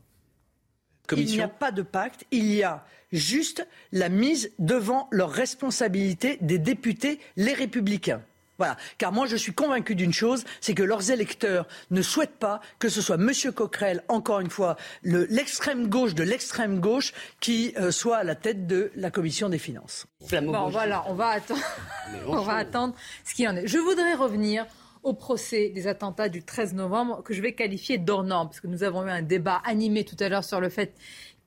[1.17, 6.37] Il n'y a pas de pacte, il y a juste la mise devant leurs responsabilités
[6.41, 8.23] des députés, les républicains.
[8.59, 8.77] Voilà.
[8.99, 12.89] Car moi, je suis convaincu d'une chose, c'est que leurs électeurs ne souhaitent pas que
[12.89, 13.31] ce soit M.
[13.55, 18.35] Coquerel, encore une fois, le- l'extrême gauche de l'extrême gauche, qui euh, soit à la
[18.35, 20.07] tête de la commission des finances.
[20.53, 21.61] Bon, voilà, on va attendre,
[22.27, 23.67] on va attendre ce qu'il en est.
[23.67, 24.67] Je voudrais revenir
[25.03, 28.83] au procès des attentats du 13 novembre que je vais qualifier norme, parce que nous
[28.83, 30.95] avons eu un débat animé tout à l'heure sur le fait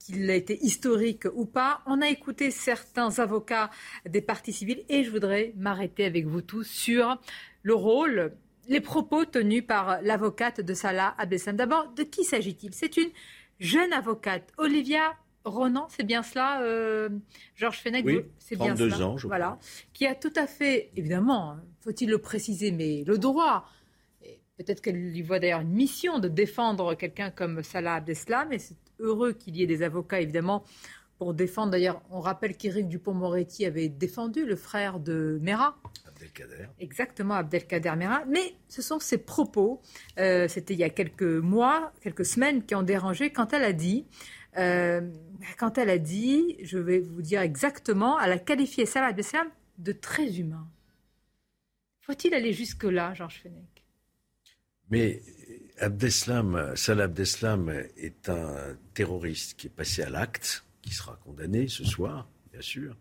[0.09, 1.81] qu'il a été historique ou pas.
[1.85, 3.69] On a écouté certains avocats
[4.07, 7.19] des partis civils et je voudrais m'arrêter avec vous tous sur
[7.63, 8.33] le rôle,
[8.67, 11.55] les propos tenus par l'avocate de Salah Abdeslam.
[11.55, 12.73] D'abord, de qui s'agit-il?
[12.73, 13.09] C'est une
[13.59, 15.15] jeune avocate, Olivia
[15.45, 17.09] Ronan, c'est bien cela, euh,
[17.55, 19.07] Georges Fenech Oui, c'est bien 32 cela.
[19.07, 19.59] ans, je voilà, crois.
[19.93, 23.69] qui a tout à fait, évidemment, faut-il le préciser, mais le droit.
[24.57, 28.75] Peut-être qu'elle y voit d'ailleurs une mission de défendre quelqu'un comme Salah Abdeslam, et c'est
[28.99, 30.63] heureux qu'il y ait des avocats, évidemment,
[31.17, 31.71] pour défendre.
[31.71, 35.77] D'ailleurs, on rappelle qu'Éric Dupont-Moretti avait défendu le frère de Mera.
[36.07, 36.67] Abdelkader.
[36.79, 38.23] Exactement, Abdelkader Mera.
[38.25, 39.81] Mais ce sont ses propos,
[40.17, 43.73] euh, c'était il y a quelques mois, quelques semaines, qui ont dérangé quand elle a
[43.73, 44.05] dit,
[44.57, 45.01] euh,
[45.57, 49.47] quand elle a dit, je vais vous dire exactement, elle a qualifié Salah Abdeslam
[49.77, 50.67] de très humain.
[52.01, 53.85] Faut-il aller jusque-là, Georges Fenech?
[54.89, 55.21] Mais
[55.79, 61.83] Abdeslam, Salah Abdeslam est un terroriste qui est passé à l'acte, qui sera condamné ce
[61.83, 62.95] soir, bien sûr.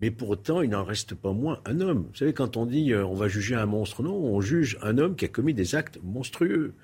[0.00, 2.08] Mais pour autant, il n'en reste pas moins un homme.
[2.10, 4.98] Vous savez, quand on dit euh, on va juger un monstre, non, on juge un
[4.98, 6.74] homme qui a commis des actes monstrueux.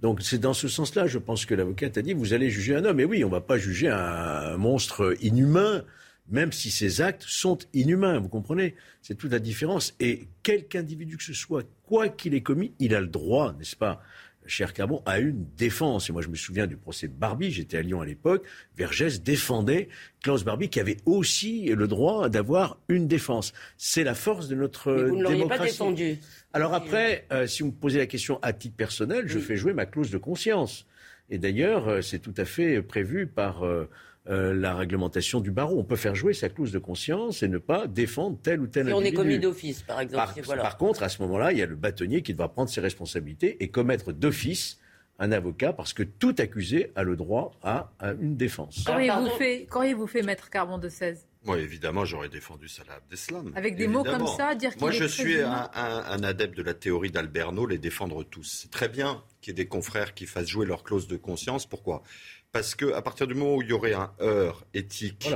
[0.00, 2.84] Donc c'est dans ce sens-là, je pense que l'avocate a dit vous allez juger un
[2.84, 3.00] homme.
[3.00, 5.84] Et oui, on ne va pas juger un, un monstre inhumain,
[6.28, 8.20] même si ses actes sont inhumains.
[8.20, 8.76] Vous comprenez?
[9.02, 9.94] C'est toute la différence.
[9.98, 13.76] Et quelque individu que ce soit, quoi qu'il ait commis, il a le droit, n'est-ce
[13.76, 14.02] pas
[14.50, 16.10] cher Carbon, à une défense.
[16.10, 18.44] Et moi, je me souviens du procès de Barbie, j'étais à Lyon à l'époque,
[18.76, 19.88] Vergès défendait
[20.22, 23.52] Klaus Barbie qui avait aussi le droit d'avoir une défense.
[23.78, 25.72] C'est la force de notre Mais vous ne l'auriez pas démocratie.
[25.72, 26.18] défendu.
[26.52, 29.72] Alors après, euh, si vous me posez la question à titre personnel, je fais jouer
[29.72, 30.86] ma clause de conscience.
[31.30, 33.88] Et d'ailleurs, euh, c'est tout à fait prévu par euh,
[34.28, 35.78] euh, la réglementation du barreau.
[35.78, 38.86] On peut faire jouer sa clause de conscience et ne pas défendre tel ou tel
[38.88, 40.16] Si on est commis d'office, par exemple.
[40.34, 40.62] Par, voilà.
[40.62, 43.56] par contre, à ce moment-là, il y a le bâtonnier qui devra prendre ses responsabilités
[43.62, 44.78] et commettre d'office
[45.18, 48.84] un avocat parce que tout accusé a le droit à, à une défense.
[48.86, 53.52] Qu'auriez-vous fait, qu'auriez-vous fait, maître Carbon de 16 Moi, évidemment, j'aurais défendu Salah Abdeslam.
[53.54, 56.56] Avec des mots comme ça, dire qu'il Moi, est je très suis un- un adepte
[56.56, 58.44] de la théorie d'Alberno, les défendre tous.
[58.62, 61.66] C'est très bien qu'il y ait des confrères qui fassent jouer leur clause de conscience.
[61.66, 62.02] Pourquoi?
[62.52, 65.28] Parce que à partir du moment où il y aurait un heurt éthique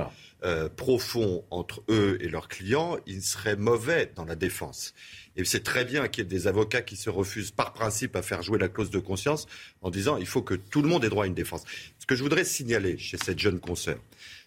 [0.42, 4.94] euh, profond entre eux et leurs clients, ils seraient mauvais dans la défense.
[5.36, 8.22] Et c'est très bien qu'il y ait des avocats qui se refusent par principe à
[8.22, 9.46] faire jouer la clause de conscience
[9.80, 11.64] en disant il faut que tout le monde ait droit à une défense.
[12.00, 13.98] Ce que je voudrais signaler chez cette jeune consoeur,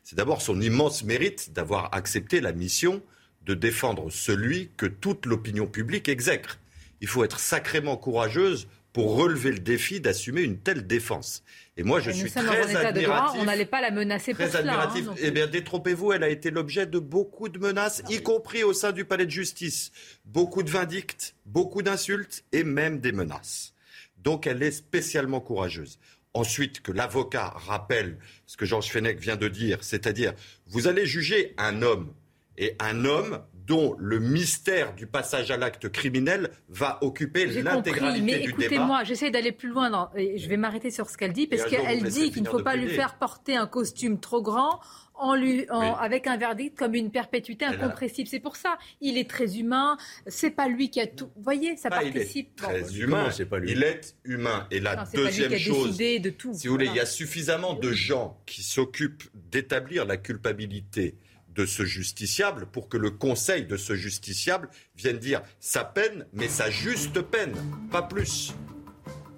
[0.04, 3.02] c'est d'abord son immense mérite d'avoir accepté la mission
[3.46, 6.60] de défendre celui que toute l'opinion publique exècre.
[7.00, 11.44] Il faut être sacrément courageuse pour relever le défi d'assumer une telle défense.
[11.78, 13.40] Et moi, je suis très admiratif.
[13.40, 14.90] on n'allait pas la menacer pour très cela.
[14.90, 18.74] Hein, eh bien, détrompez-vous, elle a été l'objet de beaucoup de menaces, y compris au
[18.74, 19.92] sein du palais de justice.
[20.26, 23.76] Beaucoup de vindictes, beaucoup d'insultes et même des menaces.
[24.18, 26.00] Donc, elle est spécialement courageuse.
[26.34, 28.18] Ensuite, que l'avocat rappelle
[28.48, 30.34] ce que Georges Fenech vient de dire, c'est-à-dire,
[30.68, 32.14] vous allez juger un homme.
[32.58, 38.40] Et un homme dont le mystère du passage à l'acte criminel va occuper l'intégralité mais
[38.40, 38.64] du débat.
[38.64, 40.10] Écoutez-moi, j'essaie d'aller plus loin.
[40.16, 42.78] et je vais m'arrêter sur ce qu'elle dit, parce qu'elle dit qu'il ne faut pas
[42.78, 44.80] lui faire porter un costume trop grand.
[45.20, 48.30] En lui, avec un verdict comme une perpétuité incompressible.
[48.30, 49.98] C'est pour ça, il est très humain.
[50.28, 51.32] C'est pas lui qui a tout.
[51.36, 52.50] Vous voyez, ça participe.
[52.60, 53.32] Il est très humain.
[53.32, 53.72] C'est pas lui.
[53.72, 54.68] Il est humain.
[54.70, 56.54] Et la deuxième chose, de tout.
[56.54, 61.16] si vous voulez, il y a suffisamment de gens qui s'occupent d'établir la culpabilité
[61.58, 66.48] de ce justiciable pour que le conseil de ce justiciable vienne dire sa peine, mais
[66.48, 67.54] sa juste peine,
[67.92, 68.54] pas plus.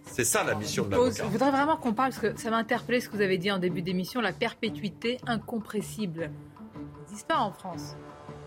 [0.06, 1.24] C'est ça la mission de l'avocat.
[1.24, 3.52] Je voudrais vraiment qu'on parle, parce que ça m'a interpellé ce que vous avez dit
[3.52, 6.30] en début d'émission, la perpétuité incompressible.
[6.66, 7.96] Ça n'existe pas en France.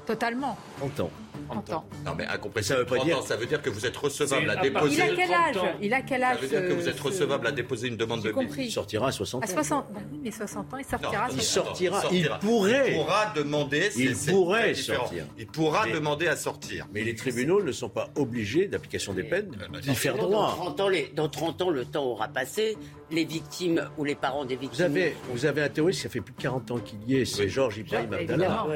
[0.06, 0.58] Totalement.
[0.78, 1.10] 30 ans.
[1.48, 1.84] 30 ans.
[2.04, 3.22] Non, mais incompressible, ça veut, pas dire...
[3.22, 4.96] ça veut dire que vous êtes recevable à déposer.
[4.96, 5.56] Il a quel âge?
[5.80, 8.22] Il a quel âge Ça veut dire que vous êtes recevable à déposer une demande
[8.22, 9.44] de Il sortira à 60 ans.
[9.44, 11.28] À 60 bah oui, mais 60 ans, il sortira.
[11.32, 12.02] il sortira.
[12.12, 12.92] Il pourrait.
[12.92, 13.90] Il pourra demander.
[13.96, 15.24] Il pourrait sortir.
[15.38, 16.86] Il pourra demander à sortir.
[16.92, 19.50] Mais les tribunaux ne sont pas obligés d'application des peines
[19.82, 20.56] d'y faire droit.
[20.56, 22.76] Dans 30, ans, dans 30 ans, le temps aura passé.
[23.10, 24.86] Les victimes ou les parents des victimes.
[24.86, 27.26] Vous avez, vous avez un théoriste, ça fait plus de 40 ans qu'il y est,
[27.26, 28.66] c'est Georges Ibrahim Abdallah.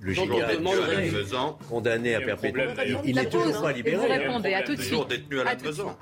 [0.00, 0.62] Le général
[1.86, 2.96] condamné à perpétuité.
[3.04, 3.96] Il n'est toujours pas libéré.
[3.96, 4.90] Vous répondez à tout de suite.
[4.90, 5.96] Toujours détenu à la maison.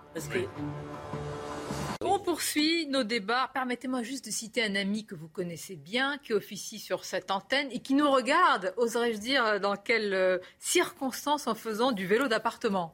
[2.01, 3.51] On poursuit nos débats.
[3.53, 7.69] Permettez-moi juste de citer un ami que vous connaissez bien, qui officie sur cette antenne
[7.71, 12.93] et qui nous regarde, oserais-je dire, dans quelles euh, circonstances en faisant du vélo d'appartement.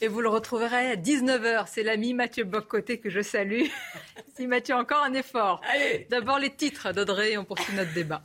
[0.00, 1.64] Et vous le retrouverez à 19h.
[1.66, 3.64] C'est l'ami Mathieu Boccoté que je salue.
[4.36, 5.62] si Mathieu, encore un effort.
[6.10, 8.22] D'abord les titres d'Audrey et on poursuit notre débat.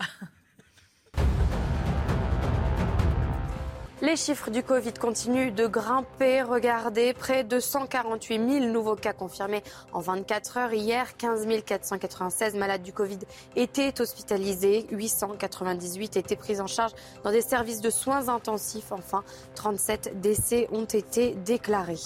[3.99, 6.43] Les chiffres du Covid continuent de grimper.
[6.43, 10.73] Regardez, près de 148 000 nouveaux cas confirmés en 24 heures.
[10.73, 13.17] Hier, 15 496 malades du Covid
[13.55, 14.85] étaient hospitalisés.
[14.91, 16.91] 898 étaient pris en charge
[17.23, 18.91] dans des services de soins intensifs.
[18.91, 19.23] Enfin,
[19.55, 21.97] 37 décès ont été déclarés.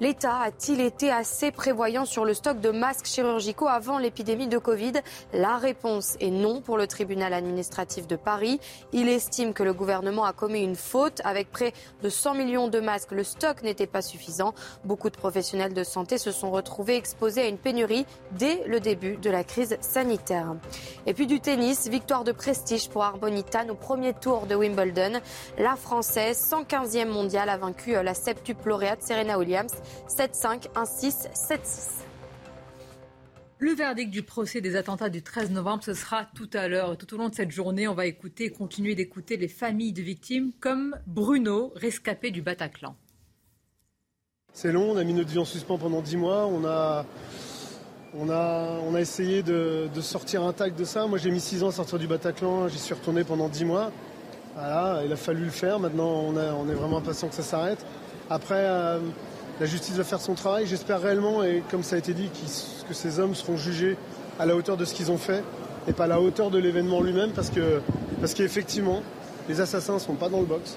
[0.00, 4.92] L'État a-t-il été assez prévoyant sur le stock de masques chirurgicaux avant l'épidémie de Covid?
[5.32, 8.60] La réponse est non pour le tribunal administratif de Paris.
[8.92, 11.20] Il estime que le gouvernement a commis une faute.
[11.24, 11.72] Avec près
[12.04, 14.54] de 100 millions de masques, le stock n'était pas suffisant.
[14.84, 19.16] Beaucoup de professionnels de santé se sont retrouvés exposés à une pénurie dès le début
[19.16, 20.54] de la crise sanitaire.
[21.06, 25.20] Et puis du tennis, victoire de prestige pour Arbonitan au premier tour de Wimbledon.
[25.58, 29.72] La Française, 115e mondiale, a vaincu la septuple lauréate Serena Williams.
[30.08, 31.98] 7-5, 1-6, 7-6.
[33.60, 36.96] Le verdict du procès des attentats du 13 novembre, ce sera tout à l'heure.
[36.96, 40.52] Tout au long de cette journée, on va écouter, continuer d'écouter les familles de victimes
[40.60, 42.94] comme Bruno, rescapé du Bataclan.
[44.52, 46.46] C'est long, on a mis notre vie en suspens pendant 10 mois.
[46.46, 47.04] On a,
[48.14, 51.08] on a, on a essayé de, sortir intact de ça.
[51.08, 52.68] Moi, j'ai mis 6 ans à sortir du Bataclan.
[52.68, 53.90] J'y suis retourné pendant 10 mois.
[54.54, 55.80] Voilà, il a fallu le faire.
[55.80, 57.84] Maintenant, on, on est vraiment impatient que ça s'arrête.
[58.30, 59.00] Après, euh,
[59.60, 60.66] la justice va faire son travail.
[60.66, 62.30] J'espère réellement, et comme ça a été dit,
[62.88, 63.96] que ces hommes seront jugés
[64.38, 65.42] à la hauteur de ce qu'ils ont fait
[65.88, 67.80] et pas à la hauteur de l'événement lui-même parce que
[68.20, 69.02] parce qu'effectivement,
[69.48, 70.76] les assassins ne sont pas dans le box.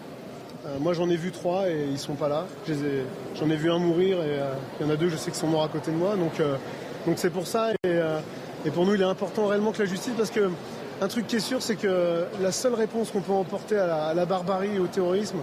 [0.65, 2.45] Euh, moi, j'en ai vu trois et ils sont pas là.
[3.35, 5.39] J'en ai, vu un mourir et euh, il y en a deux, je sais qu'ils
[5.39, 6.15] sont morts à côté de moi.
[6.15, 6.55] Donc, euh,
[7.15, 7.71] c'est pour ça.
[7.83, 10.51] Et, pour nous, il est important réellement que la justice, parce que
[11.01, 14.25] un truc qui est sûr, c'est que la seule réponse qu'on peut emporter à la
[14.27, 15.39] barbarie et au terrorisme,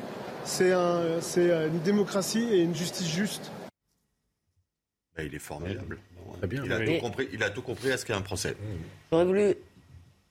[0.48, 3.50] c'est une démocratie et une justice juste.
[5.16, 5.98] Ben, il est formidable.
[6.48, 6.62] bien.
[6.64, 8.54] Il, a tout compris, il a tout compris à ce qu'est un procès.
[9.10, 9.54] J'aurais voulu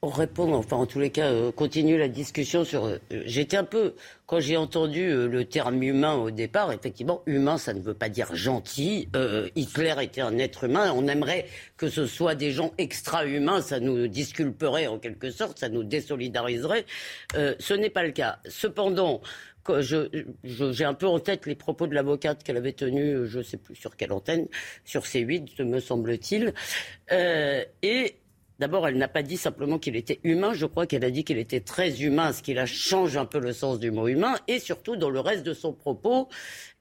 [0.03, 2.85] répondre, enfin en tous les cas, euh, continuer la discussion sur...
[2.85, 3.95] Euh, j'étais un peu,
[4.27, 8.07] quand j'ai entendu euh, le terme humain au départ, effectivement, humain, ça ne veut pas
[8.09, 9.09] dire gentil.
[9.55, 10.93] Hitler était un être humain.
[10.95, 15.69] On aimerait que ce soit des gens extra-humains, ça nous disculperait en quelque sorte, ça
[15.69, 16.85] nous désolidariserait.
[17.33, 18.39] ce n'est pas le cas.
[18.47, 19.21] Cependant,
[19.79, 23.57] j'ai un peu en tête les propos de l'avocate qu'elle avait tenus, je ne sais
[23.57, 24.47] plus sur quelle antenne,
[24.85, 26.53] sur C8, me semble-t-il.
[27.11, 28.15] Euh, et
[28.59, 31.37] D'abord, elle n'a pas dit simplement qu'il était humain, je crois qu'elle a dit qu'il
[31.37, 34.35] était très humain, ce qui la change un peu le sens du mot humain.
[34.47, 36.27] Et surtout, dans le reste de son propos,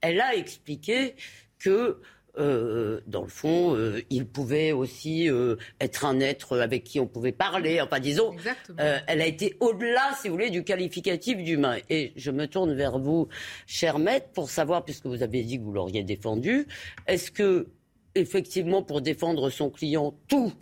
[0.01, 1.17] elle a expliqué
[1.59, 2.01] que
[2.39, 7.07] euh, dans le fond, euh, il pouvait aussi euh, être un être avec qui on
[7.07, 7.81] pouvait parler.
[7.81, 8.35] Enfin, disons,
[8.79, 11.77] elle a été au-delà, si vous voulez, du qualificatif d'humain.
[11.89, 13.29] Et je me tourne vers vous,
[13.67, 16.67] cher maître, pour savoir, puisque vous avez dit que vous l'auriez défendu,
[17.07, 17.69] est-ce que,
[18.15, 20.53] effectivement, pour défendre son client, tout,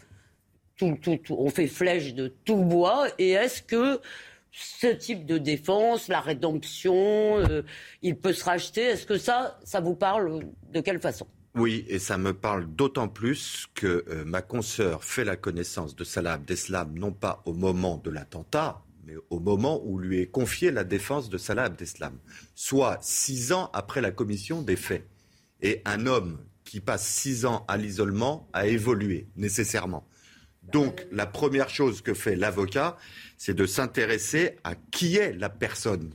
[0.77, 4.01] tout, tout, tout on fait flèche de tout bois, et est-ce que
[4.53, 7.43] ce type de défense, la rédemption,
[8.03, 8.83] il peut se racheter?
[8.83, 11.27] Est-ce que ça, ça vous parle de quelle façon?
[11.57, 16.03] Oui, et ça me parle d'autant plus que euh, ma consoeur fait la connaissance de
[16.03, 20.73] Salah Abdeslam, non pas au moment de l'attentat, mais au moment où lui est confiée
[20.73, 22.19] la défense de Salah Abdeslam,
[22.57, 25.07] soit six ans après la commission des faits.
[25.61, 30.09] Et un homme qui passe six ans à l'isolement a évolué nécessairement.
[30.73, 32.97] Donc la première chose que fait l'avocat,
[33.39, 36.11] c'est de s'intéresser à qui est la personne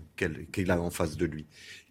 [0.52, 1.46] qu'il a en face de lui.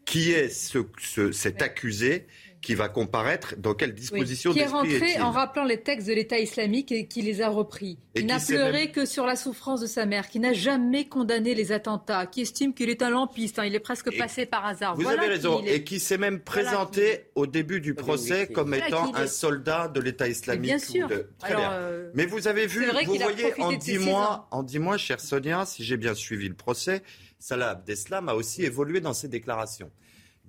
[0.05, 2.27] Qui est cet accusé
[2.61, 6.39] qui va comparaître, dans quelle disposition Qui est rentré en rappelant les textes de l'État
[6.39, 7.99] islamique et qui les a repris.
[8.15, 11.73] il n'a pleuré que sur la souffrance de sa mère, qui n'a jamais condamné les
[11.73, 14.97] attentats, qui estime qu'il est un lampiste, hein, il est presque passé par hasard.
[14.97, 19.27] Vous avez raison, et qui s'est même présenté au début du procès comme étant un
[19.27, 20.63] soldat de l'État islamique.
[20.63, 21.09] bien sûr.
[21.39, 21.73] Très bien.
[21.73, 25.65] Euh, Mais vous avez vu, vous voyez, en dix mois, en dix mois, chère Sonia,
[25.67, 27.03] si j'ai bien suivi le procès,
[27.39, 29.91] Salah Abdeslam a aussi évolué dans ses déclarations.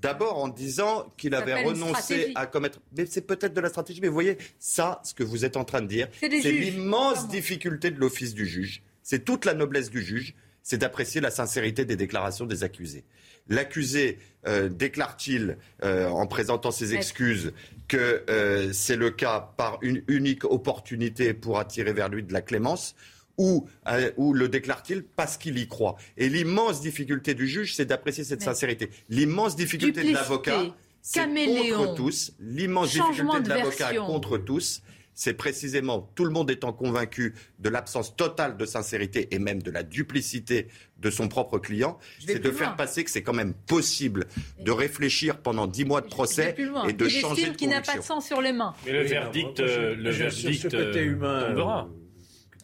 [0.01, 2.79] D'abord en disant qu'il avait renoncé à commettre.
[2.97, 5.65] Mais c'est peut-être de la stratégie, mais vous voyez, ça, ce que vous êtes en
[5.65, 8.81] train de dire, c'est l'immense difficulté de l'office du juge.
[9.03, 13.03] C'est toute la noblesse du juge, c'est d'apprécier la sincérité des déclarations des accusés.
[13.47, 17.53] L'accusé euh, déclare-t-il, euh, en présentant ses excuses,
[17.87, 22.41] que euh, c'est le cas par une unique opportunité pour attirer vers lui de la
[22.41, 22.95] clémence
[23.39, 25.95] euh, ou, le déclare-t-il parce qu'il y croit.
[26.17, 28.89] Et l'immense difficulté du juge, c'est d'apprécier cette sincérité.
[29.09, 30.61] L'immense difficulté de l'avocat,
[31.01, 32.33] c'est contre tous.
[32.39, 34.81] L'immense difficulté de l'avocat contre tous,
[35.19, 39.69] c'est précisément tout le monde étant convaincu de l'absence totale de sincérité et même de
[39.69, 40.67] la duplicité
[40.97, 44.27] de son propre client, c'est de faire passer que c'est quand même possible
[44.61, 46.55] de réfléchir pendant dix mois de procès
[46.87, 48.73] et de changer de qu'il n'a pas de sang sur les mains.
[48.85, 51.89] Mais le verdict, euh, le verdict ce côté euh, humain,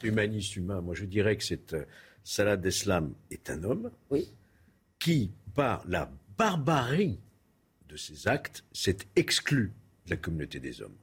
[0.04, 1.86] humaniste humain, moi je dirais que cette euh,
[2.24, 3.92] Salah d'Eslam est un homme
[5.00, 7.20] qui, par la barbarie
[7.88, 9.74] de ses actes, s'est exclu
[10.06, 10.96] de la communauté des hommes.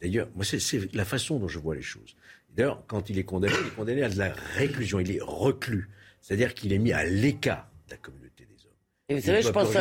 [0.00, 2.14] D'ailleurs, moi, c'est la façon dont je vois les choses.
[2.54, 5.88] D'ailleurs, quand il est condamné, il est condamné à de la réclusion, il est reclus.
[6.20, 8.72] C'est-à-dire qu'il est mis à l'écart de la communauté des hommes.
[9.08, 9.74] Et vous savez, je pense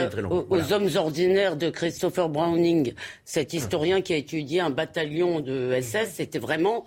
[0.49, 2.93] aux, hommes ordinaires de Christopher Browning,
[3.25, 6.85] cet historien qui a étudié un bataillon de SS, c'était vraiment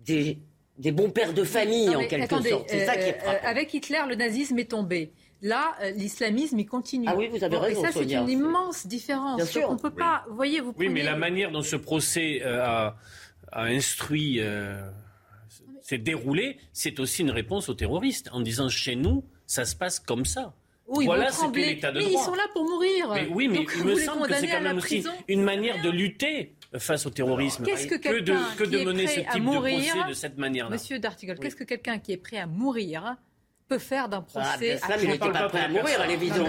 [0.00, 0.38] des
[0.78, 2.68] des bons pères de famille, en quelque sorte.
[2.68, 5.12] C'est ça qui est euh, Avec Hitler, le nazisme est tombé.
[5.42, 7.06] Là, euh, l'islamisme, il continue.
[7.08, 7.82] Ah oui, vous avez raison.
[7.82, 9.36] Et ça, c'est une immense différence.
[9.36, 9.68] Bien sûr.
[9.68, 10.24] On peut pas.
[10.30, 10.74] Voyez, vous.
[10.78, 12.96] Oui, mais la manière dont ce procès euh, a,
[13.52, 14.40] instruit,
[15.82, 20.00] s'est déroulé, c'est aussi une réponse aux terroristes en disant chez nous, ça se passe
[20.00, 20.54] comme ça.
[20.86, 22.10] Oui, voilà ce qu'est l'état de droit.
[22.10, 23.10] Mais ils sont là pour mourir.
[23.14, 26.54] Mais oui, mais il me semble que c'est quand même aussi une manière de lutter
[26.76, 30.14] face au terrorisme que, que, de, que de mener ce type mourir, de procès de
[30.14, 30.70] cette manière-là.
[30.70, 33.16] Monsieur Dartigol, qu'est-ce que quelqu'un qui est prêt à mourir
[33.68, 36.48] peut faire d'un ah, procès ah, il n'était pas prêt à mourir, à l'évidence.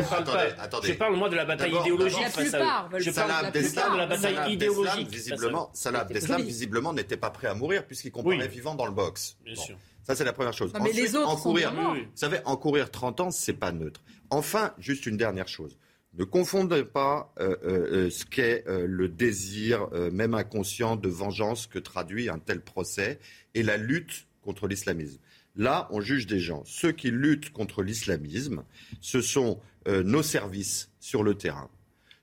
[0.83, 5.09] Je parle, moi, de la bataille idéologique face à Je parle de la bataille idéologique.
[5.09, 9.37] Visiblement, Salah Abdeslam, visiblement, n'était pas prêt à mourir puisqu'il comparait vivant dans le box.
[9.43, 9.77] Bien sûr.
[10.03, 10.73] Ça, c'est la première chose.
[10.81, 14.01] mais les autres encourir, vous savez, encourir 30 ans, c'est pas neutre.
[14.31, 15.77] Enfin, juste une dernière chose.
[16.17, 21.79] Ne confondez pas euh, euh, euh, ce qu'est le désir, même inconscient, de vengeance que
[21.79, 23.19] traduit un tel procès
[23.53, 25.19] et la lutte contre l'islamisme.
[25.55, 26.63] Là, on juge des gens.
[26.65, 28.63] Ceux qui luttent contre l'islamisme,
[29.01, 31.69] ce sont nos services sur le terrain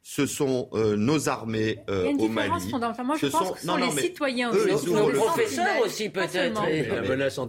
[0.09, 2.49] ce sont euh, nos armées euh, au Mali.
[2.49, 4.93] Moi, je ce pense sont, que ce sont les citoyens eux, aussi.
[4.93, 6.63] Nos professeurs aussi, peut-être.
[6.63, 7.41] La menace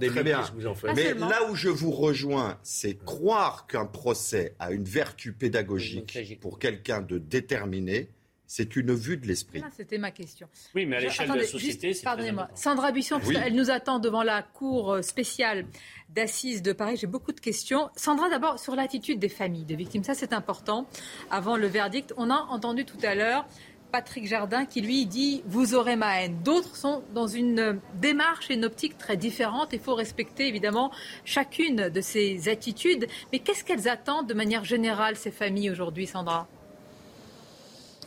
[0.55, 0.95] vous en faites.
[0.95, 6.57] Mais là où je vous rejoins, c'est croire qu'un procès a une vertu pédagogique pour
[6.57, 8.09] quelqu'un de déterminé
[8.47, 9.61] c'est une vue de l'esprit.
[9.63, 10.47] Ah, c'était ma question.
[10.73, 12.47] Oui, mais à l'échelle de la société, c'est Pardonnez-moi.
[12.55, 15.65] Sandra Buisson, elle nous attend devant la cour euh, spéciale
[16.09, 16.95] d'assises de Paris.
[16.95, 17.89] J'ai beaucoup de questions.
[17.97, 20.05] Sandra, d'abord, sur l'attitude des familles de victimes.
[20.05, 20.87] Ça, c'est important.
[21.29, 23.45] Avant le verdict, on a entendu tout à l'heure
[23.91, 26.41] Patrick Jardin qui lui dit Vous aurez ma haine.
[26.43, 29.69] D'autres sont dans une démarche et une optique très différente.
[29.73, 30.91] Il faut respecter évidemment
[31.25, 33.07] chacune de ces attitudes.
[33.31, 36.47] Mais qu'est-ce qu'elles attendent de manière générale, ces familles aujourd'hui, Sandra?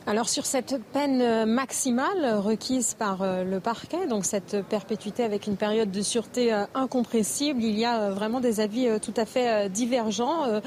[0.06, 5.56] Alors sur cette peine maximale requise par euh, le parquet, donc cette perpétuité avec une
[5.56, 9.68] période de sûreté euh, incompressible, il y a euh, vraiment des avis tout à fait
[9.68, 10.60] divergents.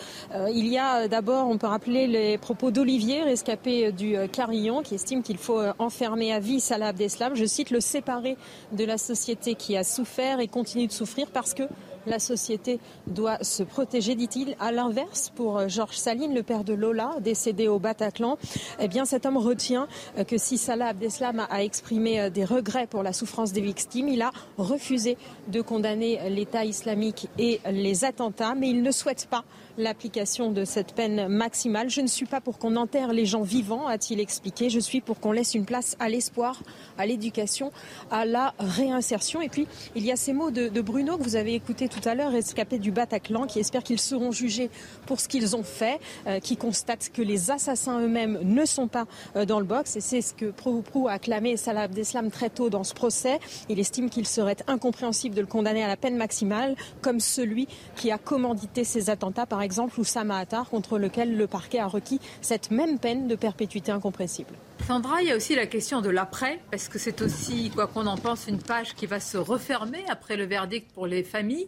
[0.49, 5.23] Il y a d'abord, on peut rappeler les propos d'Olivier, rescapé du Carillon, qui estime
[5.23, 7.35] qu'il faut enfermer à vie Salah Abdeslam.
[7.35, 8.37] Je cite le séparer
[8.71, 11.63] de la société qui a souffert et continue de souffrir parce que
[12.07, 14.55] la société doit se protéger, dit-il.
[14.59, 18.37] À l'inverse, pour euh, Georges Saline, le père de Lola, décédé au Bataclan,
[18.79, 22.87] eh bien, cet homme retient euh, que si Salah Abdeslam a exprimé euh, des regrets
[22.87, 25.17] pour la souffrance des victimes, il a refusé
[25.47, 29.43] de condamner l'État islamique et les attentats, mais il ne souhaite pas
[29.77, 31.89] l'application de cette peine maximale.
[31.89, 34.69] Je ne suis pas pour qu'on enterre les gens vivants, a-t-il expliqué.
[34.69, 36.61] Je suis pour qu'on laisse une place à l'espoir,
[36.97, 37.71] à l'éducation,
[38.11, 39.41] à la réinsertion.
[39.41, 42.13] Et puis, il y a ces mots de, Bruno que vous avez écouté tout à
[42.13, 44.69] l'heure, escapé du Bataclan, qui espère qu'ils seront jugés
[45.05, 49.05] pour ce qu'ils ont fait, euh, qui constate que les assassins eux-mêmes ne sont pas
[49.35, 49.95] euh, dans le box.
[49.95, 53.39] Et c'est ce que Prou a acclamé Salah Abdeslam très tôt dans ce procès.
[53.69, 58.11] Il estime qu'il serait incompréhensible de le condamner à la peine maximale, comme celui qui
[58.11, 62.71] a commandité ces attentats par exemple Oussama Attar, contre lequel le parquet a requis cette
[62.71, 64.53] même peine de perpétuité incompressible.
[64.85, 68.05] Sandra, il y a aussi la question de l'après, parce que c'est aussi, quoi qu'on
[68.05, 71.67] en pense, une page qui va se refermer après le verdict pour les familles?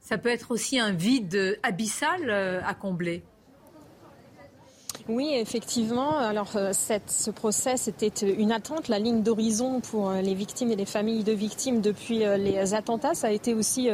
[0.00, 3.22] Ça peut être aussi un vide abyssal euh, à combler.
[5.08, 6.16] Oui, effectivement.
[6.16, 10.76] Alors, euh, ce procès, c'était une attente, la ligne d'horizon pour euh, les victimes et
[10.76, 13.14] les familles de victimes depuis euh, les attentats.
[13.14, 13.88] Ça a été aussi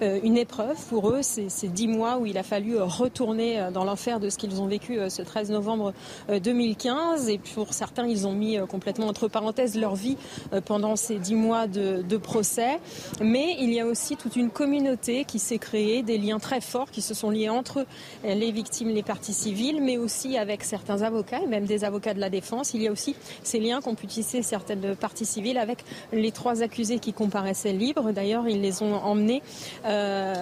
[0.00, 4.30] une épreuve pour eux, ces, dix mois où il a fallu retourner dans l'enfer de
[4.30, 5.92] ce qu'ils ont vécu ce 13 novembre
[6.28, 7.28] 2015.
[7.28, 10.16] Et pour certains, ils ont mis complètement entre parenthèses leur vie
[10.64, 12.80] pendant ces dix mois de, de procès.
[13.20, 16.90] Mais il y a aussi toute une communauté qui s'est créée, des liens très forts
[16.90, 17.86] qui se sont liés entre
[18.24, 22.20] les victimes, les parties civiles, mais aussi avec certains avocats et même des avocats de
[22.20, 22.74] la défense.
[22.74, 26.62] Il y a aussi ces liens qu'ont pu tisser certaines parties civiles avec les trois
[26.62, 28.12] accusés qui comparaissaient libres.
[28.12, 29.42] D'ailleurs, ils les ont emmenés
[29.84, 30.34] euh,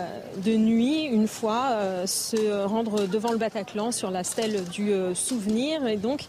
[0.44, 5.14] de nuit, une fois, euh, se rendre devant le Bataclan sur la stèle du euh,
[5.14, 5.86] souvenir.
[5.86, 6.26] Et donc,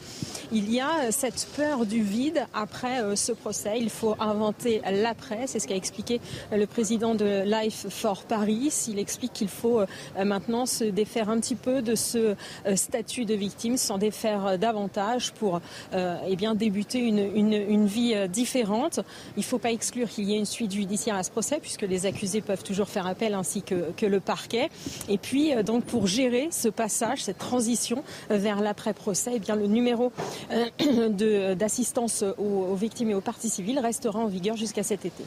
[0.52, 3.78] il y a cette peur du vide après ce procès.
[3.80, 5.45] Il faut inventer l'après.
[5.45, 6.22] C'est ce qu'a expliqué
[6.52, 8.72] le président de Life for Paris.
[8.88, 9.82] Il explique qu'il faut
[10.24, 12.36] maintenant se défaire un petit peu de ce
[12.76, 15.60] statut de victime s'en défaire euh, davantage pour
[15.94, 18.99] euh, eh bien, débuter une, vie euh, différente.
[19.35, 21.81] Il ne faut pas exclure qu'il y ait une suite judiciaire à ce procès puisque
[21.81, 24.69] les accusés peuvent toujours faire appel ainsi que, le parquet.
[25.10, 30.14] Et puis donc pour gérer ce passage, cette transition vers l'après-procès, eh le numéro
[31.56, 35.23] d'assistance aux victimes et aux parties civiles restera en vigueur jusqu'à cet été.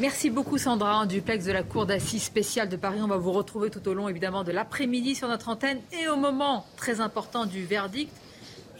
[0.00, 2.98] Merci beaucoup Sandra, en duplex de la Cour d'assises spéciale de Paris.
[3.00, 6.16] On va vous retrouver tout au long évidemment de l'après-midi sur notre antenne et au
[6.16, 8.10] moment très important du verdict.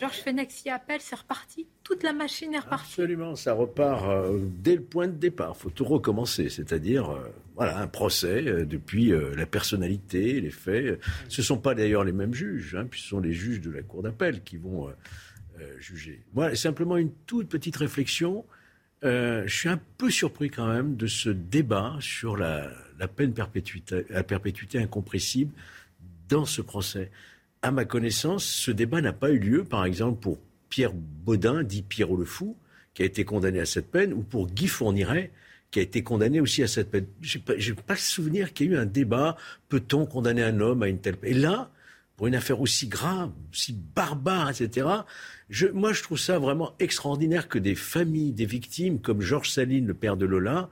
[0.00, 1.68] Georges Fenech s'y appelle, c'est reparti.
[1.84, 2.94] Toute la machine est repartie.
[3.00, 5.54] Absolument, ça repart euh, dès le point de départ.
[5.56, 7.20] Il faut tout recommencer, c'est-à-dire euh,
[7.54, 10.98] voilà un procès euh, depuis la personnalité, les faits.
[11.28, 13.70] Ce ne sont pas d'ailleurs les mêmes juges, hein, puis ce sont les juges de
[13.70, 14.88] la cour d'appel qui vont
[15.78, 16.24] juger.
[16.34, 18.44] Moi, simplement une toute petite réflexion.
[19.04, 22.70] Euh, je suis un peu surpris quand même de ce débat sur la,
[23.14, 25.52] peine perpétuité, la perpétuité incompressible
[26.28, 27.10] dans ce procès.
[27.60, 30.38] À ma connaissance, ce débat n'a pas eu lieu, par exemple, pour
[30.70, 32.56] Pierre Baudin, dit Pierrot le Fou,
[32.94, 35.30] qui a été condamné à cette peine, ou pour Guy Fourniret,
[35.70, 37.06] qui a été condamné aussi à cette peine.
[37.20, 39.36] Je n'ai pas, le souvenir qu'il y ait eu un débat,
[39.68, 41.30] peut-on condamner un homme à une telle peine?
[41.30, 41.70] Et là,
[42.16, 44.86] pour une affaire aussi grave, aussi barbare, etc.,
[45.72, 49.94] moi, je trouve ça vraiment extraordinaire que des familles, des victimes comme Georges Saline, le
[49.94, 50.70] père de Lola,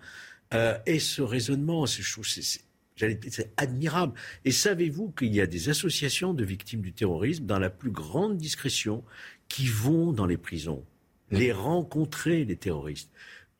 [0.54, 1.86] euh, aient ce raisonnement.
[1.86, 4.14] Je trouve c'est admirable.
[4.44, 8.36] Et savez-vous qu'il y a des associations de victimes du terrorisme dans la plus grande
[8.36, 9.02] discrétion
[9.48, 10.84] qui vont dans les prisons,
[11.30, 13.10] les rencontrer, les terroristes,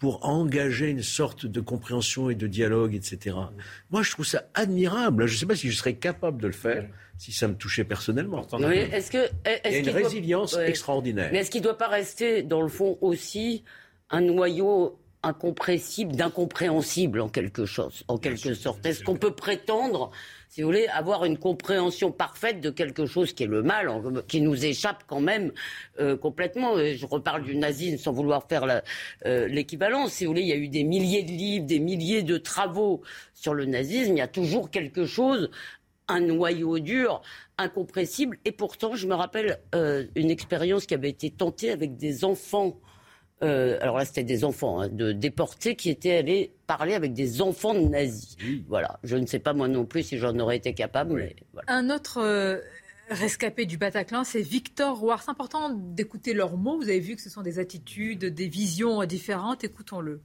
[0.03, 3.37] pour engager une sorte de compréhension et de dialogue, etc.
[3.93, 5.29] Moi, je trouve ça admirable.
[5.29, 6.89] Je ne sais pas si je serais capable de le faire
[7.19, 8.45] si ça me touchait personnellement.
[8.69, 11.29] est-ce que, Il y a une résilience extraordinaire.
[11.31, 13.63] Mais est-ce qu'il ne doit pas rester, dans le fond, aussi
[14.11, 20.11] un noyau incompressible, d'incompréhensible en quelque chose, en quelque sorte Est-ce qu'on peut prétendre,
[20.49, 23.89] si vous voulez, avoir une compréhension parfaite de quelque chose qui est le mal,
[24.27, 25.53] qui nous échappe quand même
[26.01, 26.77] euh, complètement?
[26.77, 28.83] Je reparle du nazisme sans vouloir faire
[29.25, 30.13] euh, l'équivalence.
[30.13, 33.03] si vous voulez, il y a eu des milliers de livres, des milliers de travaux
[33.35, 34.13] sur le nazisme.
[34.13, 35.51] Il y a toujours quelque chose
[36.09, 37.23] un noyau dur,
[37.59, 38.39] incompressible.
[38.45, 42.81] Et pourtant, je me rappelle euh, une expérience qui avait été tentée avec des enfants.
[43.43, 47.43] Euh, alors là, c'était des enfants hein, de déportés qui étaient allés parler avec des
[47.43, 48.37] enfants de nazis.
[48.69, 49.01] Voilà.
[49.03, 51.35] Je ne sais pas moi non plus si j'en aurais été capable.
[51.67, 52.61] Un autre euh,
[53.11, 55.19] rescapé du Bataclan, c'est Victor Roy.
[55.19, 56.77] C'est important d'écouter leurs mots.
[56.77, 59.65] Vous avez vu que ce sont des attitudes, des visions différentes.
[59.65, 60.21] Écoutons-le.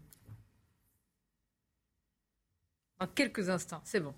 [3.00, 4.14] Dans quelques instants, c'est bon.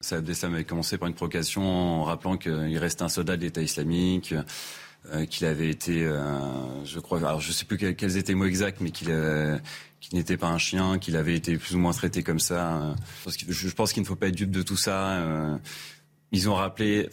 [0.00, 4.34] Ça avait commencé par une provocation en rappelant qu'il reste un soldat de l'État islamique,
[5.10, 8.44] euh, qu'il avait été, euh, je crois, alors je sais plus quels, étaient les mots
[8.44, 9.58] exacts, mais qu'il euh,
[10.12, 12.94] n'était pas un chien, qu'il avait été plus ou moins traité comme ça.
[13.26, 15.58] je pense qu'il ne faut pas être dupe de tout ça.
[16.30, 17.10] ils ont rappelé,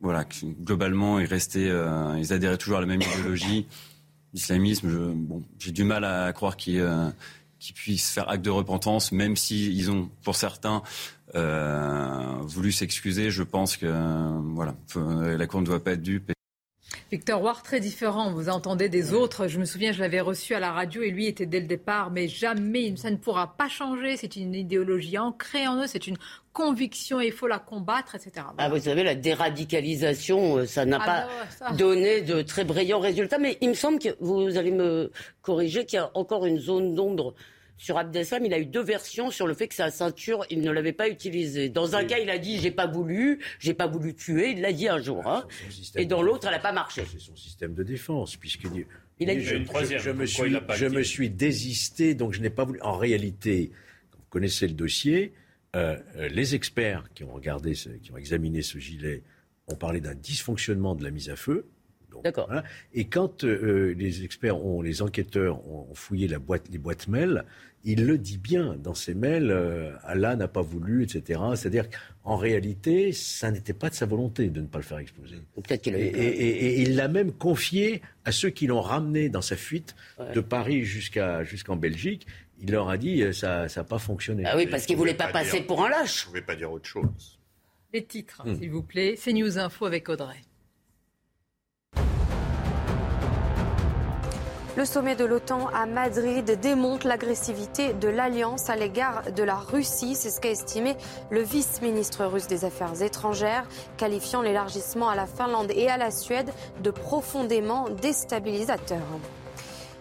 [0.00, 1.72] voilà, que globalement, ils restaient,
[2.18, 3.66] ils adhéraient toujours à la même idéologie.
[4.34, 5.16] L'islamisme,
[5.58, 6.84] j'ai du mal à croire qu'ils
[7.74, 10.82] puissent faire acte de repentance, même s'ils ont, pour certains,
[11.34, 13.32] voulu s'excuser.
[13.32, 13.86] Je pense que
[14.54, 16.30] voilà, la Cour ne doit pas être dupe.
[17.10, 18.32] Victor Ward, très différent.
[18.32, 19.48] Vous entendez des autres.
[19.48, 22.10] Je me souviens, je l'avais reçu à la radio et lui était dès le départ.
[22.10, 24.18] Mais jamais, ça ne pourra pas changer.
[24.18, 25.86] C'est une idéologie ancrée en eux.
[25.86, 26.18] C'est une
[26.52, 27.18] conviction.
[27.20, 28.46] Il faut la combattre, etc.
[28.58, 31.26] Ah, vous savez, la déradicalisation, euh, ça n'a ah,
[31.60, 33.38] pas donné de très brillants résultats.
[33.38, 35.10] Mais il me semble que vous allez me
[35.40, 37.34] corriger qu'il y a encore une zone d'ombre
[37.78, 40.70] sur Abdeslam, il a eu deux versions sur le fait que sa ceinture, il ne
[40.70, 41.68] l'avait pas utilisée.
[41.68, 44.72] Dans un cas, il a dit j'ai pas voulu, j'ai pas voulu tuer, il l'a
[44.72, 45.26] dit un jour.
[45.26, 45.46] Hein.
[45.94, 47.04] Et dans l'autre, elle n'a pas marché.
[47.10, 48.66] C'est son système de défense, puisque
[49.20, 50.00] il a dit, je, une troisième.
[50.00, 52.80] Je, me suis, je me suis désisté, donc je n'ai pas voulu.
[52.82, 53.70] En réalité,
[54.12, 55.32] vous connaissez le dossier,
[55.76, 59.22] euh, euh, les experts qui ont regardé, qui ont examiné ce gilet,
[59.68, 61.66] ont parlé d'un dysfonctionnement de la mise à feu.
[62.24, 62.50] D'accord.
[62.94, 67.44] Et quand euh, les experts, ont, les enquêteurs ont fouillé la boîte, les boîtes mail,
[67.84, 71.40] il le dit bien dans ses mails, euh, Allah n'a pas voulu, etc.
[71.54, 75.36] C'est-à-dire qu'en réalité, ça n'était pas de sa volonté de ne pas le faire exploser.
[75.86, 79.94] et, il l'a même confié à ceux qui l'ont ramené dans sa fuite
[80.34, 82.26] de Paris jusqu'à jusqu'en Belgique.
[82.60, 84.42] Il leur a dit euh, ça n'a pas fonctionné.
[84.44, 86.22] Ah oui, parce qu'il ne voulait pas, passer pour un lâche.
[86.22, 87.38] Je ne pouvais pas dire autre chose.
[87.94, 88.58] Les titres, hmm.
[88.58, 89.14] s'il vous plaît.
[89.16, 90.36] C'est News Info avec Audrey.
[94.78, 100.14] Le sommet de l'OTAN à Madrid démonte l'agressivité de l'Alliance à l'égard de la Russie.
[100.14, 100.96] C'est ce qu'a estimé
[101.30, 106.52] le vice-ministre russe des Affaires étrangères, qualifiant l'élargissement à la Finlande et à la Suède
[106.80, 109.02] de profondément déstabilisateur.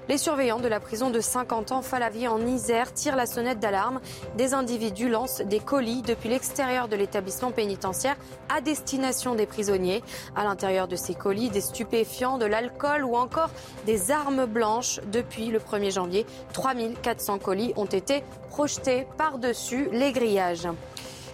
[0.09, 3.99] Les surveillants de la prison de 50 ans Falavier en Isère tirent la sonnette d'alarme.
[4.37, 8.15] Des individus lancent des colis depuis l'extérieur de l'établissement pénitentiaire
[8.47, 10.01] à destination des prisonniers.
[10.33, 13.49] À l'intérieur de ces colis, des stupéfiants, de l'alcool ou encore
[13.85, 15.01] des armes blanches.
[15.11, 20.69] Depuis le 1er janvier, 3400 colis ont été projetés par-dessus les grillages.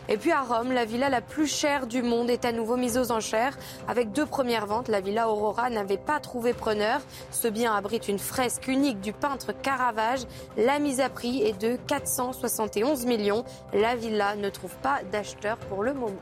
[0.10, 2.98] Et puis à Rome, la villa la plus chère du monde est à nouveau mise
[2.98, 3.58] aux enchères.
[3.88, 7.00] Avec deux premières ventes, la villa Aurora n'avait pas trouvé preneur.
[7.32, 10.22] Ce bien abrite une fresque unique du peintre Caravage.
[10.58, 13.46] La mise à prix est de 471 millions.
[13.72, 16.20] La villa ne trouve pas d'acheteur pour le moment.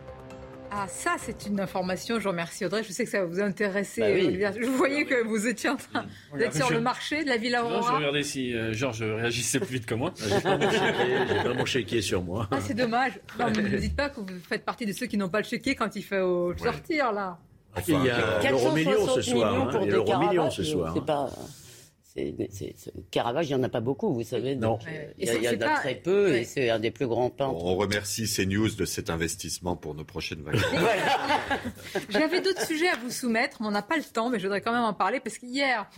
[0.73, 2.17] Ah, ça, c'est une information.
[2.17, 2.81] Je vous remercie, Audrey.
[2.83, 4.37] Je sais que ça va vous intéresser.
[4.39, 6.05] Bah je voyais que vous étiez en train
[6.37, 7.91] d'être sur le marché de la Villa Aurora.
[7.91, 10.13] je regardais si euh, Georges réagissait plus vite que moi.
[10.17, 12.47] J'ai pas mon chéquier sur moi.
[12.51, 13.19] Ah, c'est dommage.
[13.37, 15.75] Non, ne dites pas que vous faites partie de ceux qui n'ont pas le chéquier
[15.75, 16.21] quand il fait
[16.57, 17.37] sortir, là.
[17.85, 19.53] il y a l'euro million ce soir.
[19.53, 19.79] Hein.
[19.81, 20.93] Il y a l'euro million ce soir.
[20.95, 21.29] C'est pas...
[23.09, 24.55] Caravage, il n'y en a pas beaucoup, vous savez.
[24.55, 24.79] Non.
[25.17, 27.63] il y, en a très peu et c'est un des plus grands peintres.
[27.63, 30.61] On remercie CNews de cet investissement pour nos prochaines vacances.
[32.09, 34.61] J'avais d'autres sujets à vous soumettre, mais on n'a pas le temps, mais je voudrais
[34.61, 35.89] quand même en parler parce qu'hier,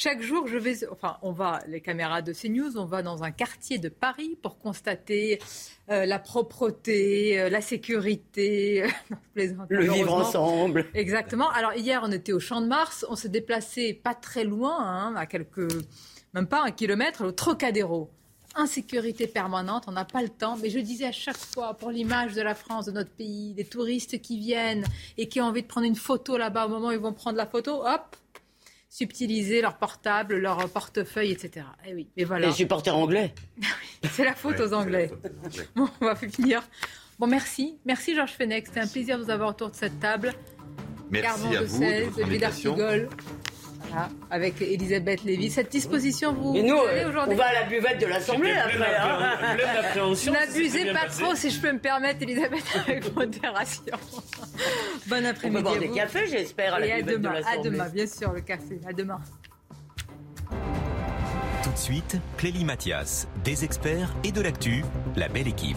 [0.00, 3.32] chaque jour, je vais, enfin, on va, les caméras de CNews, on va dans un
[3.32, 5.40] quartier de Paris pour constater
[5.90, 8.84] euh, la propreté, euh, la sécurité,
[9.34, 10.86] le vivre ensemble.
[10.94, 11.50] Exactement.
[11.50, 15.16] Alors hier, on était au Champ de Mars, on s'est déplacé pas très loin, hein,
[15.16, 15.68] à quelques,
[16.32, 18.08] même pas un kilomètre, au Trocadéro
[18.54, 20.56] insécurité permanente, on n'a pas le temps.
[20.60, 23.64] Mais je disais à chaque fois, pour l'image de la France, de notre pays, des
[23.64, 24.84] touristes qui viennent
[25.16, 27.36] et qui ont envie de prendre une photo là-bas, au moment où ils vont prendre
[27.36, 28.16] la photo, hop,
[28.88, 31.66] subtiliser leur portable, leur portefeuille, etc.
[31.86, 32.48] Eh oui, mais voilà.
[32.48, 33.34] Les supporters anglais.
[34.12, 35.10] c'est la faute aux Anglais.
[35.74, 36.62] Bon, on va finir.
[37.18, 37.78] Bon, merci.
[37.84, 38.66] Merci Georges Fenech.
[38.66, 40.32] C'était un plaisir de vous avoir autour de cette table.
[41.10, 41.80] Merci à vous.
[41.80, 43.47] de
[44.30, 45.50] avec Elisabeth Lévy.
[45.50, 48.96] Cette disposition, vous, nous, euh, on va à la buvette de l'Assemblée après.
[48.96, 49.56] Hein.
[50.32, 53.96] N'abusez pas trop, si je peux me permettre, Elisabeth, avec modération.
[55.06, 55.60] bon après-midi.
[55.60, 57.58] On peut boire des cafés, j'espère, à la buvette demain, de l'Assemblée.
[57.58, 58.80] À demain, bien sûr, le café.
[58.86, 59.20] À demain.
[61.62, 64.84] Tout de suite, Clélie Mathias, des experts et de l'actu,
[65.16, 65.76] la belle équipe.